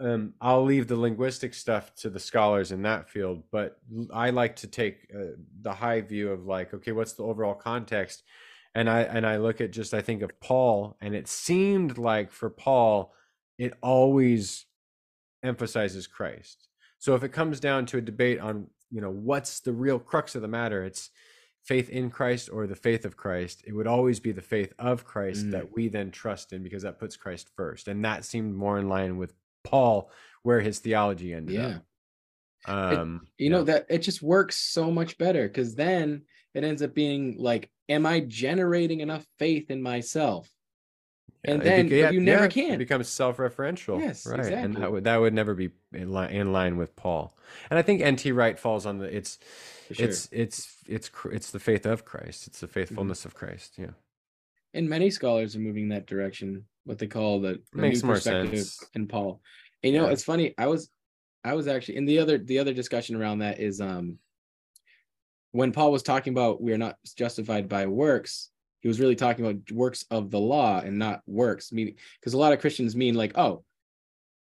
[0.00, 3.80] um, I'll leave the linguistic stuff to the scholars in that field, but
[4.12, 5.32] I like to take uh,
[5.62, 8.22] the high view of like, okay, what's the overall context?
[8.74, 12.30] And I and I look at just I think of Paul, and it seemed like
[12.30, 13.14] for Paul,
[13.58, 14.66] it always
[15.42, 16.67] emphasizes Christ.
[16.98, 20.34] So if it comes down to a debate on, you know, what's the real crux
[20.34, 21.10] of the matter, it's
[21.64, 23.62] faith in Christ or the faith of Christ.
[23.66, 25.50] It would always be the faith of Christ Mm.
[25.52, 27.88] that we then trust in because that puts Christ first.
[27.88, 29.34] And that seemed more in line with
[29.64, 30.10] Paul
[30.42, 31.78] where his theology ended Yeah.
[32.66, 32.70] up.
[32.70, 36.24] Um you know that it just works so much better because then
[36.54, 40.50] it ends up being like am i generating enough faith in myself
[41.44, 44.00] and then beca- you never It can becomes self-referential.
[44.00, 44.52] Yes, right.
[44.52, 47.36] And that would that would never be in line in line with Paul.
[47.70, 49.38] And I think NT Wright falls on the it's
[49.92, 49.94] sure.
[49.96, 50.04] Mm-hmm.
[50.04, 52.46] it's it's it's it's the faith of Christ.
[52.46, 53.74] It's the faithfulness of Christ.
[53.78, 53.92] Yeah.
[54.74, 58.16] and many scholars are moving that direction what they call the, the Makes new more
[58.16, 58.84] perspective sense.
[58.94, 59.40] in paul
[59.82, 60.12] and you know Yeah.
[60.12, 60.88] it's funny i was
[61.44, 64.18] i was actually in the other the other discussion around that is um
[65.52, 69.44] when paul was talking about we are not justified by works he was really talking
[69.44, 73.14] about works of the law and not works meaning because a lot of christians mean
[73.14, 73.62] like oh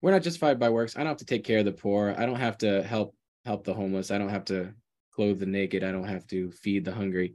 [0.01, 0.97] we're not justified by works.
[0.97, 2.15] I don't have to take care of the poor.
[2.17, 3.15] I don't have to help
[3.45, 4.11] help the homeless.
[4.11, 4.73] I don't have to
[5.13, 5.83] clothe the naked.
[5.83, 7.35] I don't have to feed the hungry.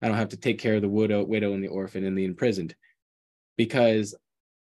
[0.00, 2.24] I don't have to take care of the widow widow and the orphan and the
[2.24, 2.74] imprisoned
[3.56, 4.14] because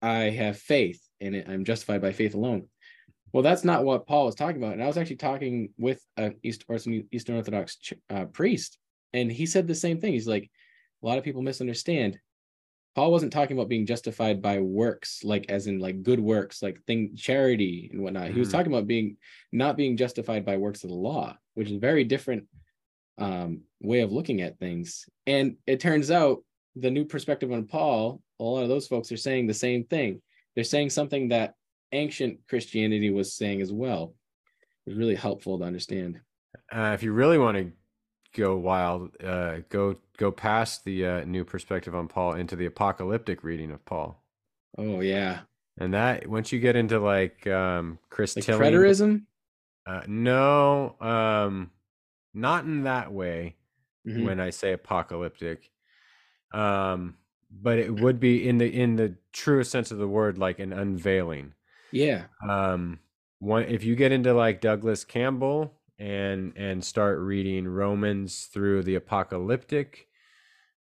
[0.02, 2.66] i have faith and i'm justified by faith alone.
[3.32, 4.72] Well that's not what paul was talking about.
[4.72, 7.78] And i was actually talking with an eastern orthodox
[8.08, 8.78] uh, priest
[9.12, 10.12] and he said the same thing.
[10.12, 10.50] He's like
[11.02, 12.18] a lot of people misunderstand
[12.97, 16.82] Paul wasn't talking about being justified by works, like as in like good works, like
[16.86, 18.31] thing charity and whatnot.
[18.31, 18.52] He was Mhm.
[18.52, 19.16] talking about being
[19.52, 22.48] not being justified by works of the law, which is a very different
[23.18, 25.06] um, way of looking at things.
[25.27, 26.43] And it turns out
[26.74, 30.22] the new perspective on Paul, a lot of those folks are saying the same thing.
[30.55, 31.55] They're saying something that
[31.93, 34.14] ancient Christianity was saying as well.
[34.86, 36.20] It's really helpful to understand.
[36.72, 37.72] Uh, if you really want to
[38.35, 43.43] go wild, uh, go go past the uh, new perspective on Paul into the apocalyptic
[43.44, 44.23] reading of Paul.
[44.78, 45.40] Oh yeah.
[45.78, 49.23] And that once you get into like um Chris Like Tilling, preterism.
[49.86, 51.70] uh, no, um,
[52.35, 53.57] not in that way.
[54.09, 54.24] Mhm.
[54.24, 55.70] when I say apocalyptic.
[56.52, 57.16] Um,
[57.51, 60.73] but it would be in the in the truest sense of the word, like an
[60.73, 61.52] unveiling.
[61.93, 62.24] Yeah.
[62.48, 63.01] Um,
[63.40, 68.97] one if you get into like Douglas Campbell and and start reading Romans through the
[68.97, 70.09] apocalyptic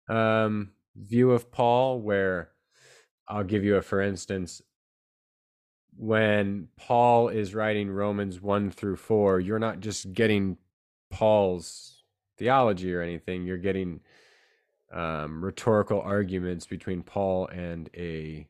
[0.09, 2.51] um view of Paul, where
[3.27, 4.61] I'll give you a for instance.
[5.97, 10.57] When Paul is writing Romans 1 through 4, you're not just getting
[11.11, 12.03] Paul's
[12.37, 13.45] theology or anything.
[13.45, 13.99] You're getting
[14.91, 18.47] um, rhetorical arguments between Paul and a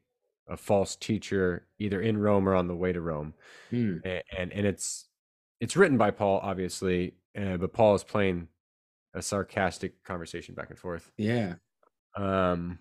[0.48, 3.34] a false teacher, either in Rome or on the way to Rome,
[3.70, 3.98] Hmm.
[4.06, 5.08] A- and and it's
[5.62, 8.50] it's written by Paul, obviously, uh, but Paul is playing
[9.14, 11.12] a sarcastic conversation back and forth.
[11.18, 11.54] Yeah.
[12.18, 12.80] Um,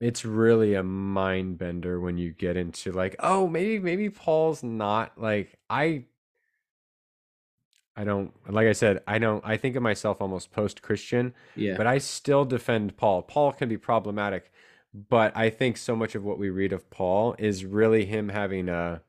[0.00, 5.12] it's really a mind bender when you get into like, oh, maybe maybe Paul's not
[5.16, 6.04] like I
[7.96, 11.76] I don't like I said, I don't I think of myself almost post-Christian, Yeah.
[11.76, 13.22] but I still defend Paul.
[13.22, 14.50] Paul can be problematic,
[14.92, 18.68] but I think so much of what we read of Paul is really him having
[18.68, 19.02] a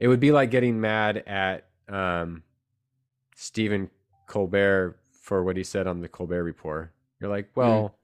[0.00, 2.42] it would be like getting mad at um
[3.36, 3.90] Stephen
[4.26, 6.92] Colbert for what he said on the Colbert report.
[7.20, 7.96] You're like, well,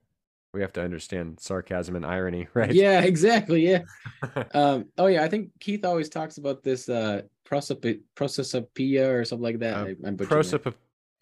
[0.53, 2.73] we have to understand sarcasm and irony, right?
[2.73, 3.69] Yeah, exactly.
[3.69, 3.83] Yeah.
[4.53, 9.45] Um, oh yeah, I think Keith always talks about this uh prosop- prosopopia or something
[9.45, 9.77] like that.
[9.77, 10.75] Uh, I, I'm prosop-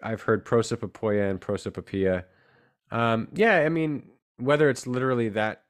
[0.03, 2.25] I've heard prosopopoia and prosopopia.
[2.91, 4.09] Um, yeah, I mean,
[4.39, 5.63] whether it's literally that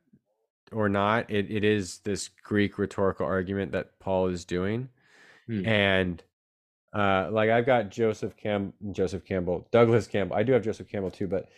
[0.73, 4.89] or not, it, it is this Greek rhetorical argument that Paul is doing.
[5.47, 5.67] Hmm.
[5.67, 6.23] And
[6.93, 10.37] uh, like I've got Joseph Cam Joseph Campbell, Douglas Campbell.
[10.37, 11.49] I do have Joseph Campbell too, but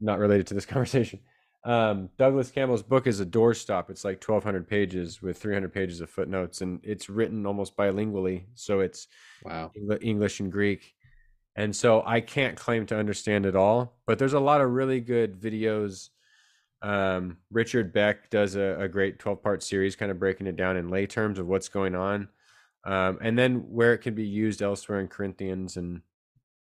[0.00, 1.20] not related to this conversation.
[1.64, 3.88] Um, Douglas Campbell's book is a doorstop.
[3.88, 8.44] It's like 1,200 pages with 300 pages of footnotes, and it's written almost bilingually.
[8.54, 9.08] So it's
[9.44, 9.72] Wow.
[9.78, 10.94] Engl- English and Greek.
[11.56, 15.00] And so I can't claim to understand it all, but there's a lot of really
[15.00, 16.10] good videos.
[16.82, 20.76] Um, Richard Beck does a, a great 12 part series, kind of breaking it down
[20.76, 22.28] in lay terms of what's going on.
[22.86, 26.02] Um, and then where it can be used elsewhere in Corinthians and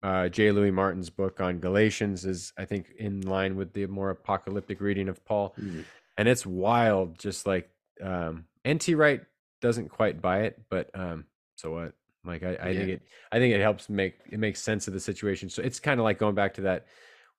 [0.02, 0.50] uh, J.
[0.52, 5.08] Louis Martyn's book on Galatians is, I think, in line with the more apocalyptic reading
[5.08, 5.54] of Paul.
[5.56, 5.80] Hmm.
[6.16, 7.68] and it's wild just like
[8.02, 9.22] um nt wright
[9.60, 11.24] doesn't quite buy it but um
[11.56, 11.92] so what?
[12.24, 13.02] Like i, I think it
[13.32, 15.48] i think it helps make it makes sense of the situation.
[15.48, 16.86] So it's kind of like going back to that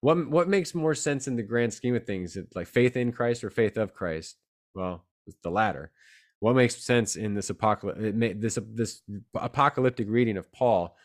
[0.02, 2.36] what what makes more sense in the grand scheme of things?
[2.38, 4.38] It's like faith in christ or faith of christ?
[4.74, 5.92] Well it's the latter
[6.40, 8.00] what makes sense in this apocalypse
[8.38, 9.02] this this
[9.36, 10.96] apocalyptic reading of paul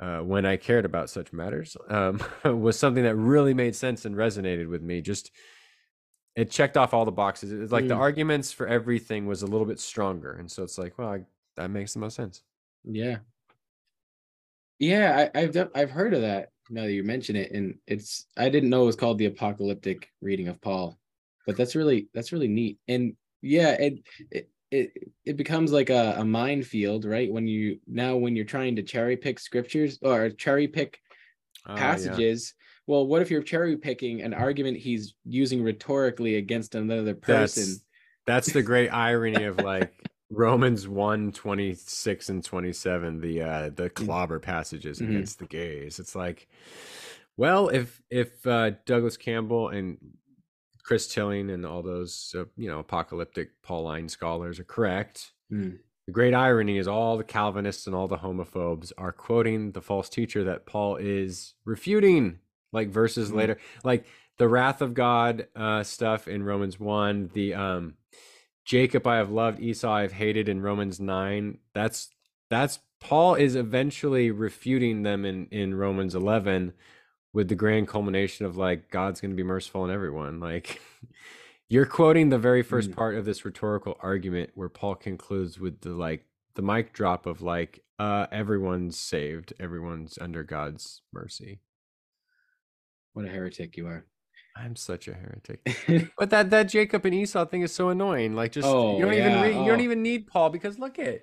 [0.00, 4.16] uh, when I cared about such matters um, was something that really made sense and
[4.16, 5.02] resonated with me.
[5.02, 5.30] Just
[6.34, 7.52] it checked off all the boxes.
[7.52, 8.00] It's like the Mm.
[8.00, 11.20] arguments for everything was a little bit stronger, and so it's like, well, I,
[11.56, 12.42] that makes the most sense.
[12.84, 13.18] Yeah.
[14.78, 18.26] Yeah, I, I've done, I've heard of that now that you mention it, and it's
[18.38, 20.98] I didn't know it was called the apocalyptic reading of Paul,
[21.46, 22.78] but that's really that's really neat.
[22.88, 23.94] And yeah, it
[24.30, 24.92] it it,
[25.24, 27.30] it becomes like a, a minefield, right?
[27.32, 31.00] When you now when you're trying to cherry pick scriptures or cherry pick
[31.64, 32.20] Oh, yeah.
[32.20, 32.54] passages.
[32.86, 37.80] Well, what if you're cherry picking an argument he's using rhetorically against another person?
[37.80, 37.84] That's
[38.26, 44.38] that's the great irony of like Romans 1, 26 and 27, the uh the clobber
[44.40, 45.00] passages Mhm.
[45.00, 45.98] against the gays.
[45.98, 46.48] It's like,
[47.36, 49.98] well, if if uh Douglas Campbell and
[50.82, 55.70] Chris Tilling and all those uh, you know apocalyptic Pauline scholars are correct, Hmm.
[56.06, 60.08] the great irony is all the Calvinists and all the homophobes are quoting the false
[60.08, 62.38] teacher that Paul is refuting,
[62.72, 63.34] like verses Mhm.
[63.36, 64.06] later, like
[64.38, 67.94] the wrath of God uh, stuff in Romans one, the um,
[68.64, 71.58] Jacob I have loved, Esau I have hated in Romans nine.
[71.74, 72.08] That's
[72.48, 76.72] that's Paul is eventually refuting them in in Romans eleven,
[77.32, 80.80] with the grand culmination of like God's going to be merciful on everyone, like.
[81.72, 82.96] You're quoting the very first Mm.
[82.96, 86.24] part of this rhetorical argument where Paul concludes with the like
[86.56, 91.60] the mic drop of like uh everyone's saved, everyone's under God's mercy.
[93.12, 94.04] What a heretic you are.
[94.56, 96.10] I'm such a heretic.
[96.18, 98.34] But that that Jacob and Esau thing is so annoying.
[98.34, 99.84] Like just Oh, you don't even yeah, read, you don't oh.
[99.84, 101.22] even need Paul because look at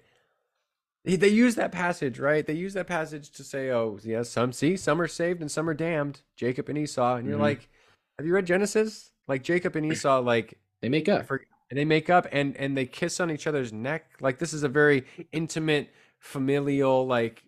[1.08, 2.46] he- they use that passage, right?
[2.46, 5.70] They use that passage to say, "Oh, yeah, some see, some are saved and some
[5.70, 7.42] are damned." Jacob and Esau, and you're Mhm.
[7.42, 7.70] like,
[8.18, 11.28] "Have you read Genesis?" Like Jacob and Esau, like they make up.
[11.70, 14.70] they make up and and they kiss on each other's neck like this is a
[14.70, 15.04] very
[15.34, 15.90] intimate
[16.20, 17.44] familial like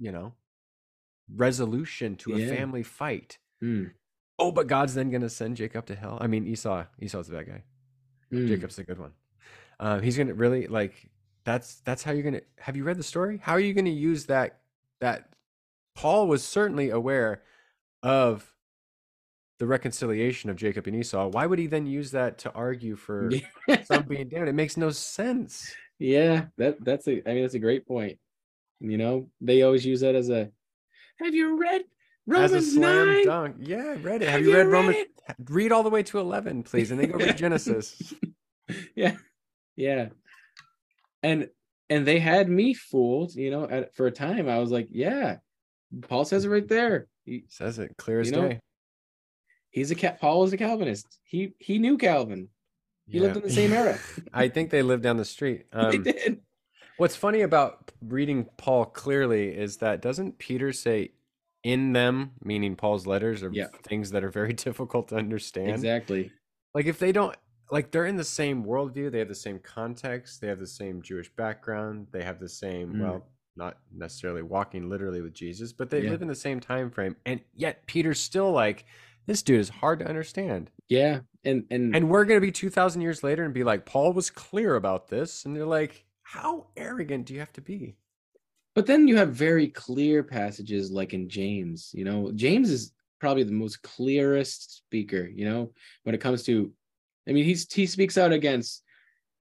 [0.00, 0.32] you know
[1.34, 2.54] resolution to a Yeah.
[2.56, 3.84] family fight Hmm.
[4.40, 7.46] oh but god's then gonna send jacob to hell i mean esau esau's the bad
[7.46, 7.62] guy
[8.30, 8.46] Hmm.
[8.48, 9.12] jacob's the good one
[9.80, 11.08] Uh, he's gonna really like
[11.48, 13.40] that's that's how you're gonna have you read the story?
[13.42, 14.58] How are you gonna use that
[15.00, 15.30] that
[15.94, 17.42] Paul was certainly aware
[18.02, 18.52] of
[19.58, 21.26] the reconciliation of Jacob and Esau.
[21.28, 23.30] Why would he then use that to argue for
[23.84, 24.48] some being damned?
[24.48, 25.74] It makes no sense.
[25.98, 28.18] Yeah, that that's a I mean that's a great point.
[28.80, 30.50] You know, they always use that as a
[31.18, 31.82] have you read
[32.26, 33.24] Romans As a slam 9?
[33.24, 33.56] dunk.
[33.60, 34.28] Yeah, read it.
[34.28, 34.96] Have, Have you you read read Romans?
[35.48, 38.12] Read all the way to 11, please, and then go read Genesis.
[38.94, 39.16] yeah.
[39.76, 40.08] Yeah.
[41.22, 41.48] And
[41.90, 45.38] and they had me fooled, you know, at, for a time I was like, yeah,
[46.02, 47.08] Paul says it right there.
[47.24, 48.60] He, Says it clear as You know, day.
[49.70, 51.18] he's a Paul was a Calvinist.
[51.24, 52.48] He he knew Calvin.
[53.06, 53.98] He lived in the same era.
[54.34, 55.66] I think they lived down the street.
[55.72, 56.40] they Um, did.
[56.98, 61.12] What's funny about reading Paul clearly is that doesn't Peter say
[61.62, 63.68] in them, meaning Paul's letters, are Yeah.
[63.84, 65.70] things that are very difficult to understand?
[65.70, 66.32] Exactly.
[66.74, 67.34] Like if they don't,
[67.70, 71.02] like they're in the same worldview, they have the same context, they have the same
[71.02, 73.00] Jewish background, they have the same, Mm.
[73.00, 76.10] well, not necessarily walking literally with Jesus, but they Yeah.
[76.10, 78.84] live in the same time frame, and yet Peter's still like,
[79.26, 80.70] this dude is hard to understand.
[80.88, 81.20] Yeah.
[81.44, 84.30] And and, And we're going to be 2,000 years later and be like, Paul was
[84.30, 85.44] clear about this.
[85.44, 87.96] And they're like, how arrogant do you have to be?
[88.74, 93.42] But then you have very clear passages like in James, you know, James is probably
[93.42, 95.72] the most clearest speaker, you know,
[96.04, 96.72] when it comes to
[97.28, 98.82] I mean, he's he speaks out against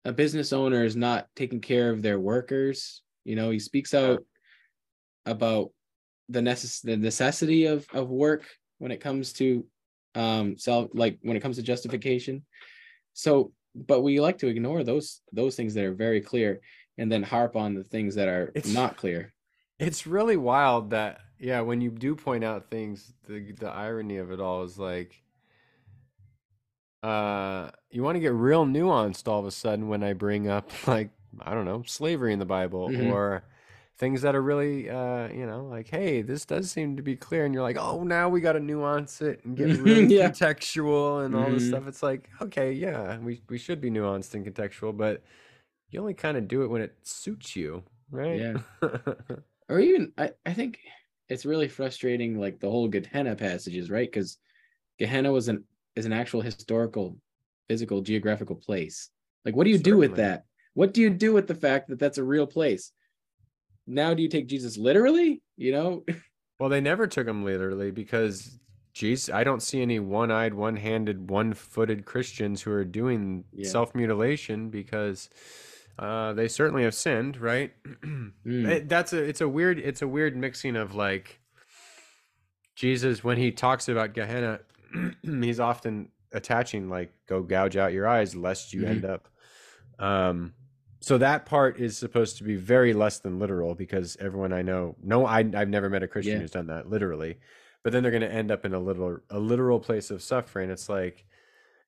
[0.05, 4.25] a business owner is not taking care of their workers, you know, he speaks out
[5.27, 5.71] about
[6.29, 8.45] the necess- the necessity of of work
[8.79, 9.67] when it comes to
[10.15, 12.45] um self like when it comes to justification.
[13.13, 16.61] So but we like to ignore those those things that are very clear
[16.99, 19.33] and then harp on the things that are It's- not clear.
[19.79, 24.31] It's really wild that, yeah, when you do point out things, the, the irony of
[24.31, 25.23] it all is like,
[27.03, 30.71] uh, you want to get real nuanced all of a sudden when I bring up,
[30.89, 31.11] like,
[31.41, 33.11] I don't know, slavery in the Bible Mhm.
[33.11, 33.45] or
[33.99, 37.45] things that are really, uh, you know, like, hey, this does seem to be clear.
[37.45, 40.29] And you're like, oh, now we got to nuance it and get really Yeah.
[40.29, 41.69] contextual and all this Mhm.
[41.69, 41.87] stuff.
[41.89, 45.23] It's like, okay, yeah, we, we should be nuanced and contextual, but
[45.91, 48.43] you only kind of do it when it suits you, right?
[48.43, 48.55] Yeah.
[49.69, 50.79] Or even I, I think
[51.29, 54.09] it's really frustrating like the whole Gehenna passages, right?
[54.11, 54.39] Because
[54.99, 55.65] Gehenna was an
[55.97, 57.17] is an actual historical,
[57.69, 59.11] physical, geographical place.
[59.45, 60.45] Like what do you do with that?
[60.75, 62.93] What do you do with the fact that that's a real place?
[63.87, 65.43] Now do you take Jesus literally?
[65.57, 66.05] You know?
[66.59, 68.59] Well, they never took him literally because,
[68.95, 73.69] Jesus, I don't see any one-eyed, one-handed, one-footed Christians who are doing Yeah.
[73.69, 75.29] self-mutilation because
[75.99, 77.73] uh, they certainly have sinned, right?
[78.47, 78.89] Mm.
[78.89, 81.41] That's a it's a weird it's a weird mixing of like
[82.75, 84.61] Jesus when he talks about Gehenna,
[85.23, 89.29] he's often attaching like go gouge out your eyes lest you end up.
[89.99, 90.53] Um,
[91.01, 94.97] so that part is supposed to be very less than literal because everyone I know,
[95.03, 96.41] no, I I've never met a Christian Yeah.
[96.41, 97.39] who's done that literally,
[97.83, 100.71] but then they're going to end up in a little a literal place of suffering.
[100.71, 101.25] It's like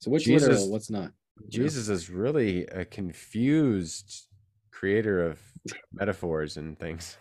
[0.00, 0.70] So what's Jesus- literal?
[0.70, 1.12] What's not?
[1.48, 4.26] Jesus is really a confused
[4.72, 5.38] creator of
[5.92, 7.16] metaphors and things.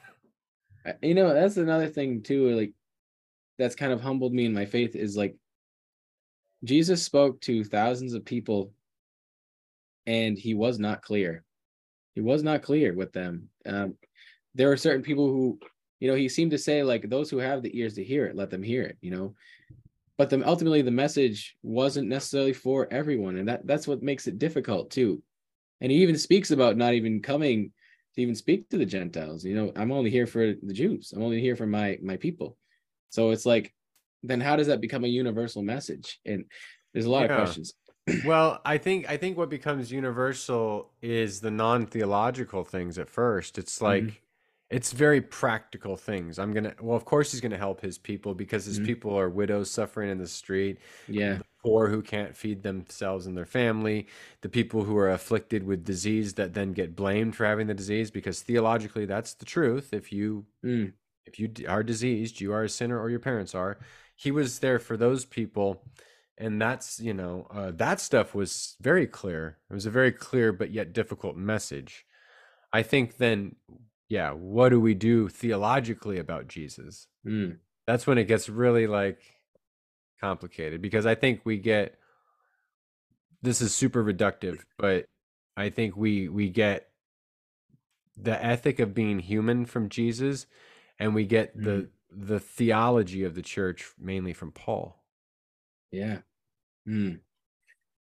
[1.02, 2.74] You know that's another thing too like
[3.58, 5.36] that's kind of humbled me in my faith is like
[6.64, 8.72] jesus spoke to thousands of people
[10.06, 11.44] and he was not clear
[12.16, 13.96] he was not clear with them um,
[14.56, 15.60] there were certain people who
[16.00, 18.36] you know he seemed to say like those who have the ears to hear it
[18.36, 19.34] let them hear it you know
[20.18, 24.40] but then ultimately the message wasn't necessarily for everyone and that that's what makes it
[24.40, 25.22] difficult too
[25.82, 27.72] and he even speaks about not even coming
[28.16, 29.46] to even speak to the Gentiles.
[29.46, 31.14] You know, I'm only here for the Jews.
[31.16, 32.58] I'm only here for my my people.
[33.10, 33.74] So it's like,
[34.24, 36.20] then how does that become a universal message?
[36.26, 36.46] And
[36.94, 37.28] there's a lot Yeah.
[37.28, 37.74] of questions.
[38.24, 43.58] Well, I think I think what becomes universal is the non-theological things at first.
[43.58, 44.18] It's like Mhm.
[44.70, 46.40] it's very practical things.
[46.40, 48.82] I'm gonna well, of course he's gonna help his people because his Mhm.
[48.82, 53.46] people are widows suffering in the street, Yeah, poor who can't feed themselves and their
[53.46, 54.08] family,
[54.42, 58.12] the people who are afflicted with disease that then get blamed for having the disease
[58.12, 59.94] because theologically that's the truth.
[59.94, 60.98] If you Mm.
[61.26, 63.80] if you are diseased, you are a sinner or your parents are.
[64.18, 65.84] He was there for those people.
[66.40, 69.58] And that's, you know, uh, that stuff was very clear.
[69.70, 72.06] It was a very clear but yet difficult message.
[72.74, 73.56] I think then,
[74.10, 77.08] yeah, what do we do theologically about Jesus?
[77.26, 77.58] Mm.
[77.86, 79.22] That's when it gets really like
[80.20, 81.96] complicated because I think we get
[83.42, 85.06] this is super reductive, but
[85.56, 86.90] I think we we get
[88.16, 90.48] the ethic of being human from Jesus
[91.00, 91.90] and we get the
[92.20, 95.04] the theology of the church mainly from Paul.
[95.92, 96.20] yeah,
[96.88, 97.20] Mm.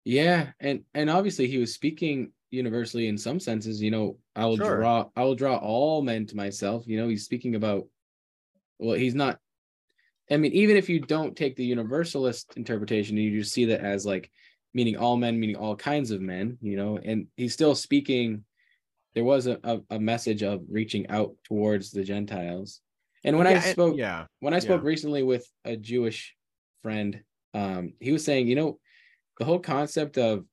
[0.04, 0.52] yeah.
[0.60, 3.82] And and obviously he was speaking universally in some senses.
[3.82, 4.76] You know, I will Sure.
[4.76, 6.86] draw I will draw all men to myself.
[6.86, 7.88] You know, he's speaking about
[8.78, 9.40] well, he's not
[10.30, 14.04] I mean, even if you don't take the universalist interpretation, you just see that as
[14.06, 14.30] like
[14.74, 18.44] meaning all men, meaning all kinds of men, you know, and he's still speaking.
[19.14, 22.80] There was a, a, a message of reaching out towards the Gentiles.
[23.26, 24.86] And when Yeah, I spoke, yeah, when I spoke Yeah.
[24.86, 26.34] recently with a Jewish
[26.82, 27.22] friend,
[27.54, 28.78] um, he was saying, you know,
[29.38, 30.46] the whole concept of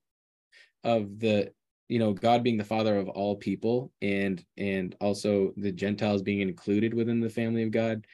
[0.84, 1.54] of the
[1.88, 6.42] you know God being the father of all people and and also the Gentiles being
[6.42, 8.06] included within the family of God,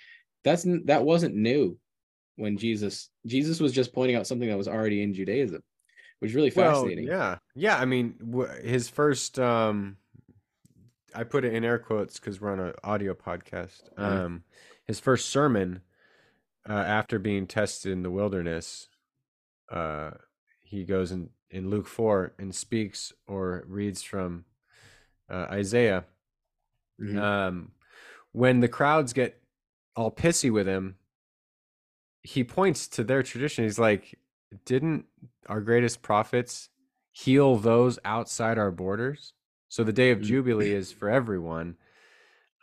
[0.43, 1.79] that's that wasn't new
[2.35, 5.61] when Jesus Jesus was just pointing out something that was already in Judaism,
[6.19, 7.07] which is really well, fascinating.
[7.07, 7.77] yeah, yeah.
[7.77, 8.15] I mean,
[8.63, 9.97] his first, um,
[11.15, 13.93] I put it in air quotes because we're on an audio podcast.
[13.97, 14.03] Mhm.
[14.03, 14.43] Um,
[14.85, 15.81] his first sermon,
[16.67, 18.89] uh, after being tested in the wilderness,
[19.71, 20.11] uh,
[20.61, 24.45] he goes in in Luke four and speaks or reads from
[25.29, 26.05] uh, Isaiah.
[26.99, 27.17] Mhm.
[27.19, 27.71] um,
[28.31, 29.41] when the crowds get
[29.95, 30.97] all pissy with him,
[32.23, 33.63] he points to their tradition.
[33.63, 34.19] He's like,
[34.65, 35.05] "Didn't
[35.47, 36.69] our greatest prophets
[37.11, 39.33] heal those outside our borders?"
[39.69, 40.23] So the day of Mm.
[40.23, 41.77] jubilee is for everyone.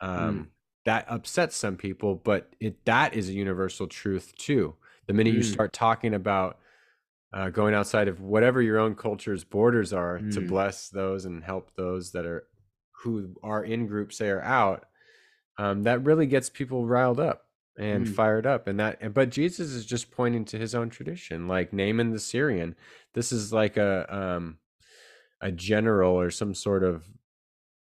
[0.01, 0.51] Um,
[0.85, 4.77] That upsets some people, but it that is a universal truth too.
[5.09, 5.53] The minute you Mm.
[5.53, 6.61] start talking about
[7.33, 10.49] uh, going outside of whatever your own culture's borders are to Mm.
[10.49, 12.47] bless those and help those that are
[13.03, 14.87] who are in groups say are out
[15.59, 18.15] um, that really gets people riled up and Mm.
[18.15, 22.11] fired up and that but jesus is just pointing to his own tradition like naaman
[22.13, 22.75] the syrian
[23.15, 24.59] this is like a um
[25.41, 27.09] a general or some sort of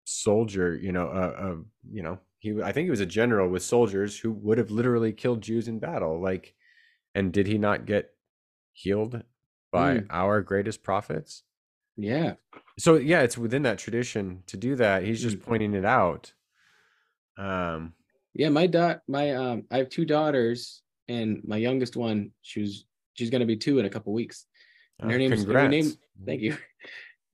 [0.04, 1.56] soldier you know a, a
[1.90, 5.12] you know he i think he was a general with soldiers who would have literally
[5.12, 6.54] killed jews in battle like
[7.14, 8.10] and did he not get
[8.72, 9.22] healed
[9.72, 10.06] by Mm.
[10.10, 11.42] our greatest prophets
[11.96, 12.34] Yeah.
[12.78, 15.42] so yeah it's within that tradition to do that he's just Mm.
[15.42, 16.32] pointing it out
[17.36, 17.94] um
[18.34, 22.86] Yeah, my dot my um I have two daughters and my youngest one, she was
[23.14, 24.46] she's gonna be two in a couple weeks.
[25.00, 25.96] And her uh, name's we congrats
[26.26, 26.56] thank you.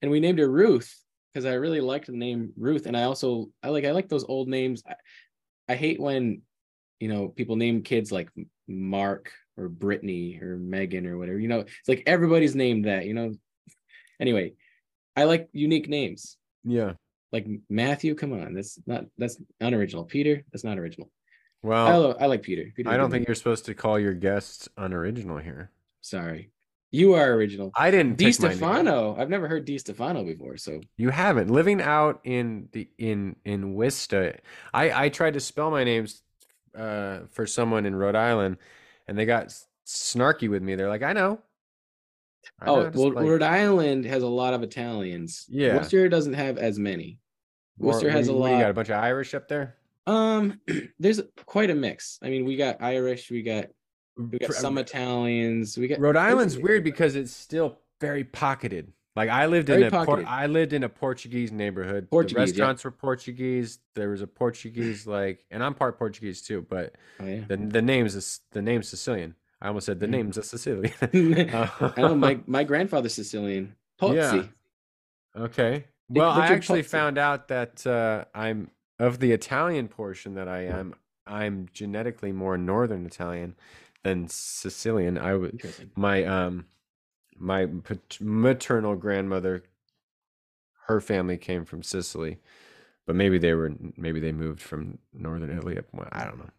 [0.01, 0.93] And we named her Ruth
[1.33, 2.85] because I really liked the name Ruth.
[2.85, 4.83] And I also I like I like those old names.
[4.87, 4.95] I,
[5.69, 6.41] I hate when
[6.99, 8.29] you know people name kids like
[8.67, 11.39] Mark or Brittany or Megan or whatever.
[11.39, 13.33] You know, it's like everybody's named that, you know.
[14.19, 14.53] Anyway,
[15.15, 16.37] I like unique names.
[16.63, 16.93] yeah
[17.31, 20.05] Like Matthew, come on, that's not that's unoriginal.
[20.05, 21.09] Peter, that's not original.
[21.63, 22.65] I, well lo- I like Peter.
[22.75, 23.25] Peter's i don't think name.
[23.27, 25.69] you're supposed to call your guests unoriginal here
[26.01, 26.49] Sorry,
[26.91, 27.71] you are original.
[27.77, 28.31] i didn't Di.
[28.31, 29.15] Stefano.
[29.17, 30.57] I've never heard Di Stefano before.
[30.57, 34.37] So You haven't living out in the in in Wista.
[34.73, 36.21] I I tried to spell my names
[36.75, 38.57] uh for someone in Rhode Island,
[39.07, 39.53] and they got
[39.85, 40.75] snarky with me.
[40.75, 41.39] They're like, "I know."
[42.59, 45.45] I know oh well, Rhode Island has a lot of Italians.
[45.49, 45.75] Yeah.
[45.77, 47.19] Worcester doesn't have as many.
[47.79, 48.37] Or- Worcester has what a lot.
[48.37, 48.61] you- what do You lot.
[48.63, 49.75] got a bunch of Irish up there.
[50.07, 50.59] Um,
[50.99, 52.19] there's quite a mix.
[52.21, 53.65] I mean, we got Irish, we got
[54.29, 58.91] we got some Italians, we got Rhode Island's weird because it's still very pocketed.
[59.15, 62.09] Like I lived in Very a Por- I lived in a Portuguese neighborhood.
[62.09, 62.43] Portuguese, the yeah.
[62.45, 63.79] restaurants were Portuguese.
[63.93, 66.65] There was a Portuguese like, and I'm part Portuguese too.
[66.69, 67.41] But Oh yeah.
[67.47, 69.35] the the name's the name's Sicilian.
[69.61, 70.11] I almost said the Mhm.
[70.11, 70.93] name's a Sicilian.
[71.01, 73.75] I know my my grandfather's Sicilian.
[74.01, 74.15] Pozzi.
[74.15, 74.43] Yeah.
[75.43, 75.85] Okay.
[76.09, 76.85] Well, I actually Pozzi.
[76.87, 80.95] found out that uh, I'm of the Italian portion that I am.
[81.27, 83.55] I'm genetically more Northern Italian
[84.03, 85.17] than Sicilian.
[85.17, 85.61] I would
[85.95, 86.65] my um
[87.37, 87.67] my
[88.19, 89.63] maternal grandmother,
[90.87, 92.39] her family came from Sicily,
[93.05, 95.77] but maybe they were maybe they moved from Northern Italy.
[95.77, 96.49] Up, I don't know.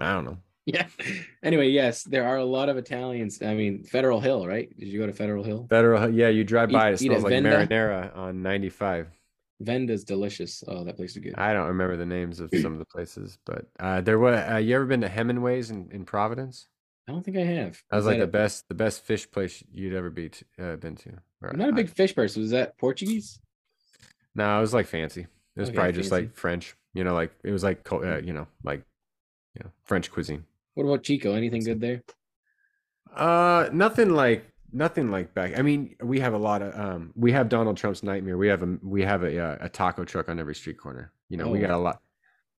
[0.00, 0.38] I don't know.
[0.66, 0.86] Yeah.
[1.40, 3.40] Anyway, yes, there are a lot of Italians.
[3.40, 4.68] I mean, Federal Hill, right?
[4.76, 5.66] Did you go to Federal Hill?
[5.70, 9.06] Federal, yeah, you drive by, it eat at smells like marinara on 95.
[9.60, 10.62] Venda's delicious.
[10.68, 11.34] Oh, that place is good.
[11.36, 14.36] I don't remember the names of some of the places, but uh, there was.
[14.50, 16.68] Uh, you ever been to Hemingway's in, in Providence?
[17.08, 17.82] I don't think I have.
[17.90, 20.44] That was like that the a- best, the best fish place you'd ever be to,
[20.60, 21.10] uh, been to.
[21.42, 22.42] or I'm not a big fish person.
[22.42, 23.40] Was that Portuguese?
[24.34, 25.22] No, it was like fancy.
[25.56, 26.26] It was Okay, probably just fancy.
[26.26, 26.76] like French.
[26.94, 28.82] You know, like it was like co- uh, you know, like
[29.54, 30.44] you know, French cuisine.
[30.74, 31.32] What about Chico?
[31.32, 32.02] Anything good there?
[33.14, 35.58] Uh, nothing like nothing like back.
[35.58, 38.36] I mean, we have a lot of um, we have Donald Trump's nightmare.
[38.36, 41.12] We have a we have a uh, a taco truck on every street corner.
[41.28, 41.62] You know, we Oh.
[41.62, 42.00] got a lot.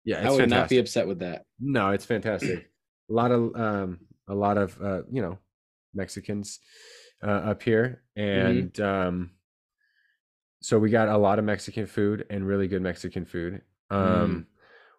[0.05, 1.45] Yeah, I would not be upset with that.
[1.61, 2.71] No, it's fantastic.
[3.11, 5.39] a lot of um, a lot of uh, you know,
[5.95, 6.61] Mexicans
[7.23, 9.31] uh, up here, and um,
[10.61, 13.63] so we got a lot of Mexican food and really good Mexican food.
[13.91, 14.47] Um,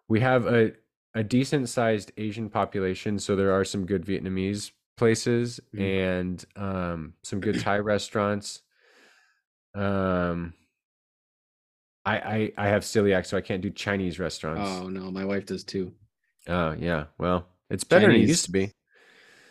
[0.08, 0.72] we have a
[1.14, 5.80] a decent sized Asian population, so there are some good Vietnamese places Mm.
[5.80, 8.62] and um, some good Thai restaurants.
[9.74, 10.54] Um,
[12.04, 14.68] I, I I have celiac, so I can't do Chinese restaurants.
[14.70, 15.92] Oh no, my wife does too.
[16.48, 17.04] Oh yeah.
[17.18, 18.72] Well, it's better than it used to be.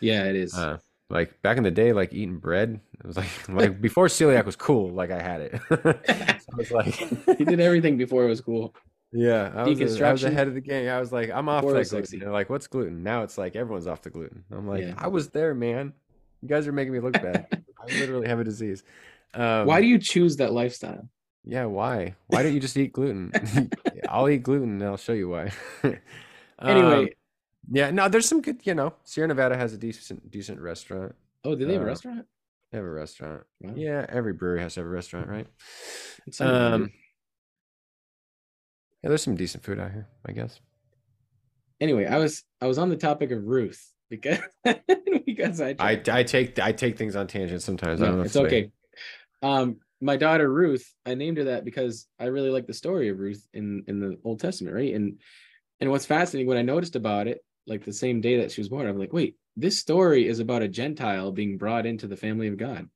[0.00, 0.54] Yeah, it is.
[0.54, 2.80] Uh, like back in the day, like eating bread.
[2.98, 4.90] It was like like before celiac was cool.
[4.90, 5.60] Like I had it.
[5.70, 6.94] so I was like,
[7.38, 8.74] he did everything before it was cool.
[9.12, 10.88] Yeah, I was, a- I was ahead of the game.
[10.88, 12.18] I was like, I'm off Before it that was gluten.
[12.20, 13.02] They're like, what's gluten?
[13.02, 14.44] Now it's like everyone's off the gluten.
[14.52, 14.94] I'm like, Yeah.
[14.96, 15.92] I was there, man.
[16.42, 17.46] You guys are making me look bad.
[17.80, 18.82] I literally have a disease.
[19.34, 21.08] Um, Why do you choose that lifestyle?
[21.44, 22.14] Yeah, why?
[22.28, 23.32] Why don't you just eat gluten?
[24.08, 25.50] I'll eat gluten and I'll show you why.
[26.62, 27.08] Anyway, Um,
[27.72, 31.14] yeah, no, there's some good, you know, Sierra Nevada has a decent decent restaurant.
[31.44, 32.26] oh, do they have a uh, restaurant?
[32.70, 33.44] They have a restaurant.
[33.62, 33.72] Wow.
[33.76, 35.46] Yeah, every brewery has to have a restaurant, right?
[36.40, 36.92] Um
[39.02, 40.60] Yeah, there's some decent food out here, I guess.
[41.80, 44.40] anyway, I was I was on the topic of Ruth because
[45.26, 48.02] because I I I take I take things on tangents sometimes.
[48.02, 48.70] I don't no, know it's okay.
[49.42, 53.18] Um, my daughter Ruth, I named her that because I really like the story of
[53.18, 54.94] Ruth in in the Old Testament, right?
[54.94, 55.18] And
[55.80, 58.68] and what's fascinating what I noticed about it, like the same day that she was
[58.68, 62.48] born, I'm like, wait, this story is about a Gentile being brought into the family
[62.48, 62.88] of God,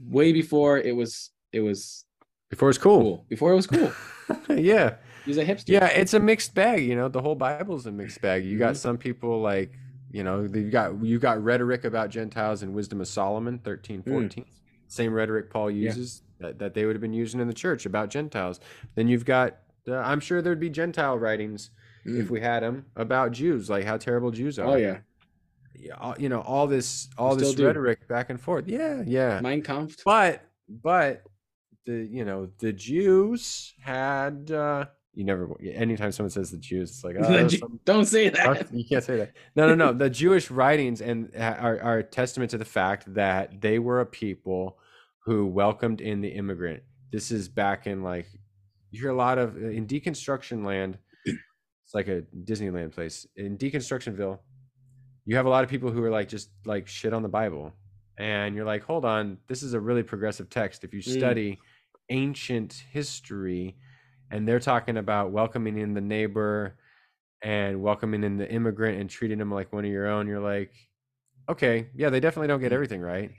[0.00, 2.04] way before it was it was
[2.48, 3.00] before it's cool.
[3.00, 3.26] cool.
[3.28, 3.92] Before it was cool,
[4.48, 4.96] yeah.
[5.24, 5.68] He was a hipster.
[5.68, 6.82] Yeah, it's a mixed bag.
[6.84, 8.44] You know, the whole Bible's a mixed bag.
[8.44, 8.78] You got Mhm.
[8.78, 9.72] some people like,
[10.10, 14.44] you know, you've got you got rhetoric about Gentiles and Wisdom of Solomon 13, 14.
[14.88, 15.86] Same rhetoric Paul Yeah.
[15.90, 18.58] uses that, that they would have been using in the church about Gentiles.
[18.94, 21.70] Then you've got, uh, I'm sure there'd be Gentile writings
[22.04, 22.30] if Mm.
[22.30, 24.66] we had them about Jews, like how terrible Jews are.
[24.66, 24.98] Oh yeah,
[25.74, 27.66] Yeah, you know, all this, all this do.
[27.66, 28.66] rhetoric back and forth.
[28.66, 29.40] Yeah, yeah.
[29.42, 29.96] Mein Kampf.
[30.04, 31.22] But but
[31.86, 37.04] the you know the Jews had uh you never anytime someone says the Jews it's
[37.04, 38.72] like oh, some- Don't say that.
[38.72, 39.32] you can't say that.
[39.56, 39.92] No no no.
[39.92, 44.00] The Jewish writings and uh, are, are a testament to the fact that they were
[44.00, 44.78] a people
[45.26, 46.82] who welcomed in the immigrant.
[47.12, 48.26] This is back in like
[48.92, 53.26] you hear a lot of in deconstruction land it's like a Disneyland place.
[53.36, 54.38] In deconstructionville
[55.26, 57.72] you have a lot of people who are like just like shit on the Bible.
[58.16, 59.38] And you're like hold on.
[59.48, 60.84] This is a really progressive text.
[60.84, 61.18] If you Mm.
[61.18, 61.58] study
[62.10, 63.76] ancient history
[64.30, 66.76] and they're talking about welcoming in the neighbor
[67.42, 70.72] and welcoming in the immigrant and treating them like one of your own you're like
[71.48, 72.74] okay yeah they definitely don't get Mm.
[72.74, 73.32] everything right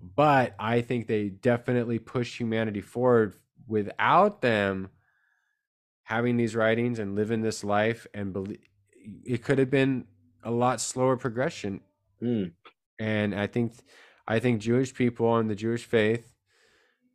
[0.00, 3.36] but i think they definitely push humanity forward
[3.66, 4.90] without them
[6.04, 8.58] having these writings and living this life and believe
[9.24, 10.04] it could have been
[10.44, 11.80] a lot slower progression
[12.22, 12.52] Mm.
[13.00, 13.72] and I think
[14.28, 16.31] I think Jewish people and the Jewish faith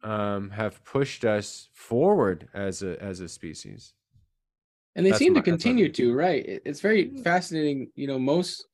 [0.07, 3.93] um, have pushed us forward as a as a species.
[4.95, 6.43] And they That's seem my- to continue to, right?
[6.65, 7.91] It's very fascinating.
[7.95, 8.65] You know, most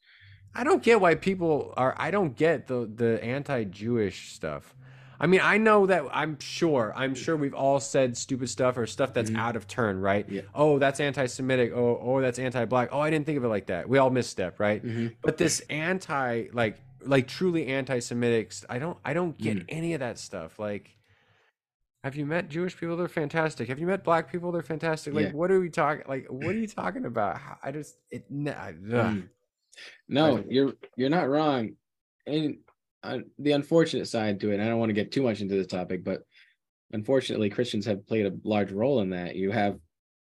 [0.56, 1.96] I don't get why people are.
[1.98, 4.76] I don't get the the anti-Jewish stuff.
[5.20, 6.94] I mean, I know that I'm sure.
[6.96, 9.38] I'm sure we've all said stupid stuff or stuff that's Mhm.
[9.38, 10.28] out of turn, right?
[10.30, 10.42] Yeah.
[10.54, 11.72] Oh, that's anti-Semitic.
[11.74, 12.90] Oh, oh, that's anti-black.
[12.92, 13.88] Oh, I didn't think of it like that.
[13.88, 14.84] We all misstep, right?
[14.86, 15.16] Mhm.
[15.22, 18.54] But this anti, like, like truly anti-Semitic.
[18.70, 18.98] I don't.
[19.06, 19.66] I don't get Mm.
[19.70, 20.60] any of that stuff.
[20.60, 20.96] Like,
[22.04, 22.98] have you met Jewish people?
[22.98, 23.70] They're fantastic.
[23.70, 24.52] Have you met black people?
[24.52, 25.14] They're fantastic.
[25.14, 25.32] Like, Yeah.
[25.32, 26.04] what are we talking?
[26.08, 27.40] Like, what are you talking about?
[27.64, 28.26] I just it.
[28.30, 29.16] n- I- ugh.
[29.16, 29.30] Mm.
[30.08, 31.76] No, you're you're not wrong.
[32.28, 32.58] And
[33.04, 35.68] uh, the unfortunate side to it, I don't want to get too much into this
[35.68, 36.24] topic, but
[36.92, 39.36] unfortunately, Christians have played a large role in that.
[39.36, 39.80] You have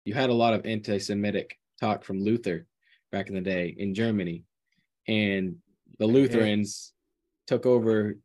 [0.04, 2.66] you had a lot of anti-Semitic talk from Luther
[3.12, 4.44] back in the day in Germany,
[5.08, 5.58] and
[5.99, 6.94] the Lutherans
[7.45, 8.18] took over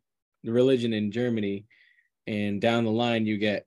[0.43, 1.66] the religion in Germany,
[2.27, 3.66] and down the line you get,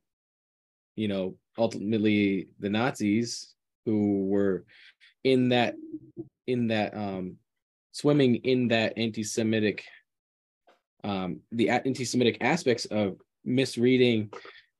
[0.95, 3.53] you know, ultimately the Nazis
[3.85, 4.65] who were
[5.23, 5.75] in that
[6.47, 7.37] in that um
[7.91, 9.83] swimming in that anti-Semitic
[11.03, 14.31] um the anti-Semitic aspects of misreading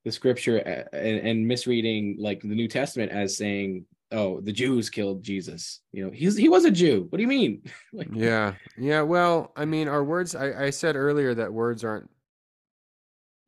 [0.04, 5.22] the scripture and, and misreading like the New Testament as saying, oh, the Jews killed
[5.22, 5.80] Jesus.
[5.92, 7.06] You know, he's he was a Jew.
[7.10, 7.62] What do you mean?
[7.92, 8.54] like Yeah.
[8.78, 9.02] Yeah.
[9.02, 12.08] Well, I mean, our words, I, I said earlier that words aren't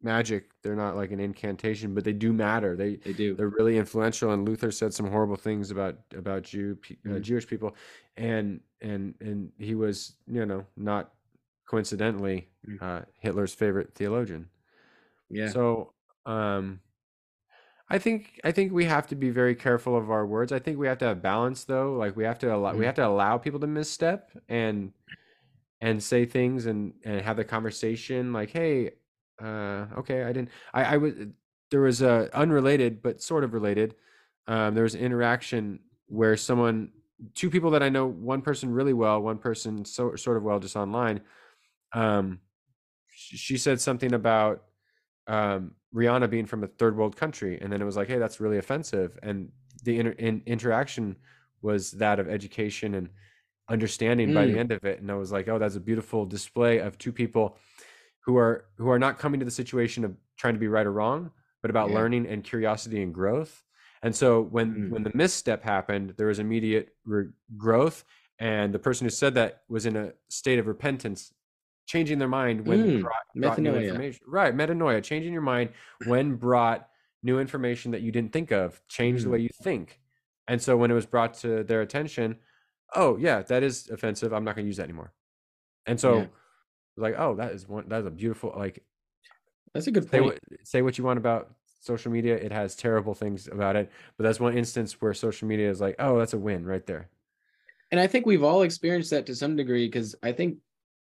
[0.03, 0.51] magic.
[0.63, 2.77] They're not like an incantation, but they do matter.
[2.77, 3.35] They, they do.
[3.35, 4.33] they're really influential.
[4.33, 7.23] And Luther said some horrible things about, about Jew, uh, Mhm.
[7.23, 7.75] Jewish people.
[8.17, 11.13] And, and, and he was, you know, not
[11.67, 12.83] coincidentally, Mm.
[12.83, 14.49] uh, Hitler's favorite theologian.
[15.31, 15.49] Yeah.
[15.49, 15.93] So,
[16.27, 16.81] um,
[17.91, 20.53] I think I think we have to be very careful of our words.
[20.53, 21.95] I think we have to have balance, though.
[21.95, 22.87] Like we have to allow we Mhm.
[22.87, 24.93] have to allow people to misstep and
[25.81, 28.33] and say things and and have the conversation.
[28.35, 28.91] Like, hey,
[29.43, 30.51] uh, okay, I didn't.
[30.73, 31.15] I I was
[31.71, 33.95] there was a unrelated but sort of related.
[34.47, 36.91] Um, there was an interaction where someone,
[37.35, 40.59] two people that I know, one person really well, one person so sort of well,
[40.59, 41.21] just online.
[41.93, 42.41] Um,
[43.11, 44.65] she said something about
[45.27, 48.41] um, Rihanna being from a third world country, and then it was like, hey, that's
[48.41, 49.51] really offensive, and
[49.85, 51.17] the inter- in, interaction
[51.63, 53.11] was that of education and
[53.69, 54.59] understanding by the Mm.
[54.59, 57.59] end of it, and I was like, oh, that's a beautiful display of two people
[58.25, 60.93] who are who are not coming to the situation of trying to be right or
[60.93, 61.31] wrong,
[61.63, 61.97] but about Yeah.
[61.97, 63.63] learning and curiosity and growth.
[64.03, 64.91] And so when Mm.
[64.91, 68.05] when the misstep happened, there was immediate re- growth,
[68.39, 71.33] and the person who said that was in a state of repentance,
[71.87, 74.21] changing their mind when Mm, brought, brought new information.
[74.29, 76.89] Right, metanoia, changing your mind when brought
[77.23, 79.33] new information that you didn't think of, change the Mm.
[79.33, 80.01] way you think.
[80.47, 82.39] And so when it was brought to their attention,
[82.95, 84.33] oh yeah, that is offensive.
[84.33, 85.13] I'm not going to use that anymore.
[85.87, 86.27] And so Yeah.
[87.01, 88.83] Like, oh, that is one that's a beautiful like
[89.75, 90.39] That's a good say point.
[90.49, 91.51] what say what you want about
[91.81, 92.37] social media.
[92.37, 95.97] It has terrible things about it, but that's one instance where social media is like,
[95.99, 97.09] oh, that's a win right there.
[97.91, 100.59] And I think we've all experienced that to some degree because I think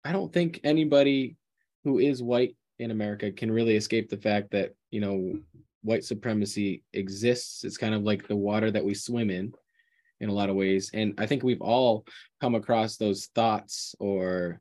[0.04, 1.38] I don't think anybody
[1.84, 5.40] who is white in America can really escape the fact that, you know,
[5.84, 7.64] white supremacy exists.
[7.64, 9.54] It's kind of like the water that we swim in
[10.20, 10.92] in a lot of ways.
[10.94, 12.06] And I think we've all
[12.42, 14.60] come across those thoughts or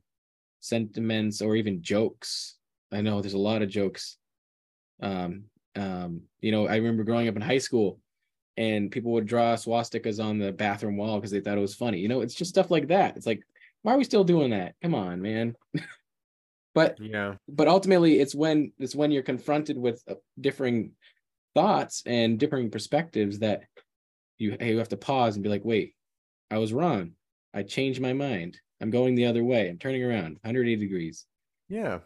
[0.63, 2.57] sentiments or even jokes.
[2.93, 4.17] I know there's a lot of jokes.
[5.03, 5.45] Um,
[5.77, 7.99] um, you know, I remember growing up in high school
[8.57, 11.99] and people would draw swastikas on the bathroom wall because they thought it was funny.
[11.99, 13.17] You know, it's just stuff like that.
[13.17, 13.43] It's like,
[13.83, 14.75] why are we still doing that?
[14.81, 15.57] Come on, man.
[16.75, 17.35] but Yeah.
[17.49, 20.93] but ultimately, it's when it's when you're confronted with uh, differing
[21.55, 23.63] thoughts and differing perspectives that
[24.39, 25.95] you you have to pause and be like, wait,
[26.51, 27.13] I was wrong.
[27.53, 28.61] I changed my mind.
[28.83, 29.69] I'm going the other way.
[29.69, 31.27] I'm turning around 180 degrees.
[31.69, 32.01] Yeah.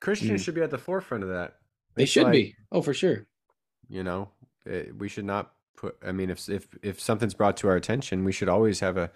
[0.00, 0.44] Christians Mm.
[0.44, 1.58] should be at the forefront of that.
[1.94, 2.56] They It's should like, be.
[2.70, 3.26] Oh, for sure.
[3.88, 4.30] You know,
[4.68, 5.96] eh, we should not put.
[6.06, 9.10] I mean, if if if something's brought to our attention, we should always have a.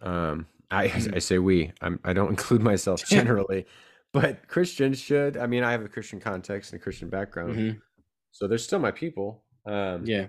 [0.00, 1.16] Um, I Mm.
[1.16, 1.72] I say we.
[1.80, 3.66] I'm I don't include myself generally,
[4.12, 5.36] but Christians should.
[5.36, 7.80] I mean, I have a Christian context and a Christian background, Mhm.
[8.30, 9.44] so they're still my people.
[9.66, 10.28] Um, Yeah.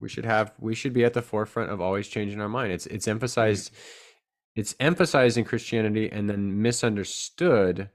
[0.00, 2.86] we should have we should be at the forefront of always changing our mind it's
[2.86, 3.74] it's emphasized
[4.58, 7.88] it's emphasized in christianity and then misunderstood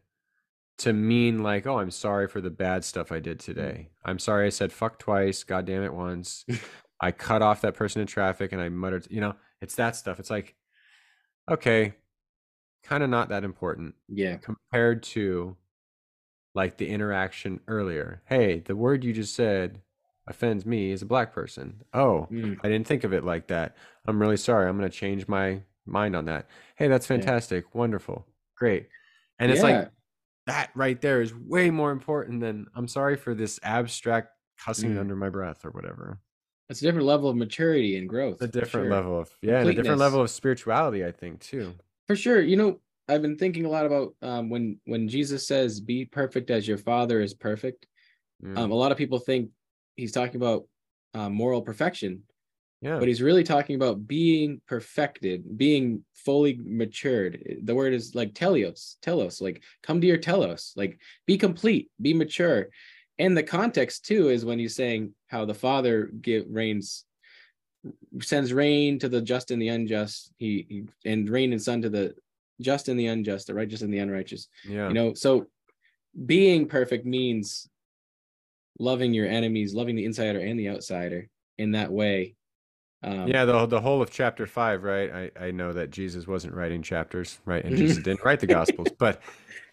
[0.78, 4.46] to mean like oh i'm sorry for the bad stuff i did today i'm sorry
[4.48, 6.46] i said fuck twice god damn it once
[7.02, 10.20] i cut off that person in traffic and i muttered you know it's that stuff
[10.20, 10.56] it's like
[11.50, 11.94] okay
[12.84, 14.38] kind of not that important Yeah.
[14.38, 15.56] compared to
[16.56, 18.22] like the interaction earlier.
[18.26, 19.82] Hey, the word you just said
[20.28, 21.82] offends me as a black person.
[21.94, 22.60] Oh, Mm.
[22.64, 23.76] I didn't think of it like that.
[24.06, 24.70] I'm really sorry.
[24.70, 26.48] I'm going to change my mind on that.
[26.76, 27.18] Hey, that's Yeah.
[27.18, 27.74] fantastic.
[27.76, 28.26] Wonderful.
[28.56, 28.90] Great.
[29.40, 29.80] And it's Yeah.
[29.80, 29.92] like
[30.46, 35.00] that right there is way more important than I'm sorry for this abstract cussing Mm.
[35.00, 36.20] under my breath or whatever.
[36.70, 38.42] It's a different level of maturity and growth.
[38.42, 38.92] A different sure.
[38.92, 41.74] level of yeah, and a different level of spirituality, I think, too.
[42.08, 42.42] For sure.
[42.42, 46.50] You know, I've been thinking a lot about um, when when Jesus says, "Be perfect
[46.50, 47.88] as your Father is perfect."
[48.44, 48.58] Mm.
[48.58, 49.52] Um, a lot of people think
[49.96, 50.68] he's talking about
[51.14, 52.24] uh, moral perfection,
[52.84, 53.00] yeah.
[53.00, 57.62] but he's really talking about being perfected, being fully matured.
[57.64, 62.14] The word is like teleos, telos, like come to your telos, like be complete, be
[62.14, 62.68] mature.
[63.20, 67.06] And the context too is when he's saying how the Father give rains
[68.22, 70.34] sends rain to the just and the unjust.
[70.38, 72.16] He, he and rain and sun to the
[72.62, 74.48] just and the unjust, the righteous and the unrighteous.
[74.68, 74.88] yeah.
[74.88, 75.48] You know, so
[76.26, 77.70] being perfect means
[78.80, 82.36] loving your enemies, loving the insider and the outsider in that way.
[83.04, 85.32] Um, yeah, the the whole of chapter five, right?
[85.38, 87.64] I, I know that Jesus wasn't writing chapters, right?
[87.64, 87.76] And.
[87.76, 89.22] Jesus didn't write the Gospels, but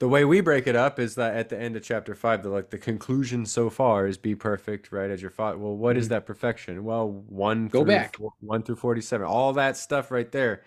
[0.00, 2.48] the way we break it up is that at the end of chapter five, the
[2.48, 5.10] like the conclusion so far is be perfect, right?
[5.10, 5.58] As your father.
[5.58, 6.10] Well, what is Mhm.
[6.10, 6.84] that perfection?
[6.84, 8.16] Well, one Go through back.
[8.16, 10.62] four- one through forty seven, all that stuff right there.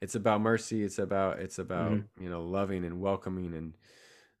[0.00, 0.82] It's about mercy.
[0.82, 2.22] It's about it's about Mm-hmm.
[2.24, 3.74] you know loving and welcoming and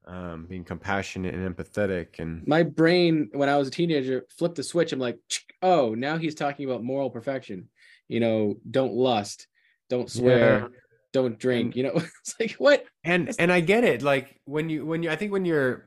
[0.06, 4.62] um, being compassionate and empathetic and my brain when I was a teenager flipped the
[4.62, 4.92] switch.
[4.92, 5.18] I'm like,
[5.62, 7.68] oh, now he's talking about moral perfection.
[8.08, 9.46] You know, don't lust,
[9.88, 10.68] don't swear, Yeah.
[11.12, 11.66] don't drink.
[11.68, 12.84] And- you know, it's like what?
[13.04, 14.02] and and I get it.
[14.02, 15.86] Like when you when you I think when you're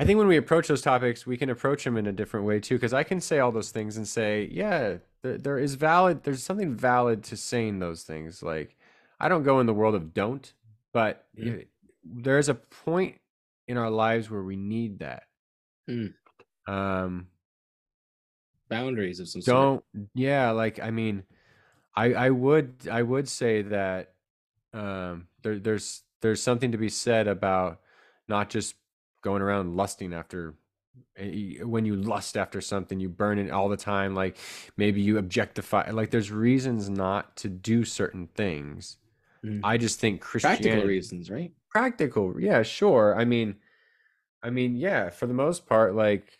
[0.00, 2.60] I think when we approach those topics, we can approach them in a different way
[2.60, 2.76] too.
[2.76, 6.22] Because I can say all those things and say, yeah, there, there is valid.
[6.22, 8.42] There's something valid to saying those things.
[8.42, 8.76] Like
[9.18, 10.52] I don't go in the world of don't,
[10.92, 11.46] but Mhm.
[11.60, 11.68] it-
[12.14, 13.20] there is a point
[13.66, 15.24] in our lives where we need that.
[15.88, 16.14] Mm.
[16.66, 17.28] Um,
[18.68, 19.82] Boundaries of some sort.
[19.94, 21.22] don't yeah like i mean
[21.96, 24.12] i i would i would say that
[24.74, 27.80] um there there's there's something to be said about
[28.28, 28.74] not just
[29.22, 30.54] going around lusting after
[31.16, 34.36] eh, when you lust after something you burn it all the time like
[34.76, 38.98] maybe you objectify like there's reasons not to do certain things
[39.44, 39.60] Mm.
[39.62, 41.52] i just think Practical reasons, right?
[41.78, 43.56] Practical yeah sure i mean
[44.40, 46.38] I mean, yeah, for the most part, like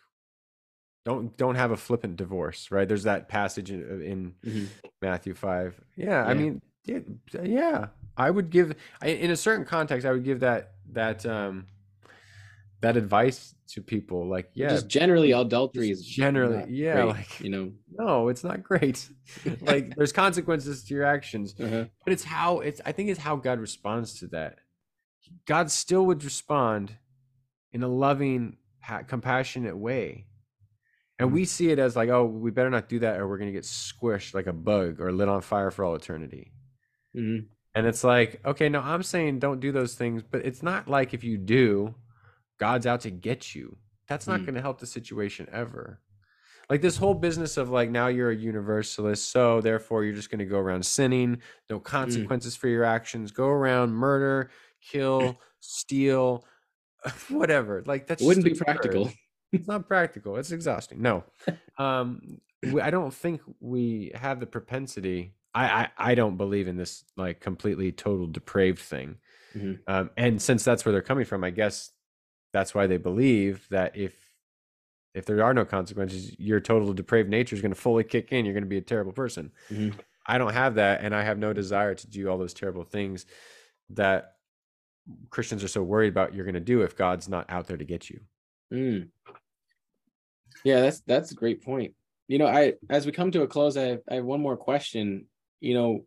[1.04, 2.86] don't don't have a flippant divorce, right?
[2.86, 4.68] There's that passage in, uh, in Mhm.
[5.02, 5.80] Matthew five.
[5.96, 7.00] Yeah, I mean, yeah,
[7.42, 11.66] yeah, I would give I, in a certain context, I would give that that um
[12.80, 14.28] that advice to people.
[14.28, 17.72] Like, yeah, Just generally, adultery is generally, yeah, great, like you know.
[17.90, 19.08] no, it's not great.
[19.60, 21.84] like, there's consequences to your actions Uh-huh.
[22.04, 24.58] but it's how it's i think it's how god responds to that
[25.46, 26.96] god still would respond
[27.72, 28.56] in a loving
[29.06, 30.26] compassionate way.
[31.18, 33.48] And we see it as like oh we better not do that or we're going
[33.52, 36.52] to get squished like a bug or lit on fire for all eternity.
[37.16, 37.48] Mhm.
[37.74, 41.14] and it's like okay no i'm saying don't do those things but it's not like
[41.14, 41.94] if you do
[42.60, 43.76] god's out to get you.
[44.08, 44.44] That's not Mm.
[44.46, 46.00] going to help the situation ever.
[46.70, 50.38] Like this whole business of like now you're a universalist so therefore you're just going
[50.40, 51.40] to go around sinning
[51.70, 54.50] no consequences for your actions go around murder
[54.80, 56.44] kill steal
[57.28, 59.10] whatever like that's Wouldn't be practical.
[59.52, 61.24] it's not practical it's exhausting no
[61.78, 66.76] um we, i don't think we have the propensity I, I i don't believe in
[66.76, 69.16] this like completely total depraved thing
[69.56, 69.78] Mhm.
[69.86, 71.90] um and since that's where they're coming from i guess
[72.52, 74.14] that's why they believe that if
[75.14, 78.44] if there are no consequences your total depraved nature is going to fully kick in
[78.44, 79.94] you're going to be a terrible person Mhm.
[80.26, 83.24] i don't have that and i have no desire to do all those terrible things
[83.90, 84.34] that
[85.30, 87.84] christians are so worried about you're going to do if god's not out there to
[87.84, 88.20] get you
[88.72, 89.08] Mm.
[90.64, 91.94] Yeah, that's that's a great point.
[92.26, 94.56] You know, I as we come to a close, I have, I have one more
[94.56, 95.26] question.
[95.60, 96.04] You know,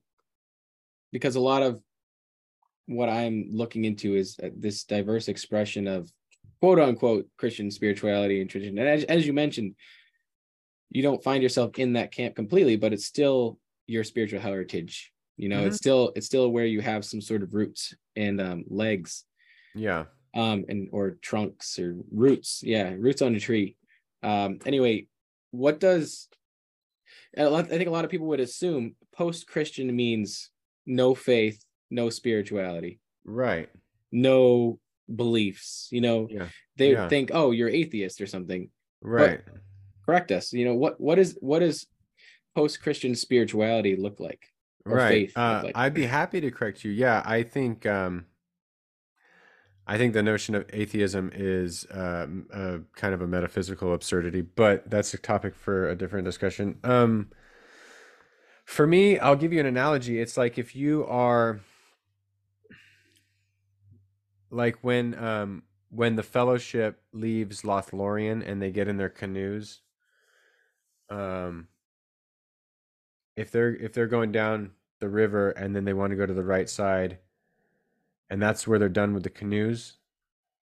[1.11, 1.81] because a lot of
[2.85, 6.11] what I'm looking into is uh, this diverse expression of
[6.59, 8.77] quote unquote Christian spirituality and tradition.
[8.77, 9.75] And as, as you mentioned,
[10.89, 13.57] you don't find yourself in that camp completely, but it's still
[13.87, 15.11] your spiritual heritage.
[15.37, 18.63] You know, it's still it's still where you have some sort of roots and um,
[18.67, 19.25] legs.
[19.75, 20.05] Yeah.
[20.33, 22.61] Um and or trunks or roots.
[22.63, 23.75] Yeah roots on a tree.
[24.23, 25.07] Um anyway
[25.51, 26.29] what does
[27.37, 30.49] i think a lot of people would assume post-christian means
[30.85, 32.99] no faith no spirituality.
[33.25, 33.69] Right.
[34.11, 34.79] No
[35.13, 36.27] beliefs you know?
[36.29, 36.47] Yeah.
[36.77, 37.09] They Yeah.
[37.09, 38.69] think oh you're atheist or something.
[39.01, 39.41] Right.
[40.05, 41.87] correct us you know what what is what does
[42.55, 44.50] post-christian spirituality look like
[44.85, 45.77] right uh, like?
[45.77, 48.25] i'd be happy to correct you yeah i think um
[49.87, 54.89] i think the notion of atheism is um a kind of a metaphysical absurdity but
[54.89, 57.29] that's a topic for a different discussion um
[58.65, 61.59] for me i'll give you an analogy it's like if you are
[64.49, 69.81] like when um when the fellowship leaves lothlorien and they get in their canoes
[71.09, 71.67] um
[73.35, 76.33] if they're if they're going down the river and then they want to go to
[76.33, 77.17] the right side
[78.29, 79.97] and that's where they're done with the canoes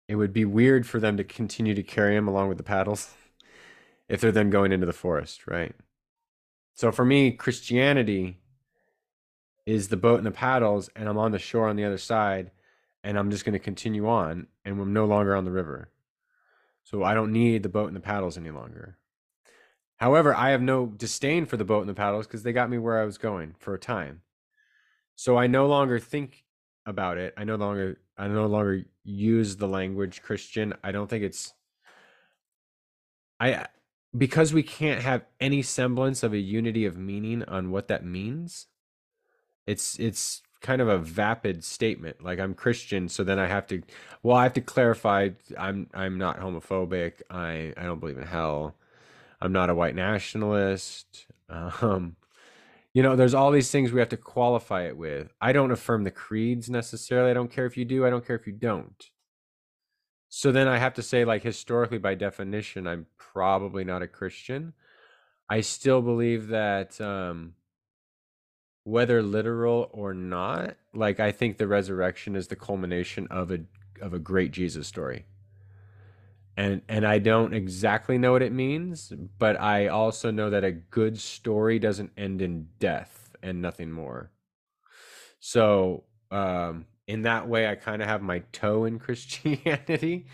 [0.08, 3.14] it would be weird for them to continue to carry them along with the paddles
[4.10, 5.76] if they're then going into the forest right?
[6.74, 8.40] So for me christianity
[9.66, 12.52] is the boat and the paddles and i'm on the shore on the other side
[13.04, 15.90] and i'm just going to continue on and i'm no longer on the river.
[16.84, 18.98] So i don't need the boat and the paddles any longer
[19.98, 22.78] However, I have no disdain for the boat and the paddles because they got me
[22.78, 24.22] where I was going for a time.
[25.16, 26.44] So I no longer think
[26.86, 27.34] about it.
[27.36, 30.74] I no longer I no longer use the language Christian.
[30.84, 31.54] I don't think it's
[33.40, 33.66] I uh,
[34.16, 38.68] because we can't have any semblance of a unity of meaning on what that means.
[39.66, 42.24] It's it's kind of a vapid statement.
[42.24, 43.82] Like I'm Christian, so then I have to
[44.22, 47.22] well, I have to clarify I'm I'm not homophobic.
[47.30, 48.76] I I don't believe in hell.
[49.40, 51.28] I'm not a white nationalist.
[51.50, 52.18] Um,
[52.94, 55.32] you know, there's all these things we have to qualify it with.
[55.40, 57.32] I don't affirm the creeds necessarily.
[57.32, 58.06] I don't care if you do.
[58.06, 59.10] I don't care if you don't.
[60.28, 64.74] So then I have to say, like, historically, by definition, I'm probably not a Christian.
[65.50, 67.54] I still believe that, um,
[68.84, 73.60] whether literal or not, like, I think the resurrection is the culmination of a
[74.02, 75.26] of a great Jesus story
[76.58, 80.72] and and I don't exactly know what it means, but I also know that a
[80.72, 84.32] good story doesn't end in death and nothing more.
[85.40, 90.26] So, um, in that way, I kind of have my toe in Christianity,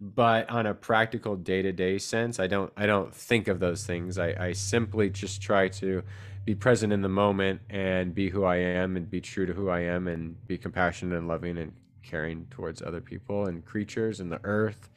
[0.00, 3.86] but on a practical day to day sense, I don't I don't think of those
[3.86, 4.18] things.
[4.18, 6.02] I, I simply just try to
[6.44, 9.68] be present in the moment and be who I am and be true to who
[9.68, 11.72] I am and be compassionate and loving and
[12.02, 14.90] caring towards other people and creatures and the earth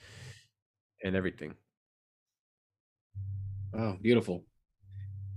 [1.03, 1.55] and everything.
[3.73, 4.45] Wow, beautiful.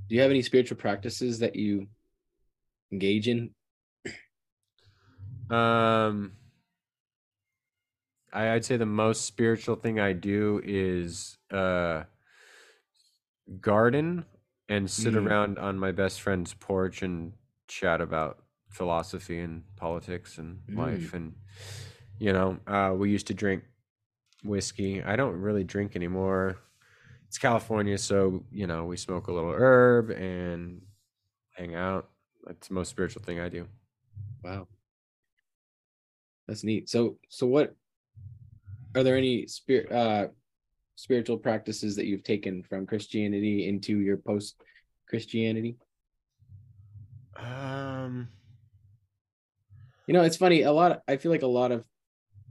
[0.08, 1.88] Do you have any spiritual practices that you
[2.92, 3.54] engage in?
[5.50, 6.36] Um,
[8.32, 12.04] I, I'd say the most spiritual thing I do is uh,
[13.60, 14.24] garden
[14.68, 15.16] and sit Mm.
[15.16, 17.34] around on my best friend's porch and
[17.68, 20.76] chat about philosophy and politics and Mm.
[20.76, 21.12] life.
[21.14, 21.34] And,
[22.18, 23.64] you know, uh, we used to drink
[24.44, 25.02] whiskey.
[25.02, 26.58] I don't really drink anymore.
[27.28, 30.82] It's California, so, you know, we smoke a little herb and
[31.56, 32.08] hang out.
[32.44, 33.66] That's the most spiritual thing I do.
[34.42, 34.68] Wow.
[36.46, 36.88] That's neat.
[36.88, 37.74] So so what
[38.94, 40.28] are there any spirit uh
[40.96, 44.62] spiritual practices that you've taken from Christianity into your post
[45.08, 45.76] Christianity?
[47.36, 48.28] Um,
[50.06, 51.86] You know, it's funny, a lot I feel like a lot of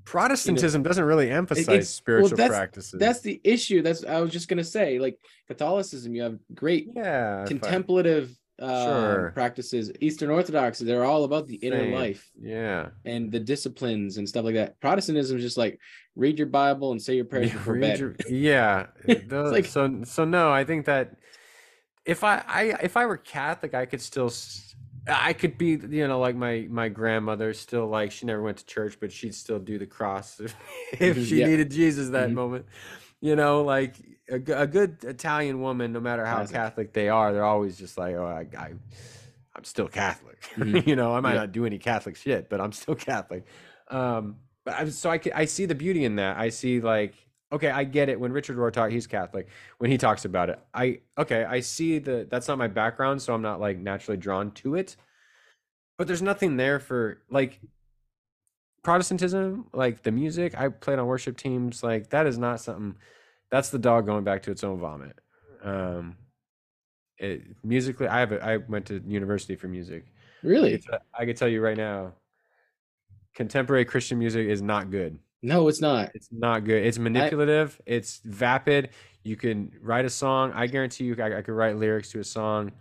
[0.06, 3.00] Protestantism doesn't really emphasize well, spiritual that's- practices.
[3.00, 3.82] that's the issue.
[3.82, 5.18] That's I was just gonna say, like
[5.48, 9.32] Catholicism, you have great yeah, if I- contemplative uh Sure.
[9.34, 9.92] practices.
[10.00, 12.90] Eastern Orthodox, they're all about the inner life yeah.
[13.04, 14.80] and the disciplines and stuff like that.
[14.80, 15.80] Protestantism is just like
[16.16, 18.00] read your Bible and say your prayers Yeah, before bed.
[18.00, 18.88] your- yeah.
[19.28, 21.16] tho- like- so so no, I think that
[22.06, 24.30] if I, I if I were Catholic, I could still
[25.08, 28.66] I could be you know like my my grandmother still like she never went to
[28.66, 30.56] church, but she'd still do the cross if,
[30.94, 31.48] if Mhm, she yeah.
[31.48, 32.34] needed Jesus that Mhm.
[32.34, 32.66] moment.
[33.22, 33.96] You know, like
[34.30, 36.56] a, a, good Italian woman, no matter how Classic.
[36.56, 38.74] Catholic they are, they're always just like, oh, I, I
[39.56, 40.42] I'm still Catholic.
[40.58, 40.86] Mhm.
[40.88, 41.40] you know, I might Yeah.
[41.40, 43.46] not do any Catholic shit, but I'm still Catholic.
[43.90, 46.38] Um, but I, so I, I see the beauty in that.
[46.38, 47.14] I see like,
[47.54, 48.20] okay, I get it.
[48.20, 49.48] When Richard Rohr he's Catholic.
[49.78, 53.34] When he talks about it, I okay, I see the that's not my background, so
[53.34, 54.96] I'm not like naturally drawn to it.
[55.98, 57.62] But there's nothing there for like
[58.84, 60.60] Protestantism, like the music.
[60.60, 61.84] I played on worship teams.
[61.84, 62.96] Like that is not something.
[63.50, 65.18] That's the dog going back to its own vomit.
[65.64, 66.18] Um,
[67.18, 70.06] it, musically, I have a, I went to university for music.
[70.44, 70.78] I Really?
[70.80, 72.14] could, I could tell you right now,
[73.36, 75.18] contemporary Christian music is not good.
[75.44, 76.12] No, it's not.
[76.16, 76.84] It's not good.
[76.86, 77.80] It's manipulative.
[77.86, 78.90] it's vapid.
[79.24, 80.52] You can write a song.
[80.56, 82.72] I guarantee you, I, I could write lyrics to a song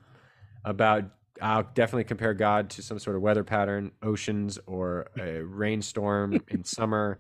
[0.65, 1.05] about.
[1.41, 6.63] I'll definitely compare God to some sort of weather pattern, oceans, or a rainstorm in
[6.63, 7.19] summer,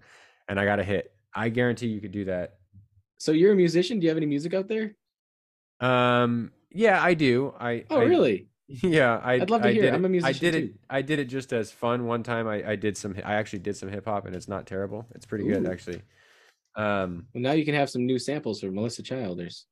[0.49, 1.13] and I got a hit.
[1.35, 2.59] I guarantee you could do that.
[3.19, 3.99] So you're a musician?
[3.99, 4.95] Do you have any music out there?
[5.81, 7.53] Um, yeah, I do.
[7.59, 8.49] I Oh, I- really?
[8.83, 9.87] Yeah, I, I'd love to I hear it.
[9.87, 10.59] did I'm a musician I did too.
[10.75, 10.81] it.
[10.89, 12.07] I did it just as fun.
[12.07, 13.15] One time, I, I did some.
[13.25, 15.07] I actually did some hip hop, and it's not terrible.
[15.15, 16.03] It's pretty good, actually.
[16.77, 19.67] Um, Well, now you can have some new samples for Alisa Childers.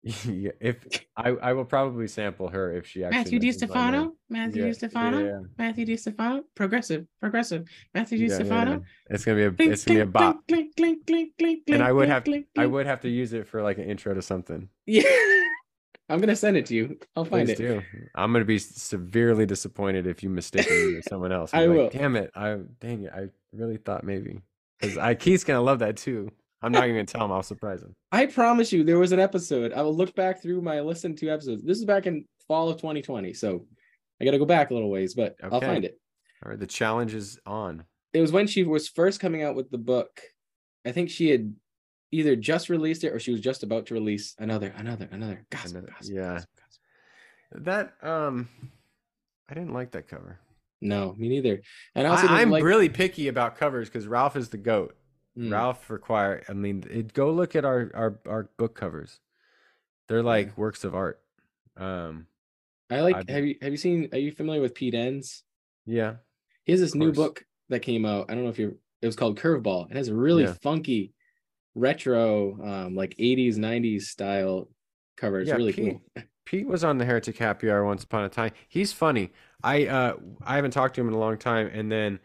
[0.02, 0.76] yeah, if
[1.16, 3.90] I, I will probably sample her if she actually Matthew Di mentions my name.
[3.92, 8.70] Stefano, Matthew Yeah, Distefano, yeah, Matthew Distefano, progressive, progressive, Matthew yeah, yeah, Stefano.
[8.72, 8.78] yeah.
[9.10, 11.82] It's gonna be a Clink, it's gonna be a bop, clink, clink, clink, clink, and
[11.82, 12.24] I would have
[12.56, 14.68] I would have to use it for like an intro to something.
[14.86, 15.02] Yeah.
[16.08, 16.98] I'm gonna send it to you.
[17.16, 17.68] I'll find Please it.
[17.68, 17.82] do.
[18.14, 21.52] I'm gonna be severely disappointed if you mistake me with someone else.
[21.52, 21.90] I I'm like, will.
[21.90, 22.30] Damn it!
[22.34, 23.12] I dang it!
[23.14, 24.40] I really thought maybe
[24.80, 26.30] because I Keith's gonna love that too.
[26.62, 27.32] I'm not even gonna tell him.
[27.32, 27.94] I'll surprise him.
[28.10, 29.72] I promise you, there was an episode.
[29.72, 31.62] I will look back through my listened to episodes.
[31.62, 33.66] This is back in fall of 2020, so
[34.20, 36.00] I got to go back a little ways, but I'll find it.
[36.44, 37.84] All right, the challenge is on.
[38.12, 40.20] It was when she was first coming out with the book.
[40.86, 41.54] I think she had
[42.10, 45.44] either just released it or she was just about to release another, another, another.
[45.50, 46.40] Gossip, Another- gossip, yeah.
[47.52, 48.48] That um,
[49.48, 50.38] I didn't like that cover.
[50.80, 51.60] No, me neither.
[51.94, 52.62] And I also I, am like.
[52.62, 54.94] really picky about covers because Ralph is the goat.
[55.36, 55.50] Mm.
[55.52, 56.42] Ralph require.
[56.48, 59.18] I mean, it, go look at our our our book covers.
[60.08, 61.20] They're like works of art.
[61.76, 62.26] Um,
[62.90, 63.16] I like.
[63.16, 64.08] I've- Have you have you seen?
[64.12, 65.42] Are you familiar with Pete Enns?
[65.86, 66.16] yeah,
[66.64, 68.26] He has this new book that came out.
[68.30, 68.74] I don't know if you're.
[69.00, 69.90] It was called Curveball.
[69.90, 70.54] It has a really Yeah.
[70.62, 71.12] funky,
[71.74, 74.68] retro, um, like '80s '90s style
[75.16, 75.40] cover.
[75.40, 76.02] It's Yeah, really Pete- cool.
[76.44, 78.52] Pete was on the Heretic Happy Hour once upon a time.
[78.68, 79.32] He's funny.
[79.62, 82.20] I uh I haven't talked to him in a long time, and then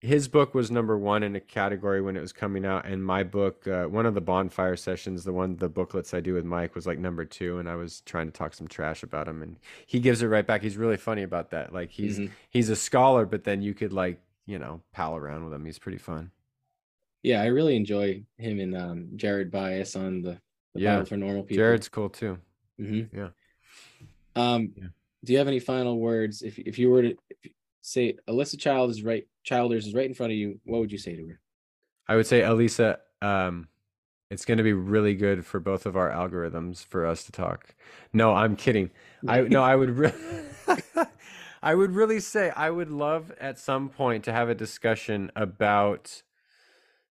[0.00, 3.22] his book was number one in a category when it was coming out, and my
[3.24, 6.74] book, uh, one of the bonfire sessions, the one the booklets I do with Mike
[6.74, 9.56] was like number two, and I was trying to talk some trash about him, and
[9.86, 10.62] he gives it right back.
[10.62, 11.72] He's really funny about that.
[11.72, 12.36] Like he's Mhm.
[12.50, 15.64] he's a scholar, but then you could like you know pal around with him.
[15.64, 16.30] He's pretty fun.
[17.26, 20.38] Yeah, I really enjoy him and um, Jared Byas on the,
[20.74, 21.64] the Yeah, Bible for Normal People.
[21.64, 22.38] Jared's cool too.
[22.78, 23.30] hmm Yeah.
[24.36, 24.88] Um, Yeah.
[25.24, 26.42] do you have any final words?
[26.42, 27.16] If if you were to
[27.82, 30.98] say Alisa Child is right, Childers is right in front of you, what would you
[30.98, 31.40] say to her?
[32.06, 33.66] I would say, Alisa, um,
[34.30, 37.74] it's going to be really good for both of our algorithms for us to talk.
[38.12, 38.90] No, I'm kidding.
[39.26, 40.12] I no, I would re-
[41.62, 46.22] I would really say I would love at some point to have a discussion about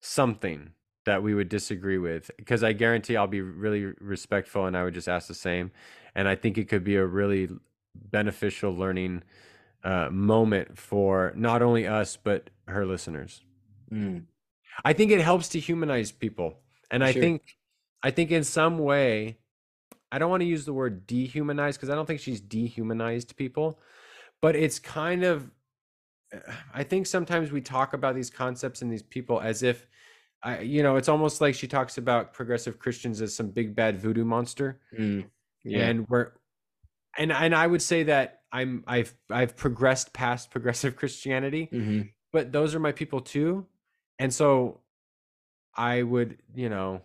[0.03, 0.71] something
[1.05, 4.93] that we would disagree with because I guarantee I'll be really respectful and I would
[4.93, 5.71] just ask the same.
[6.13, 7.49] And I think it could be a really
[7.95, 9.23] beneficial learning
[9.83, 13.43] uh, moment for not only us but her listeners.
[13.91, 14.25] Mm.
[14.83, 16.59] I think it helps to humanize people.
[16.91, 17.21] And I Sure.
[17.21, 17.41] think
[18.03, 19.37] I think in some way
[20.11, 23.79] I don't want to use the word dehumanize because I don't think she's dehumanized people,
[24.41, 25.49] but it's kind of
[26.73, 29.87] I think sometimes we talk about these concepts and these people as if
[30.41, 33.97] I you know, it's almost like she talks about progressive Christians as some big bad
[33.99, 35.25] voodoo monster Mm,
[35.63, 35.87] yeah.
[35.89, 36.31] and we're
[37.17, 42.09] and and I would say that I'm I've I've progressed past progressive Christianity Mhm.
[42.31, 43.65] but those are my people too
[44.19, 44.81] and so
[45.75, 47.01] i would you know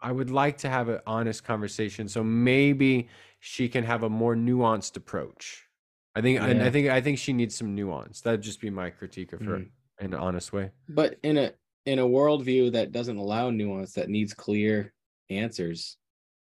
[0.00, 4.34] i would like to have an honest conversation so maybe she can have a more
[4.34, 5.68] nuanced approach
[6.14, 6.70] i think and i Yeah.
[6.70, 9.70] think i think she needs some nuance that'd just be my critique of her Mhm.
[10.00, 11.52] in an honest way But in a
[11.84, 14.92] in a worldview that doesn't allow nuance, that needs clear
[15.30, 15.96] answers,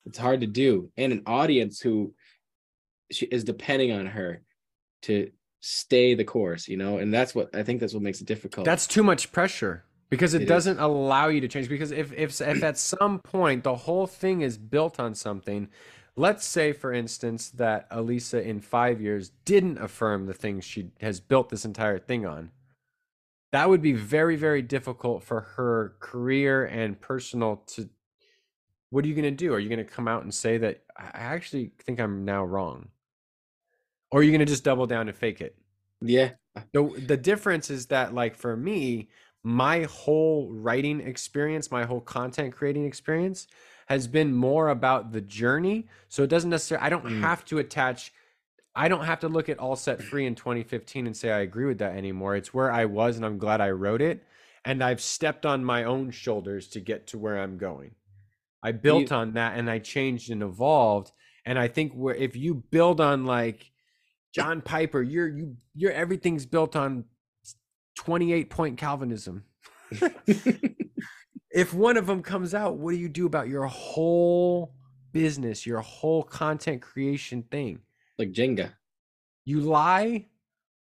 [0.05, 0.89] it's hard to do.
[0.95, 2.13] And an audience who
[3.11, 4.41] she is depending on her
[5.03, 5.29] to
[5.59, 8.63] stay the course, you know, and that's what I think that's what makes it difficult.
[8.65, 10.47] that's too much pressure because it, It is.
[10.49, 14.41] doesn't allow you to change because if if if at some point the whole thing
[14.41, 15.67] is built on something
[16.17, 21.21] let's say for instance that Alisa in 5 years didn't affirm the things she has
[21.21, 22.51] built this entire thing on.
[23.53, 27.89] That would be very very difficult for her career and personal to
[28.89, 29.53] what are you going to do?
[29.53, 32.89] Are you going to come out and say that i actually think i'm now wrong.
[34.11, 35.55] Or are you going to just double down and fake it?
[36.01, 36.31] Yeah.
[36.73, 39.09] the the difference is that like for me,
[39.43, 43.47] my whole writing experience, my whole content creating experience
[43.87, 45.87] has been more about the journey.
[46.07, 47.19] So it doesn't necessarily I don't Mm.
[47.21, 48.13] have to attach
[48.75, 51.65] I don't have to look at All Set Free in 2015 and say I agree
[51.65, 52.35] with that anymore.
[52.35, 54.23] It's where I was and I'm glad I wrote it
[54.63, 57.95] and I've stepped on my own shoulders to get to where I'm going.
[58.61, 61.11] I built on that and I changed and evolved
[61.45, 63.71] and I think where if you build on like
[64.33, 67.05] John Piper, you're you you're everything's built on
[67.95, 69.45] 28 point Calvinism.
[71.51, 74.73] if one of them comes out, what do you do about your whole
[75.11, 77.79] business, your whole content creation thing?
[78.17, 78.73] like Jenga.
[79.45, 80.27] You lie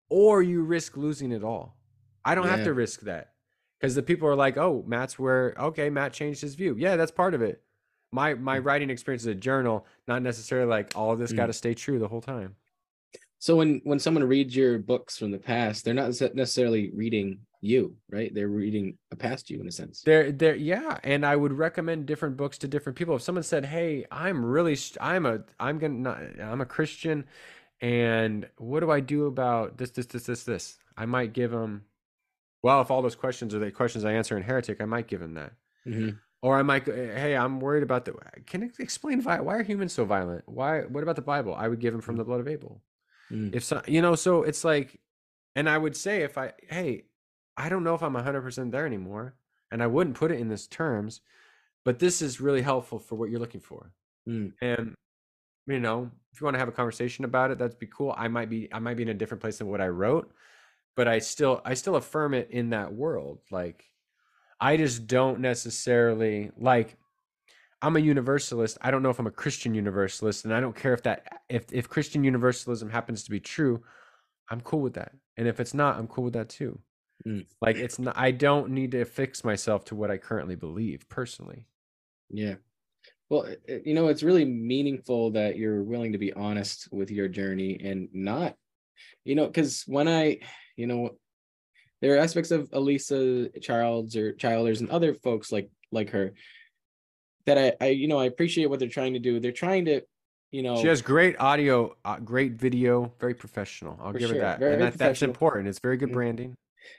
[0.09, 1.77] or you risk losing it all.
[2.25, 3.33] I don't have to risk that
[3.79, 7.11] because the people are like, "Oh, Matt's where okay, Matt changed his view." Yeah, that's
[7.11, 7.63] part of it.
[8.11, 11.37] My my writing experience is a journal, not necessarily like all of this Mm.
[11.37, 12.55] got to stay true the whole time.
[13.39, 17.95] So when when someone reads your books from the past, they're not necessarily reading you,
[18.09, 18.33] right?
[18.33, 20.01] They're reading a past you in a sense.
[20.01, 23.15] There, there, yeah, and I would recommend different books to different people.
[23.15, 27.25] If someone said, "Hey, I'm really, I'm a, I'm gonna, not, I'm a Christian,
[27.79, 31.85] and what do I do about this, this, this, this, this?" I might give them.
[32.63, 35.19] Well, if all those questions are the questions I answer in Heretic, I might give
[35.19, 35.53] them that.
[35.87, 36.19] Mhm.
[36.43, 38.13] Or I might, hey, I'm worried about the.
[38.47, 40.43] Can you explain vi- why are humans so violent?
[40.47, 40.81] Why?
[40.81, 41.53] What about the Bible?
[41.55, 42.81] I would give him from the blood of Abel.
[43.31, 43.53] Mm.
[43.55, 44.99] If so, you know, so it's like,
[45.55, 47.03] and I would say if I, hey,
[47.57, 49.35] I don't know if I'm 100% there anymore,
[49.71, 51.21] and I wouldn't put it in this terms,
[51.83, 53.91] but this is really helpful for what you're looking for.
[54.27, 54.53] Mm.
[54.61, 54.95] And
[55.67, 58.13] you know, if you want to have a conversation about it, that'd be cool.
[58.17, 60.31] I might be, I might be in a different place than what I wrote,
[60.95, 63.39] but I still, I still affirm it in that world.
[63.51, 63.85] Like,
[64.59, 66.97] I just don't necessarily like.
[67.83, 68.77] I'm a universalist.
[68.81, 71.65] I don't know if I'm a Christian universalist, and I don't care if that if
[71.73, 73.81] if Christian universalism happens to be true,
[74.49, 75.13] I'm cool with that.
[75.35, 76.79] And if it's not, I'm cool with that too.
[77.27, 77.45] Mm.
[77.61, 81.67] Like it's not I don't need to fix myself to what I currently believe personally.
[82.29, 82.55] Yeah.
[83.29, 87.27] Well, it- you know, it's really meaningful that you're willing to be honest with your
[87.27, 88.55] journey and not,
[89.23, 90.39] you know, because when I,
[90.75, 91.11] you know,
[92.01, 96.33] there are aspects of Alisa Childs or Childers and other folks like like her
[97.45, 99.39] that I, I, you know, I appreciate what they're trying to do.
[99.39, 100.01] They're trying to,
[100.51, 103.99] you know, She has great audio, uh, great video, very professional.
[104.01, 104.35] I'll give sure.
[104.35, 104.59] her that.
[104.59, 105.67] Very and that, that's important.
[105.67, 106.13] It's very good Mhm.
[106.13, 106.55] branding.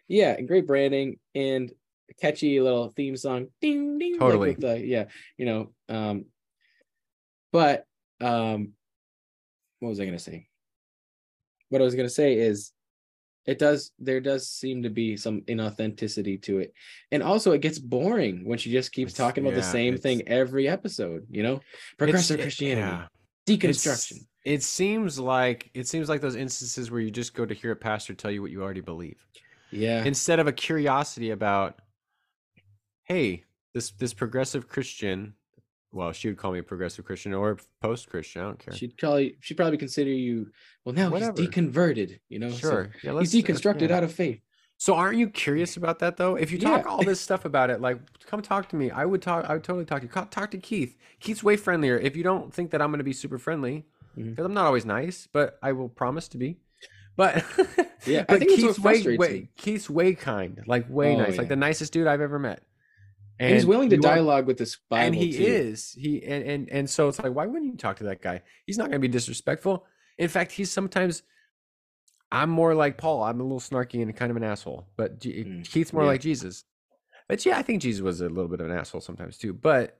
[0.09, 1.73] Yeah, and great branding and
[2.11, 3.47] a catchy little theme song.
[3.61, 4.13] Ding ding.
[4.13, 4.49] like Totally.
[4.51, 5.05] with the, yeah,
[5.37, 5.73] you know.
[5.89, 6.27] Um,
[7.53, 7.87] but
[8.21, 8.73] um,
[9.81, 10.49] what was I gonna say?
[11.69, 12.73] What I was gonna say is,
[13.47, 13.91] it does.
[13.99, 16.73] There does seem to be some inauthenticity to it,
[17.11, 20.23] and also it gets boring when she just keeps It's- talking about the same thing
[20.29, 21.27] every episode.
[21.31, 21.61] You know,
[21.99, 23.07] progressive It's- it- Christianity, yeah.
[23.57, 24.13] deconstruction.
[24.13, 27.73] It's- It seems like it seems like those instances where you just go to hear
[27.73, 29.25] a pastor tell you what you already believe.
[29.73, 31.78] Yeah, instead of a curiosity about
[33.05, 33.44] hey
[33.74, 35.35] this this progressive christian
[35.93, 38.97] well she would call me a progressive christian or post christian i don't care she'd
[38.97, 40.51] probably she'd probably consider you.
[40.85, 41.40] Well, now Whatever.
[41.40, 42.19] he's deconverted.
[42.28, 43.97] You know, so sure yeah, he's uh, deconstructed yeah.
[43.97, 44.40] out of faith.
[44.78, 46.90] so aren't you curious about that though if you talk Yeah.
[46.90, 49.65] all this stuff about it like come talk to me i would talk i would
[49.65, 52.81] totally talk to you talk to keith keith's way friendlier if you don't think that
[52.82, 53.85] i'm going to be super friendly
[54.16, 56.59] because i'm not always nice but i will promise to be
[57.17, 57.45] but
[58.07, 59.49] Yeah, I but think that's Keith's way, way.
[59.57, 61.39] Keith's way kind, like way Oh, nice, yeah.
[61.39, 62.63] like the nicest dude I've ever met.
[63.39, 65.43] And, he's willing to you are- dialogue with this Bible and he too.
[65.43, 68.43] is he and, and and so it's like why wouldn't you talk to that guy
[68.67, 69.85] he's not going to be disrespectful
[70.19, 71.23] in fact he's sometimes
[72.31, 75.45] i'm more like paul i'm a little snarky and kind of an asshole but G-
[75.45, 76.09] Mm, keith's more yeah.
[76.11, 76.65] like jesus
[77.29, 79.99] but yeah i think jesus was a little bit of an asshole sometimes too but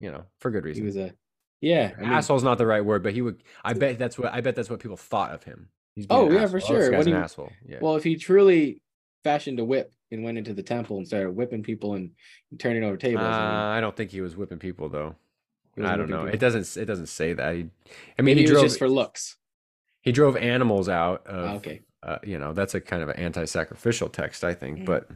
[0.00, 1.12] you know for good He reason was a
[1.60, 1.92] yeah.
[1.98, 4.40] I mean, asshole's not the right word but he would i bet that's what i
[4.40, 5.68] bet that's what people thought of him
[6.10, 6.56] Oh, yeah, for.
[6.56, 6.92] Oh, sure.
[6.94, 8.80] an asshole yeah well, if he truly
[9.22, 12.10] fashioned a whip and went into the temple and started whipping people and
[12.58, 15.14] turning over uh, tables, I mean, i don't think he was whipping people though
[15.82, 16.34] i don't know people.
[16.34, 17.60] it doesn't it doesn't say that he,
[18.18, 19.36] i mean Maybe he drove just for looks.
[20.02, 21.82] he drove animals out of Ah, okay.
[22.02, 24.84] uh, you know that's a kind of an anti-sacrificial text i think Mm.
[24.86, 25.08] but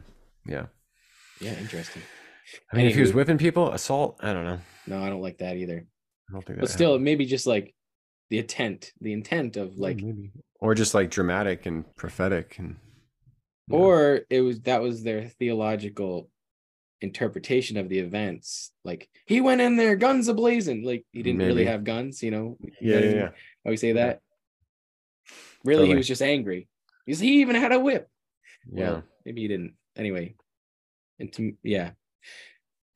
[0.45, 0.65] yeah
[1.41, 2.01] Yeah, interesting.
[2.71, 5.37] i mean if he was whipping people assault i don't know No, I don't like
[5.39, 5.85] that either.
[6.29, 7.73] i don't think that But still, maybe just like
[8.29, 12.75] the intent, the intent of like, maybe or just like dramatic and prophetic and
[13.67, 13.83] you know.
[13.83, 16.29] or it was that was their theological
[17.01, 18.71] interpretation of the events.
[18.83, 20.83] Like he went in there, guns ablazing.
[20.85, 22.57] Like he didn't really have guns, you know.
[22.59, 23.29] You know yeah yeah, yeah.
[23.63, 23.93] How we say Yeah.
[23.93, 24.21] that?
[25.65, 26.67] Really, he was just angry.
[27.05, 28.07] Because he even had a whip.
[28.71, 29.73] yeah Well, maybe he didn't.
[29.95, 30.35] Anyway,
[31.19, 31.91] and to, yeah.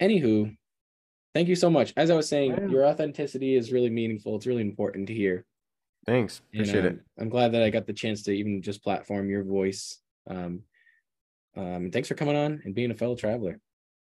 [0.02, 0.56] Anywho,
[1.34, 1.94] thank you so much.
[1.98, 2.68] As I was saying, Yeah.
[2.68, 4.36] your authenticity is really meaningful.
[4.36, 5.46] It's really important to hear.
[6.06, 7.00] Thanks And, appreciate it.
[7.20, 10.00] I'm glad that I got the chance to even just platform your voice.
[10.28, 10.62] Um,
[11.56, 13.60] um, thanks for coming on and being a fellow traveler.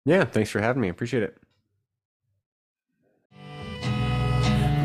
[0.05, 1.37] yeah thanks for having me appreciate it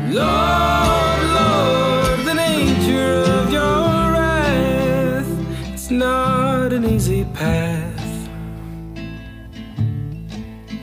[0.09, 5.27] Lord, Lord, the nature of your wrath.
[5.73, 8.29] It's not an easy path.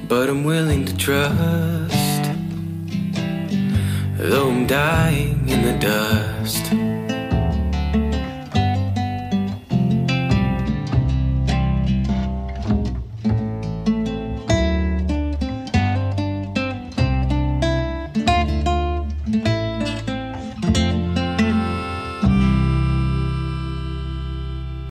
[0.07, 2.25] But I'm willing to trust.
[4.19, 6.84] Though I'm dying in the dust.